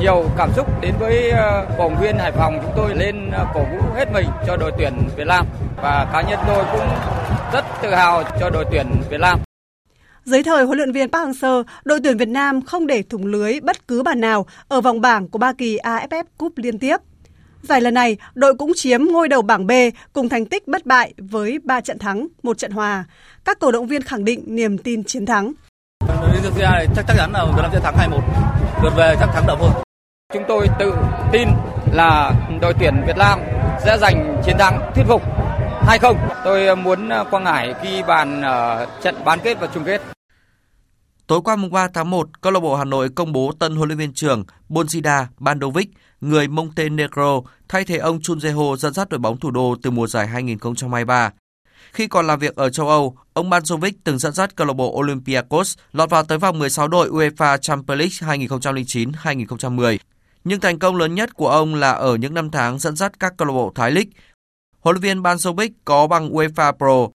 nhiều 0.00 0.30
cảm 0.36 0.50
xúc 0.56 0.80
đến 0.80 0.94
với 0.98 1.30
ờ, 1.30 1.66
cổ 1.78 1.88
động 1.88 2.00
viên 2.00 2.18
Hải 2.18 2.32
Phòng 2.32 2.58
chúng 2.62 2.72
tôi 2.76 2.94
lên 2.94 3.30
ờ, 3.30 3.46
cổ 3.54 3.60
vũ 3.60 3.78
hết 3.94 4.12
mình 4.12 4.26
cho 4.46 4.56
đội 4.56 4.72
tuyển 4.78 4.92
Việt 5.16 5.26
Nam 5.26 5.46
và 5.76 6.06
cá 6.12 6.22
nhân 6.22 6.38
tôi 6.46 6.64
cũng 6.72 6.88
rất 7.52 7.64
tự 7.82 7.94
hào 7.94 8.22
cho 8.40 8.50
đội 8.50 8.64
tuyển 8.70 8.86
Việt 9.10 9.20
Nam. 9.20 9.38
Dưới 10.24 10.42
thời 10.42 10.64
huấn 10.64 10.78
luyện 10.78 10.92
viên 10.92 11.10
Park 11.10 11.28
Hang-seo, 11.28 11.62
đội 11.84 12.00
tuyển 12.04 12.16
Việt 12.16 12.28
Nam 12.28 12.62
không 12.62 12.86
để 12.86 13.02
thủng 13.02 13.26
lưới 13.26 13.60
bất 13.60 13.88
cứ 13.88 14.02
bàn 14.02 14.20
nào 14.20 14.46
ở 14.68 14.80
vòng 14.80 15.00
bảng 15.00 15.28
của 15.28 15.38
ba 15.38 15.52
kỳ 15.52 15.78
AFF 15.78 16.24
Cup 16.38 16.52
liên 16.56 16.78
tiếp. 16.78 16.96
Giải 17.62 17.80
lần 17.80 17.94
này, 17.94 18.16
đội 18.34 18.54
cũng 18.54 18.72
chiếm 18.76 19.00
ngôi 19.04 19.28
đầu 19.28 19.42
bảng 19.42 19.66
B 19.66 19.70
cùng 20.12 20.28
thành 20.28 20.46
tích 20.46 20.68
bất 20.68 20.86
bại 20.86 21.14
với 21.18 21.58
3 21.64 21.80
trận 21.80 21.98
thắng, 21.98 22.26
một 22.42 22.58
trận 22.58 22.70
hòa. 22.70 23.04
Các 23.44 23.58
cổ 23.60 23.72
động 23.72 23.86
viên 23.86 24.02
khẳng 24.02 24.24
định 24.24 24.44
niềm 24.46 24.78
tin 24.78 25.04
chiến 25.04 25.26
thắng. 25.26 25.52
Này 26.60 26.86
chắc 26.96 27.04
chắc 27.08 27.16
chắn 27.16 27.32
là 27.32 27.44
Việt 27.44 27.62
Nam 27.62 27.70
sẽ 27.72 27.80
thắng 27.80 27.94
2-1. 28.10 28.20
Lượt 28.82 28.92
về 28.96 29.16
chắc 29.20 29.28
thắng 29.34 29.46
đậm 29.46 29.58
hơn. 29.60 29.70
Chúng 30.34 30.44
tôi 30.48 30.68
tự 30.78 30.92
tin 31.32 31.48
là 31.92 32.32
đội 32.60 32.74
tuyển 32.80 33.02
Việt 33.06 33.16
Nam 33.16 33.40
sẽ 33.84 33.98
giành 34.00 34.42
chiến 34.46 34.58
thắng 34.58 34.90
thuyết 34.94 35.04
phục 35.08 35.22
2-0. 35.86 36.14
Tôi 36.44 36.76
muốn 36.76 37.10
Quang 37.30 37.44
Hải 37.44 37.74
ghi 37.82 38.02
bàn 38.02 38.42
ở 38.42 38.86
trận 39.02 39.14
bán 39.24 39.38
kết 39.44 39.60
và 39.60 39.68
chung 39.74 39.84
kết. 39.84 40.00
Tối 41.28 41.40
qua 41.44 41.56
mùng 41.56 41.70
3 41.70 41.88
tháng 41.88 42.10
1, 42.10 42.40
câu 42.40 42.52
lạc 42.52 42.60
bộ 42.60 42.76
Hà 42.76 42.84
Nội 42.84 43.08
công 43.08 43.32
bố 43.32 43.52
tân 43.58 43.76
huấn 43.76 43.88
luyện 43.88 43.98
viên 43.98 44.12
trưởng 44.12 44.44
Bonzida 44.68 45.26
Bandovic, 45.38 45.90
người 46.20 46.48
Montenegro, 46.48 47.40
thay 47.68 47.84
thế 47.84 47.96
ông 47.96 48.20
Chun 48.20 48.38
Jae-ho 48.38 48.76
dẫn 48.76 48.94
dắt 48.94 49.08
đội 49.08 49.18
bóng 49.18 49.40
thủ 49.40 49.50
đô 49.50 49.76
từ 49.82 49.90
mùa 49.90 50.06
giải 50.06 50.26
2023. 50.26 51.32
Khi 51.92 52.06
còn 52.06 52.26
làm 52.26 52.38
việc 52.38 52.56
ở 52.56 52.70
châu 52.70 52.88
Âu, 52.88 53.16
ông 53.32 53.50
Banzovic 53.50 53.92
từng 54.04 54.18
dẫn 54.18 54.32
dắt 54.32 54.56
câu 54.56 54.66
lạc 54.66 54.72
bộ 54.72 54.96
Olympiacos 54.98 55.78
lọt 55.92 56.10
vào 56.10 56.24
tới 56.24 56.38
vòng 56.38 56.58
16 56.58 56.88
đội 56.88 57.08
UEFA 57.08 57.56
Champions 57.56 58.22
League 58.22 58.36
2009-2010. 58.38 59.98
Nhưng 60.44 60.60
thành 60.60 60.78
công 60.78 60.96
lớn 60.96 61.14
nhất 61.14 61.34
của 61.34 61.48
ông 61.48 61.74
là 61.74 61.92
ở 61.92 62.16
những 62.16 62.34
năm 62.34 62.50
tháng 62.50 62.78
dẫn 62.78 62.96
dắt 62.96 63.20
các 63.20 63.34
câu 63.36 63.48
lạc 63.48 63.54
bộ 63.54 63.72
Thái 63.74 63.90
League. 63.90 64.10
Huấn 64.80 64.94
luyện 64.94 65.02
viên 65.02 65.22
Banzovic 65.22 65.70
có 65.84 66.06
bằng 66.06 66.30
UEFA 66.30 66.72
Pro, 66.72 67.12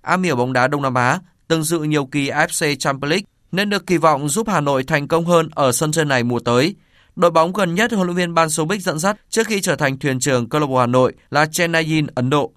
am 0.00 0.22
hiểu 0.22 0.36
bóng 0.36 0.52
đá 0.52 0.68
Đông 0.68 0.82
Nam 0.82 0.94
Á, 0.94 1.18
từng 1.48 1.62
dự 1.62 1.78
nhiều 1.78 2.06
kỳ 2.06 2.30
AFC 2.30 2.76
Champions 2.78 3.10
League 3.10 3.31
nên 3.52 3.70
được 3.70 3.86
kỳ 3.86 3.96
vọng 3.96 4.28
giúp 4.28 4.48
Hà 4.48 4.60
Nội 4.60 4.84
thành 4.84 5.08
công 5.08 5.26
hơn 5.26 5.48
ở 5.54 5.72
sân 5.72 5.92
chơi 5.92 6.04
này 6.04 6.22
mùa 6.22 6.38
tới. 6.38 6.74
Đội 7.16 7.30
bóng 7.30 7.52
gần 7.52 7.74
nhất 7.74 7.92
huấn 7.92 8.06
luyện 8.06 8.16
viên 8.16 8.34
Ban 8.34 8.50
Sobic 8.50 8.82
dẫn 8.82 8.98
dắt 8.98 9.16
trước 9.28 9.46
khi 9.46 9.60
trở 9.60 9.76
thành 9.76 9.98
thuyền 9.98 10.20
trưởng 10.20 10.48
câu 10.48 10.60
lạc 10.60 10.66
bộ 10.66 10.78
Hà 10.78 10.86
Nội 10.86 11.12
là 11.30 11.46
Chennai 11.46 12.02
Ấn 12.14 12.30
Độ. 12.30 12.52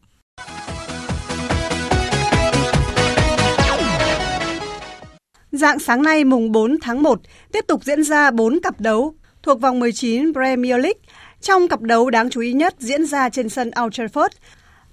Dạng 5.52 5.80
sáng 5.80 6.04
nay 6.04 6.24
mùng 6.24 6.52
4 6.52 6.78
tháng 6.82 7.04
1 7.04 7.20
tiếp 7.52 7.66
tục 7.68 7.84
diễn 7.84 8.04
ra 8.04 8.32
4 8.32 8.60
cặp 8.64 8.82
đấu 8.82 9.14
thuộc 9.44 9.62
vòng 9.62 9.80
19 9.80 10.34
Premier 10.34 10.82
League. 10.82 11.00
Trong 11.42 11.68
cặp 11.68 11.82
đấu 11.82 12.10
đáng 12.10 12.30
chú 12.30 12.42
ý 12.42 12.54
nhất 12.54 12.76
diễn 12.80 13.06
ra 13.06 13.30
trên 13.30 13.50
sân 13.50 13.72
Old 13.84 14.00
Trafford, 14.00 14.30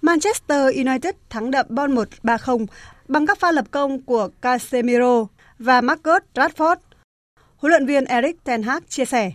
Manchester 0.03 0.77
United 0.77 1.15
thắng 1.31 1.51
đậm 1.51 1.67
Bournemouth 1.69 2.09
3-0 2.23 2.67
bằng 3.09 3.27
các 3.27 3.39
pha 3.41 3.53
lập 3.53 3.65
công 3.71 4.03
của 4.03 4.29
Casemiro 4.43 5.27
và 5.63 5.81
Marcus 5.81 6.23
Rashford. 6.35 6.77
Huấn 7.57 7.71
luyện 7.71 7.87
viên 7.87 8.05
Eric 8.05 8.45
Ten 8.45 8.63
Hag 8.63 8.83
chia 8.89 9.05
sẻ. 9.05 9.33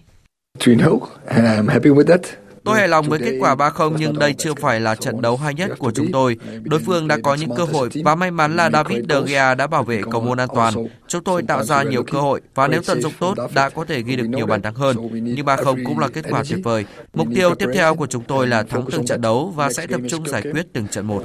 Tôi 2.64 2.76
hài 2.76 2.88
lòng 2.88 3.10
với 3.10 3.20
kết 3.20 3.38
quả 3.42 3.56
3-0 3.56 3.96
nhưng 3.98 4.20
đây 4.20 4.34
chưa 4.34 4.54
phải 4.54 4.80
là 4.80 4.96
trận 4.96 5.22
đấu 5.22 5.38
hay 5.38 5.54
nhất 5.54 5.72
của 5.80 5.92
chúng 5.92 6.12
tôi. 6.12 6.38
Đối 6.64 6.80
phương 6.80 7.08
đã 7.08 7.18
có 7.24 7.36
những 7.36 7.50
cơ 7.56 7.64
hội 7.64 7.90
và 8.04 8.16
may 8.16 8.32
mắn 8.32 8.56
là 8.56 8.70
David 8.70 9.06
De 9.10 9.16
Gea 9.28 9.56
đã 9.56 9.68
bảo 9.68 9.84
vệ 9.84 10.02
cầu 10.12 10.22
môn 10.22 10.38
an 10.38 10.48
toàn. 10.56 10.74
Chúng 11.08 11.24
tôi 11.24 11.44
tạo 11.44 11.64
ra 11.64 11.84
nhiều 11.84 12.04
cơ 12.04 12.20
hội 12.20 12.42
và 12.56 12.68
nếu 12.68 12.82
tận 12.88 13.02
dụng 13.02 13.14
tốt 13.20 13.38
đã 13.54 13.70
có 13.70 13.86
thể 13.86 14.02
ghi 14.02 14.16
được 14.16 14.26
nhiều 14.26 14.46
bàn 14.46 14.62
thắng 14.62 14.76
hơn. 14.76 14.98
Nhưng 15.12 15.46
3-0 15.46 15.84
cũng 15.86 16.00
là 16.00 16.08
kết 16.08 16.26
quả 16.30 16.44
tuyệt 16.50 16.60
vời. 16.64 16.86
Mục 17.14 17.28
tiêu 17.36 17.56
tiếp 17.56 17.68
theo 17.74 17.96
của 17.96 18.08
chúng 18.08 18.24
tôi 18.24 18.48
là 18.48 18.64
thắng 18.64 18.86
từng 18.92 19.06
trận 19.06 19.22
đấu 19.22 19.54
và 19.56 19.74
sẽ 19.74 19.88
tập 19.88 20.02
trung 20.10 20.28
giải 20.28 20.42
quyết 20.42 20.68
từng 20.74 20.88
trận 20.88 21.06
một. 21.08 21.24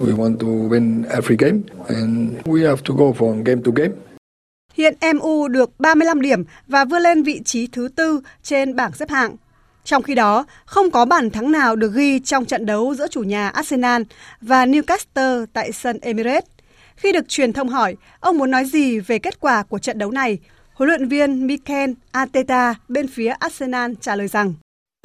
Hiện 4.75 4.95
MU 5.17 5.49
được 5.49 5.81
35 5.81 6.21
điểm 6.21 6.45
và 6.67 6.85
vươn 6.85 7.03
lên 7.03 7.23
vị 7.23 7.41
trí 7.45 7.67
thứ 7.67 7.89
tư 7.97 8.21
trên 8.43 8.77
bảng 8.77 8.93
xếp 8.93 9.11
hạng. 9.11 9.37
Trong 9.85 10.03
khi 10.03 10.15
đó, 10.15 10.47
không 10.65 10.91
có 10.91 11.05
bàn 11.05 11.31
thắng 11.31 11.53
nào 11.53 11.77
được 11.77 11.93
ghi 11.95 12.21
trong 12.21 12.45
trận 12.45 12.67
đấu 12.67 12.95
giữa 12.95 13.09
chủ 13.09 13.21
nhà 13.23 13.49
Arsenal 13.49 14.03
và 14.41 14.67
Newcastle 14.67 15.47
tại 15.53 15.73
sân 15.73 15.99
Emirates. 16.03 16.49
Khi 16.97 17.13
được 17.13 17.29
truyền 17.29 17.53
thông 17.53 17.69
hỏi 17.69 17.97
ông 18.21 18.39
muốn 18.39 18.51
nói 18.51 18.65
gì 18.65 18.99
về 18.99 19.19
kết 19.19 19.41
quả 19.41 19.63
của 19.63 19.79
trận 19.79 19.99
đấu 19.99 20.11
này, 20.11 20.39
huấn 20.75 20.89
luyện 20.89 21.09
viên 21.09 21.47
Mikel 21.47 21.91
Arteta 22.13 22.75
bên 22.89 23.09
phía 23.09 23.29
Arsenal 23.29 23.93
trả 24.01 24.17
lời 24.17 24.29
rằng 24.29 24.55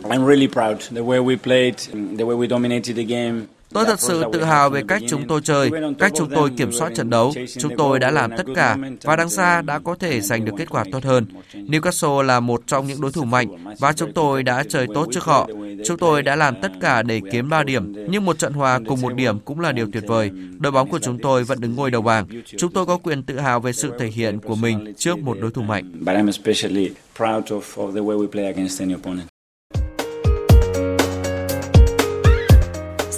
I'm 0.04 0.28
really 0.28 0.48
proud 0.48 0.96
the 0.96 1.02
way 1.02 1.26
we 1.26 1.38
played, 1.38 1.74
the 2.18 2.26
way 2.26 2.38
we 2.38 2.48
dominated 2.50 2.96
the 2.96 3.04
game. 3.04 3.42
Tôi 3.74 3.86
thật 3.86 4.00
sự 4.00 4.24
tự 4.34 4.44
hào 4.44 4.70
về 4.70 4.84
cách 4.88 5.02
chúng 5.08 5.28
tôi 5.28 5.42
chơi, 5.44 5.72
cách 6.00 6.12
chúng 6.16 6.30
tôi 6.30 6.50
kiểm 6.58 6.72
soát 6.72 6.92
trận 6.96 7.10
đấu. 7.10 7.34
Chúng 7.60 7.78
tôi 7.78 8.00
đã 8.00 8.12
làm 8.12 8.32
tất 8.38 8.46
cả 8.56 8.78
và 9.02 9.16
đáng 9.16 9.30
ra 9.30 9.62
đã 9.62 9.80
có 9.80 9.96
thể 9.96 10.22
giành 10.22 10.46
được 10.46 10.52
kết 10.58 10.70
quả 10.70 10.84
tốt 10.92 11.04
hơn. 11.04 11.26
Newcastle 11.54 12.22
là 12.22 12.40
một 12.40 12.62
trong 12.68 12.88
những 12.88 13.02
đối 13.02 13.12
thủ 13.12 13.24
mạnh 13.24 13.48
và 13.80 13.94
chúng 13.94 14.14
tôi 14.14 14.44
đã 14.44 14.64
chơi 14.70 14.88
tốt 14.94 15.08
trước 15.12 15.24
họ. 15.24 15.50
Chúng 15.86 15.98
tôi 15.98 16.24
đã 16.24 16.36
làm 16.36 16.62
tất 16.62 16.72
cả 16.82 17.02
để 17.02 17.22
kiếm 17.32 17.50
3 17.50 17.64
điểm, 17.64 17.94
nhưng 18.10 18.26
một 18.26 18.40
trận 18.40 18.54
hòa 18.54 18.80
cùng 18.88 19.02
một 19.02 19.14
điểm 19.14 19.40
cũng 19.40 19.60
là 19.60 19.72
điều 19.72 19.88
tuyệt 19.94 20.04
vời. 20.08 20.32
Đội 20.60 20.72
bóng 20.72 20.90
của 20.90 21.00
chúng 21.00 21.20
tôi 21.20 21.44
vẫn 21.44 21.62
đứng 21.62 21.76
ngôi 21.76 21.92
đầu 21.92 22.02
bảng. 22.02 22.26
Chúng 22.58 22.72
tôi 22.72 22.86
có 22.86 22.98
quyền 22.98 23.24
tự 23.24 23.40
hào 23.40 23.60
về 23.60 23.74
sự 23.74 23.92
thể 24.00 24.08
hiện 24.08 24.40
của 24.40 24.56
mình 24.56 24.94
trước 24.98 25.20
một 25.20 25.38
đối 25.42 25.52
thủ 25.52 25.62
mạnh. 25.62 25.92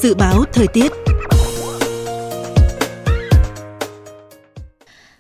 Dự 0.02 0.14
báo 0.14 0.44
thời 0.54 0.68
tiết 0.68 0.92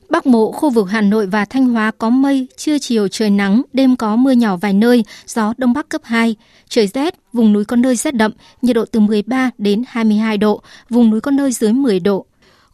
Bắc 0.09 0.25
Bộ, 0.25 0.51
khu 0.51 0.69
vực 0.69 0.87
Hà 0.89 1.01
Nội 1.01 1.25
và 1.27 1.45
Thanh 1.45 1.65
Hóa 1.65 1.91
có 1.97 2.09
mây, 2.09 2.47
trưa 2.57 2.77
chiều 2.79 3.07
trời 3.07 3.29
nắng, 3.29 3.61
đêm 3.73 3.95
có 3.95 4.15
mưa 4.15 4.31
nhỏ 4.31 4.57
vài 4.57 4.73
nơi, 4.73 5.03
gió 5.27 5.53
Đông 5.57 5.73
Bắc 5.73 5.89
cấp 5.89 6.01
2. 6.03 6.35
Trời 6.69 6.87
rét, 6.87 7.15
vùng 7.33 7.53
núi 7.53 7.65
có 7.65 7.75
nơi 7.75 7.95
rét 7.95 8.15
đậm, 8.15 8.31
nhiệt 8.61 8.75
độ 8.75 8.85
từ 8.85 8.99
13 8.99 9.51
đến 9.57 9.83
22 9.87 10.37
độ, 10.37 10.61
vùng 10.89 11.09
núi 11.09 11.21
có 11.21 11.31
nơi 11.31 11.51
dưới 11.51 11.73
10 11.73 11.99
độ. 11.99 12.25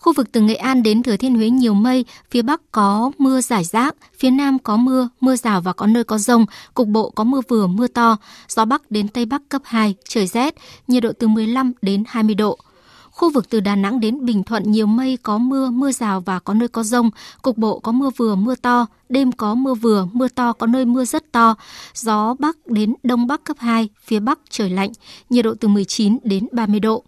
Khu 0.05 0.13
vực 0.13 0.31
từ 0.31 0.41
Nghệ 0.41 0.55
An 0.55 0.83
đến 0.83 1.03
Thừa 1.03 1.17
Thiên 1.17 1.35
Huế 1.35 1.49
nhiều 1.49 1.73
mây, 1.73 2.05
phía 2.31 2.41
Bắc 2.41 2.61
có 2.71 3.11
mưa 3.17 3.41
rải 3.41 3.63
rác, 3.63 3.95
phía 4.19 4.29
Nam 4.29 4.59
có 4.59 4.77
mưa, 4.77 5.09
mưa 5.21 5.35
rào 5.35 5.61
và 5.61 5.73
có 5.73 5.87
nơi 5.87 6.03
có 6.03 6.17
rông, 6.17 6.45
cục 6.73 6.87
bộ 6.87 7.09
có 7.09 7.23
mưa 7.23 7.41
vừa, 7.47 7.67
mưa 7.67 7.87
to, 7.87 8.17
gió 8.47 8.65
Bắc 8.65 8.91
đến 8.91 9.07
Tây 9.07 9.25
Bắc 9.25 9.41
cấp 9.49 9.61
2, 9.65 9.95
trời 10.07 10.27
rét, 10.27 10.55
nhiệt 10.87 11.03
độ 11.03 11.11
từ 11.19 11.27
15 11.27 11.71
đến 11.81 12.03
20 12.07 12.35
độ. 12.35 12.57
Khu 13.11 13.31
vực 13.31 13.49
từ 13.49 13.59
Đà 13.59 13.75
Nẵng 13.75 13.99
đến 13.99 14.25
Bình 14.25 14.43
Thuận 14.43 14.71
nhiều 14.71 14.87
mây 14.87 15.17
có 15.23 15.37
mưa, 15.37 15.69
mưa 15.69 15.91
rào 15.91 16.21
và 16.21 16.39
có 16.39 16.53
nơi 16.53 16.67
có 16.67 16.83
rông, 16.83 17.09
cục 17.41 17.57
bộ 17.57 17.79
có 17.79 17.91
mưa 17.91 18.09
vừa, 18.17 18.35
mưa 18.35 18.55
to, 18.55 18.85
đêm 19.09 19.31
có 19.31 19.55
mưa 19.55 19.73
vừa, 19.73 20.07
mưa 20.13 20.27
to 20.27 20.53
có 20.53 20.67
nơi 20.67 20.85
mưa 20.85 21.05
rất 21.05 21.31
to, 21.31 21.55
gió 21.93 22.35
Bắc 22.39 22.67
đến 22.67 22.93
Đông 23.03 23.27
Bắc 23.27 23.43
cấp 23.43 23.57
2, 23.59 23.89
phía 24.03 24.19
Bắc 24.19 24.39
trời 24.49 24.69
lạnh, 24.69 24.91
nhiệt 25.29 25.45
độ 25.45 25.53
từ 25.59 25.67
19 25.67 26.17
đến 26.23 26.47
30 26.51 26.79
độ. 26.79 27.03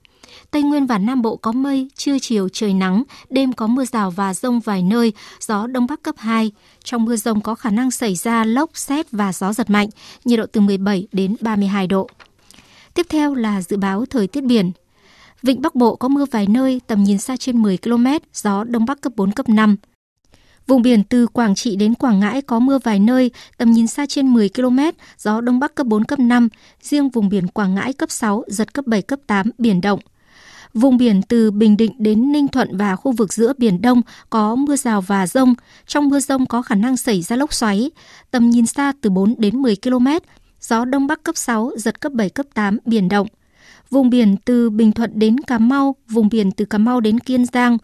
Tây 0.52 0.64
Nguyên 0.64 0.86
và 0.86 0.98
Nam 0.98 1.22
Bộ 1.22 1.36
có 1.36 1.52
mây, 1.52 1.90
trưa 1.96 2.20
chiều 2.20 2.50
trời 2.50 2.74
nắng, 2.74 3.04
đêm 3.30 3.54
có 3.54 3.68
mưa 3.68 3.86
rào 3.86 4.12
và 4.12 4.34
rông 4.34 4.60
vài 4.60 4.82
nơi, 4.82 5.14
gió 5.40 5.68
Đông 5.68 5.88
Bắc 5.88 6.04
cấp 6.04 6.16
2. 6.18 6.52
Trong 6.84 7.06
mưa 7.06 7.16
rông 7.16 7.42
có 7.42 7.56
khả 7.56 7.70
năng 7.70 7.92
xảy 7.92 8.16
ra 8.16 8.44
lốc, 8.44 8.70
xét 8.74 9.12
và 9.12 9.34
gió 9.34 9.54
giật 9.54 9.70
mạnh, 9.70 9.90
nhiệt 10.26 10.40
độ 10.40 10.46
từ 10.52 10.62
17 10.62 11.08
đến 11.12 11.36
32 11.42 11.88
độ. 11.88 12.10
Tiếp 12.94 13.06
theo 13.10 13.34
là 13.34 13.62
dự 13.62 13.78
báo 13.78 14.06
thời 14.06 14.28
tiết 14.28 14.44
biển. 14.44 14.72
Vịnh 15.44 15.62
Bắc 15.62 15.76
Bộ 15.76 15.96
có 15.96 16.08
mưa 16.08 16.26
vài 16.32 16.48
nơi, 16.48 16.82
tầm 16.88 17.04
nhìn 17.04 17.18
xa 17.18 17.38
trên 17.38 17.62
10 17.62 17.78
km, 17.78 18.08
gió 18.34 18.64
Đông 18.64 18.86
Bắc 18.86 19.02
cấp 19.02 19.14
4, 19.16 19.32
cấp 19.32 19.50
5. 19.50 19.76
Vùng 20.68 20.82
biển 20.82 21.04
từ 21.04 21.28
Quảng 21.28 21.56
Trị 21.56 21.76
đến 21.76 21.94
Quảng 21.94 22.20
Ngãi 22.20 22.42
có 22.42 22.60
mưa 22.60 22.80
vài 22.84 23.00
nơi, 23.00 23.32
tầm 23.58 23.72
nhìn 23.72 23.88
xa 23.88 24.06
trên 24.06 24.34
10 24.34 24.50
km, 24.50 24.80
gió 25.18 25.42
Đông 25.42 25.60
Bắc 25.60 25.76
cấp 25.76 25.88
4, 25.88 26.04
cấp 26.04 26.20
5. 26.20 26.50
Riêng 26.82 27.10
vùng 27.10 27.30
biển 27.30 27.48
Quảng 27.48 27.76
Ngãi 27.76 27.94
cấp 27.94 28.12
6, 28.12 28.44
giật 28.48 28.74
cấp 28.74 28.88
7, 28.88 29.02
cấp 29.02 29.20
8, 29.28 29.52
biển 29.58 29.82
động. 29.82 30.00
Vùng 30.78 30.98
biển 30.98 31.22
từ 31.22 31.52
Bình 31.52 31.78
Định 31.78 31.92
đến 31.98 32.32
Ninh 32.32 32.48
Thuận 32.48 32.78
và 32.78 32.96
khu 32.96 33.12
vực 33.12 33.34
giữa 33.34 33.54
Biển 33.58 33.82
Đông 33.82 34.02
có 34.30 34.56
mưa 34.56 34.76
rào 34.76 35.02
và 35.02 35.28
rông. 35.28 35.54
Trong 35.88 36.10
mưa 36.10 36.20
rông 36.20 36.46
có 36.46 36.62
khả 36.62 36.76
năng 36.76 36.98
xảy 36.98 37.22
ra 37.22 37.36
lốc 37.36 37.54
xoáy. 37.54 37.92
Tầm 38.32 38.50
nhìn 38.50 38.66
xa 38.66 38.94
từ 39.02 39.10
4 39.10 39.36
đến 39.38 39.58
10 39.62 39.76
km. 39.76 40.08
Gió 40.62 40.86
Đông 40.86 41.08
Bắc 41.08 41.24
cấp 41.24 41.38
6, 41.38 41.72
giật 41.78 42.02
cấp 42.02 42.12
7, 42.12 42.30
cấp 42.30 42.46
8, 42.54 42.78
biển 42.86 43.10
động. 43.10 43.28
Vùng 43.90 44.10
biển 44.10 44.38
từ 44.46 44.70
Bình 44.70 44.92
Thuận 44.92 45.12
đến 45.20 45.38
Cà 45.38 45.58
Mau, 45.58 45.96
vùng 46.10 46.30
biển 46.30 46.52
từ 46.52 46.66
Cà 46.66 46.78
Mau 46.78 47.00
đến 47.00 47.20
Kiên 47.20 47.46
Giang, 47.46 47.78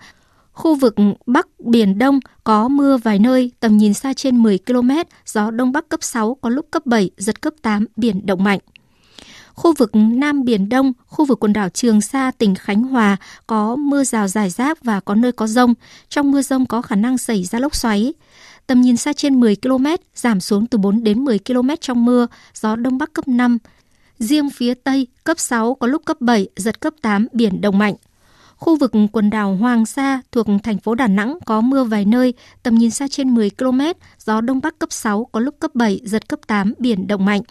Khu 0.52 0.76
vực 0.76 0.96
Bắc 1.26 1.48
Biển 1.60 1.98
Đông 1.98 2.20
có 2.44 2.68
mưa 2.68 2.98
vài 2.98 3.20
nơi, 3.20 3.52
tầm 3.60 3.78
nhìn 3.78 3.94
xa 3.94 4.14
trên 4.14 4.38
10 4.38 4.60
km, 4.66 4.90
gió 5.26 5.52
Đông 5.52 5.72
Bắc 5.72 5.90
cấp 5.90 6.04
6, 6.04 6.38
có 6.42 6.50
lúc 6.50 6.66
cấp 6.72 6.86
7, 6.86 7.12
giật 7.18 7.42
cấp 7.42 7.54
8, 7.62 7.86
biển 7.96 8.26
động 8.26 8.44
mạnh. 8.44 8.60
Khu 9.54 9.74
vực 9.78 9.92
Nam 9.94 10.44
Biển 10.44 10.70
Đông, 10.70 10.94
khu 11.08 11.26
vực 11.26 11.40
quần 11.40 11.54
đảo 11.54 11.70
Trường 11.70 12.02
Sa, 12.02 12.32
tỉnh 12.38 12.56
Khánh 12.56 12.84
Hòa 12.84 13.18
có 13.48 13.76
mưa 13.76 14.04
rào 14.04 14.28
rải 14.28 14.50
rác 14.50 14.84
và 14.84 15.00
có 15.00 15.16
nơi 15.16 15.32
có 15.32 15.48
rông. 15.48 15.74
Trong 16.10 16.32
mưa 16.32 16.42
rông 16.42 16.66
có 16.66 16.82
khả 16.82 16.96
năng 16.96 17.18
xảy 17.18 17.44
ra 17.44 17.60
lốc 17.60 17.76
xoáy. 17.76 18.14
Tầm 18.68 18.82
nhìn 18.82 18.98
xa 18.98 19.14
trên 19.14 19.40
10 19.40 19.56
km, 19.56 19.86
giảm 20.16 20.40
xuống 20.40 20.68
từ 20.68 20.78
4 20.78 21.04
đến 21.04 21.26
10 21.26 21.40
km 21.40 21.70
trong 21.82 22.06
mưa, 22.06 22.28
gió 22.54 22.76
Đông 22.76 22.98
Bắc 22.98 23.14
cấp 23.14 23.28
5. 23.28 23.58
Riêng 24.20 24.50
phía 24.50 24.74
Tây, 24.74 25.08
cấp 25.24 25.40
6 25.40 25.76
có 25.76 25.88
lúc 25.88 26.06
cấp 26.06 26.18
7, 26.22 26.48
giật 26.56 26.80
cấp 26.80 26.94
8, 27.02 27.28
biển 27.34 27.62
động 27.62 27.78
mạnh. 27.78 27.96
Khu 28.56 28.76
vực 28.76 28.92
quần 29.12 29.30
đảo 29.30 29.56
Hoàng 29.56 29.86
Sa 29.86 30.22
thuộc 30.32 30.48
thành 30.64 30.78
phố 30.78 30.96
Đà 30.96 31.08
Nẵng 31.08 31.38
có 31.46 31.62
mưa 31.62 31.84
vài 31.84 32.06
nơi, 32.06 32.34
tầm 32.64 32.76
nhìn 32.76 32.92
xa 32.92 33.08
trên 33.08 33.36
10 33.36 33.50
km, 33.50 33.82
gió 34.20 34.42
Đông 34.42 34.60
Bắc 34.64 34.80
cấp 34.80 34.92
6, 34.92 35.28
có 35.32 35.40
lúc 35.40 35.56
cấp 35.60 35.72
7, 35.76 36.02
giật 36.04 36.30
cấp 36.30 36.40
8, 36.48 36.74
biển 36.80 37.08
động 37.08 37.26
mạnh. 37.26 37.42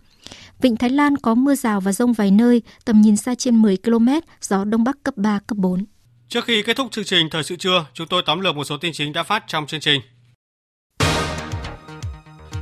Vịnh 0.62 0.76
Thái 0.76 0.90
Lan 0.90 1.16
có 1.16 1.34
mưa 1.34 1.54
rào 1.54 1.80
và 1.80 1.92
rông 1.92 2.12
vài 2.12 2.30
nơi, 2.30 2.62
tầm 2.84 3.00
nhìn 3.00 3.16
xa 3.16 3.34
trên 3.34 3.56
10 3.56 3.76
km, 3.84 4.08
gió 4.40 4.64
Đông 4.64 4.84
Bắc 4.84 4.96
cấp 5.02 5.14
3, 5.16 5.38
cấp 5.46 5.58
4. 5.58 5.84
Trước 6.28 6.44
khi 6.44 6.62
kết 6.62 6.76
thúc 6.76 6.90
chương 6.90 7.04
trình 7.04 7.30
Thời 7.30 7.42
sự 7.42 7.56
trưa, 7.56 7.86
chúng 7.94 8.06
tôi 8.06 8.22
tóm 8.26 8.40
lược 8.40 8.56
một 8.56 8.64
số 8.64 8.76
tin 8.76 8.92
chính 8.92 9.12
đã 9.12 9.22
phát 9.22 9.44
trong 9.46 9.66
chương 9.66 9.80
trình. 9.80 10.00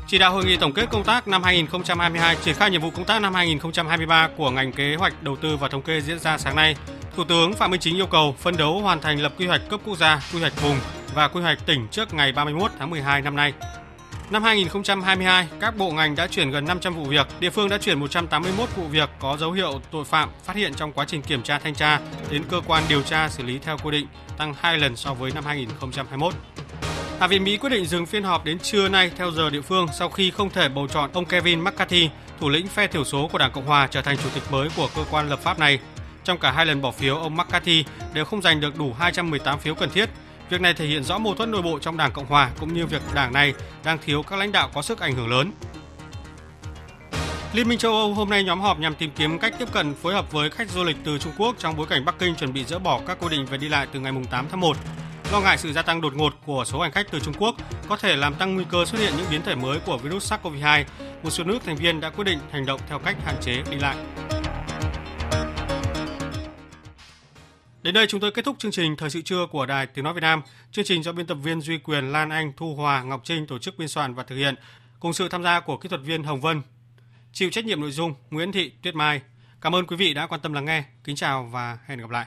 Chỉ 0.07 0.19
đạo 0.19 0.33
hội 0.33 0.45
nghị 0.45 0.57
tổng 0.57 0.73
kết 0.73 0.91
công 0.91 1.05
tác 1.05 1.29
năm 1.29 1.43
2022 1.43 2.37
triển 2.45 2.55
khai 2.55 2.71
nhiệm 2.71 2.83
vụ 2.83 2.91
công 2.91 3.05
tác 3.05 3.23
năm 3.23 3.35
2023 3.35 4.29
của 4.37 4.51
ngành 4.51 4.73
kế 4.73 4.95
hoạch 4.95 5.23
đầu 5.23 5.37
tư 5.37 5.57
và 5.57 5.69
thống 5.69 5.83
kê 5.83 6.01
diễn 6.01 6.19
ra 6.19 6.39
sáng 6.39 6.57
nay. 6.57 6.77
Thủ 7.17 7.25
tướng 7.25 7.53
Phạm 7.53 7.71
Minh 7.71 7.81
Chính 7.81 7.97
yêu 7.97 8.07
cầu 8.07 8.35
phân 8.39 8.57
đấu 8.57 8.81
hoàn 8.81 9.01
thành 9.01 9.21
lập 9.21 9.33
quy 9.39 9.47
hoạch 9.47 9.69
cấp 9.69 9.81
quốc 9.85 9.99
gia, 9.99 10.23
quy 10.33 10.41
hoạch 10.41 10.63
vùng 10.63 10.77
và 11.15 11.29
quy 11.29 11.41
hoạch 11.41 11.67
tỉnh 11.67 11.89
trước 11.91 12.15
ngày 12.15 12.33
31 12.33 12.71
tháng 12.79 12.91
12 12.91 13.23
năm 13.23 13.37
nay. 13.37 13.53
Năm 14.31 14.43
2022, 14.43 15.49
các 15.61 15.77
bộ 15.77 15.91
ngành 15.91 16.17
đã 16.17 16.27
chuyển 16.27 16.51
gần 16.51 16.65
500 16.65 16.95
vụ 16.95 17.05
việc, 17.05 17.27
địa 17.41 17.51
phương 17.51 17.69
đã 17.69 17.79
chuyển 17.79 18.01
181 18.01 18.69
vụ 18.77 18.87
việc 18.87 19.11
có 19.19 19.37
dấu 19.37 19.53
hiệu 19.53 19.81
tội 19.91 20.05
phạm 20.05 20.31
phát 20.45 20.57
hiện 20.57 20.75
trong 20.75 20.93
quá 20.93 21.05
trình 21.09 21.23
kiểm 21.23 21.43
tra 21.43 21.59
thanh 21.59 21.75
tra 21.75 22.01
đến 22.31 22.43
cơ 22.51 22.61
quan 22.67 22.85
điều 22.89 23.03
tra 23.03 23.29
xử 23.29 23.43
lý 23.43 23.59
theo 23.59 23.77
quy 23.79 23.91
định, 23.91 24.07
tăng 24.39 24.55
2 24.61 24.79
lần 24.79 24.97
so 24.97 25.15
với 25.15 25.31
năm 25.35 25.45
2021. 25.45 26.35
Hạ 27.21 27.27
viện 27.27 27.45
Mỹ 27.45 27.57
quyết 27.57 27.71
định 27.71 27.87
dừng 27.87 28.07
phiên 28.07 28.23
họp 28.23 28.45
đến 28.45 28.59
trưa 28.59 28.89
nay 28.89 29.11
theo 29.17 29.31
giờ 29.31 29.51
địa 29.51 29.61
phương 29.61 29.87
sau 29.99 30.09
khi 30.09 30.31
không 30.31 30.51
thể 30.51 30.69
bầu 30.69 30.89
chọn 30.89 31.11
ông 31.13 31.25
Kevin 31.25 31.61
McCarthy, 31.61 32.11
thủ 32.41 32.49
lĩnh 32.49 32.67
phe 32.67 32.87
thiểu 32.87 33.05
số 33.05 33.29
của 33.33 33.39
Đảng 33.39 33.53
Cộng 33.53 33.67
hòa 33.67 33.89
trở 33.91 34.03
thành 34.03 34.17
chủ 34.17 34.29
tịch 34.35 34.43
mới 34.51 34.69
của 34.77 34.89
cơ 34.97 35.05
quan 35.11 35.29
lập 35.29 35.39
pháp 35.43 35.59
này. 35.59 35.79
Trong 36.25 36.39
cả 36.39 36.51
hai 36.51 36.67
lần 36.67 36.83
bỏ 36.83 36.91
phiếu, 36.91 37.17
ông 37.17 37.37
McCarthy 37.37 37.85
đều 38.13 38.25
không 38.25 38.43
giành 38.43 38.61
được 38.61 38.79
đủ 38.79 38.93
218 38.99 39.59
phiếu 39.59 39.75
cần 39.75 39.91
thiết. 39.91 40.11
Việc 40.51 40.61
này 40.61 40.75
thể 40.75 40.87
hiện 40.87 41.05
rõ 41.05 41.19
mâu 41.19 41.35
thuẫn 41.35 41.51
nội 41.51 41.63
bộ 41.63 41.79
trong 41.79 41.97
Đảng 41.97 42.13
Cộng 42.13 42.27
hòa 42.27 42.51
cũng 42.61 42.75
như 42.75 42.87
việc 42.87 43.03
đảng 43.15 43.33
này 43.33 43.55
đang 43.85 43.99
thiếu 43.99 44.23
các 44.23 44.39
lãnh 44.39 44.53
đạo 44.53 44.71
có 44.75 44.83
sức 44.83 45.01
ảnh 45.01 45.15
hưởng 45.15 45.31
lớn. 45.31 45.53
Liên 47.53 47.69
minh 47.69 47.79
châu 47.79 47.93
Âu 47.93 48.15
hôm 48.15 48.31
nay 48.31 48.45
nhóm 48.45 48.61
họp 48.61 48.79
nhằm 48.79 48.95
tìm 48.95 49.11
kiếm 49.17 49.39
cách 49.39 49.55
tiếp 49.59 49.73
cận 49.73 49.95
phối 49.95 50.15
hợp 50.15 50.33
với 50.33 50.51
khách 50.51 50.71
du 50.71 50.85
lịch 50.85 50.97
từ 51.05 51.19
Trung 51.19 51.33
Quốc 51.39 51.57
trong 51.59 51.77
bối 51.77 51.87
cảnh 51.87 52.05
Bắc 52.05 52.19
Kinh 52.19 52.35
chuẩn 52.35 52.53
bị 52.53 52.65
dỡ 52.65 52.79
bỏ 52.79 53.01
các 53.07 53.19
quy 53.21 53.29
định 53.29 53.47
về 53.47 53.59
đi 53.59 53.69
lại 53.69 53.87
từ 53.93 54.01
ngày 54.01 54.13
8 54.31 54.47
tháng 54.51 54.61
1. 54.61 54.77
Lo 55.33 55.41
ngại 55.41 55.59
sự 55.59 55.73
gia 55.73 55.83
tăng 55.83 56.01
đột 56.01 56.15
ngột 56.15 56.35
của 56.47 56.65
số 56.67 56.81
hành 56.81 56.93
khách 56.93 57.07
từ 57.11 57.21
Trung 57.21 57.35
Quốc 57.39 57.55
có 57.89 57.97
thể 57.97 58.17
làm 58.17 58.35
tăng 58.35 58.55
nguy 58.55 58.65
cơ 58.71 58.85
xuất 58.85 59.01
hiện 59.01 59.13
những 59.17 59.27
biến 59.31 59.43
thể 59.43 59.55
mới 59.55 59.79
của 59.79 59.99
virus 59.99 60.33
SARS-CoV-2, 60.33 60.85
một 61.23 61.31
số 61.31 61.45
nước 61.45 61.59
thành 61.67 61.77
viên 61.77 62.01
đã 62.01 62.11
quyết 62.11 62.25
định 62.25 62.39
hành 62.53 62.67
động 62.67 62.81
theo 62.89 62.99
cách 62.99 63.17
hạn 63.25 63.35
chế 63.41 63.63
đi 63.71 63.77
lại. 63.77 63.97
Đến 67.83 67.95
đây 67.95 68.07
chúng 68.07 68.21
tôi 68.21 68.31
kết 68.31 68.45
thúc 68.45 68.59
chương 68.59 68.71
trình 68.71 68.97
Thời 68.97 69.11
sự 69.11 69.23
trưa 69.23 69.47
của 69.47 69.67
Đài 69.67 69.87
Tiếng 69.87 70.05
Nói 70.05 70.15
Việt 70.15 70.21
Nam. 70.21 70.43
Chương 70.73 70.85
trình 70.85 71.03
do 71.03 71.13
biên 71.13 71.27
tập 71.27 71.35
viên 71.35 71.61
Duy 71.61 71.79
Quyền, 71.79 72.13
Lan 72.13 72.31
Anh, 72.31 72.53
Thu 72.57 72.75
Hòa, 72.75 73.03
Ngọc 73.03 73.21
Trinh 73.25 73.47
tổ 73.47 73.59
chức 73.59 73.79
biên 73.79 73.89
soạn 73.89 74.15
và 74.15 74.23
thực 74.23 74.37
hiện, 74.37 74.55
cùng 75.01 75.13
sự 75.13 75.29
tham 75.29 75.43
gia 75.43 75.61
của 75.61 75.77
kỹ 75.77 75.89
thuật 75.89 76.03
viên 76.03 76.23
Hồng 76.23 76.41
Vân. 76.41 76.63
Chịu 77.33 77.51
trách 77.51 77.65
nhiệm 77.65 77.81
nội 77.81 77.91
dung 77.91 78.15
Nguyễn 78.31 78.53
Thị 78.53 78.73
Tuyết 78.83 78.95
Mai. 78.95 79.21
Cảm 79.61 79.75
ơn 79.75 79.87
quý 79.87 79.97
vị 79.97 80.15
đã 80.15 80.27
quan 80.27 80.41
tâm 80.41 80.53
lắng 80.53 80.65
nghe. 80.65 80.85
Kính 81.05 81.17
chào 81.17 81.49
và 81.53 81.79
hẹn 81.87 81.99
gặp 81.99 82.11
lại. 82.11 82.27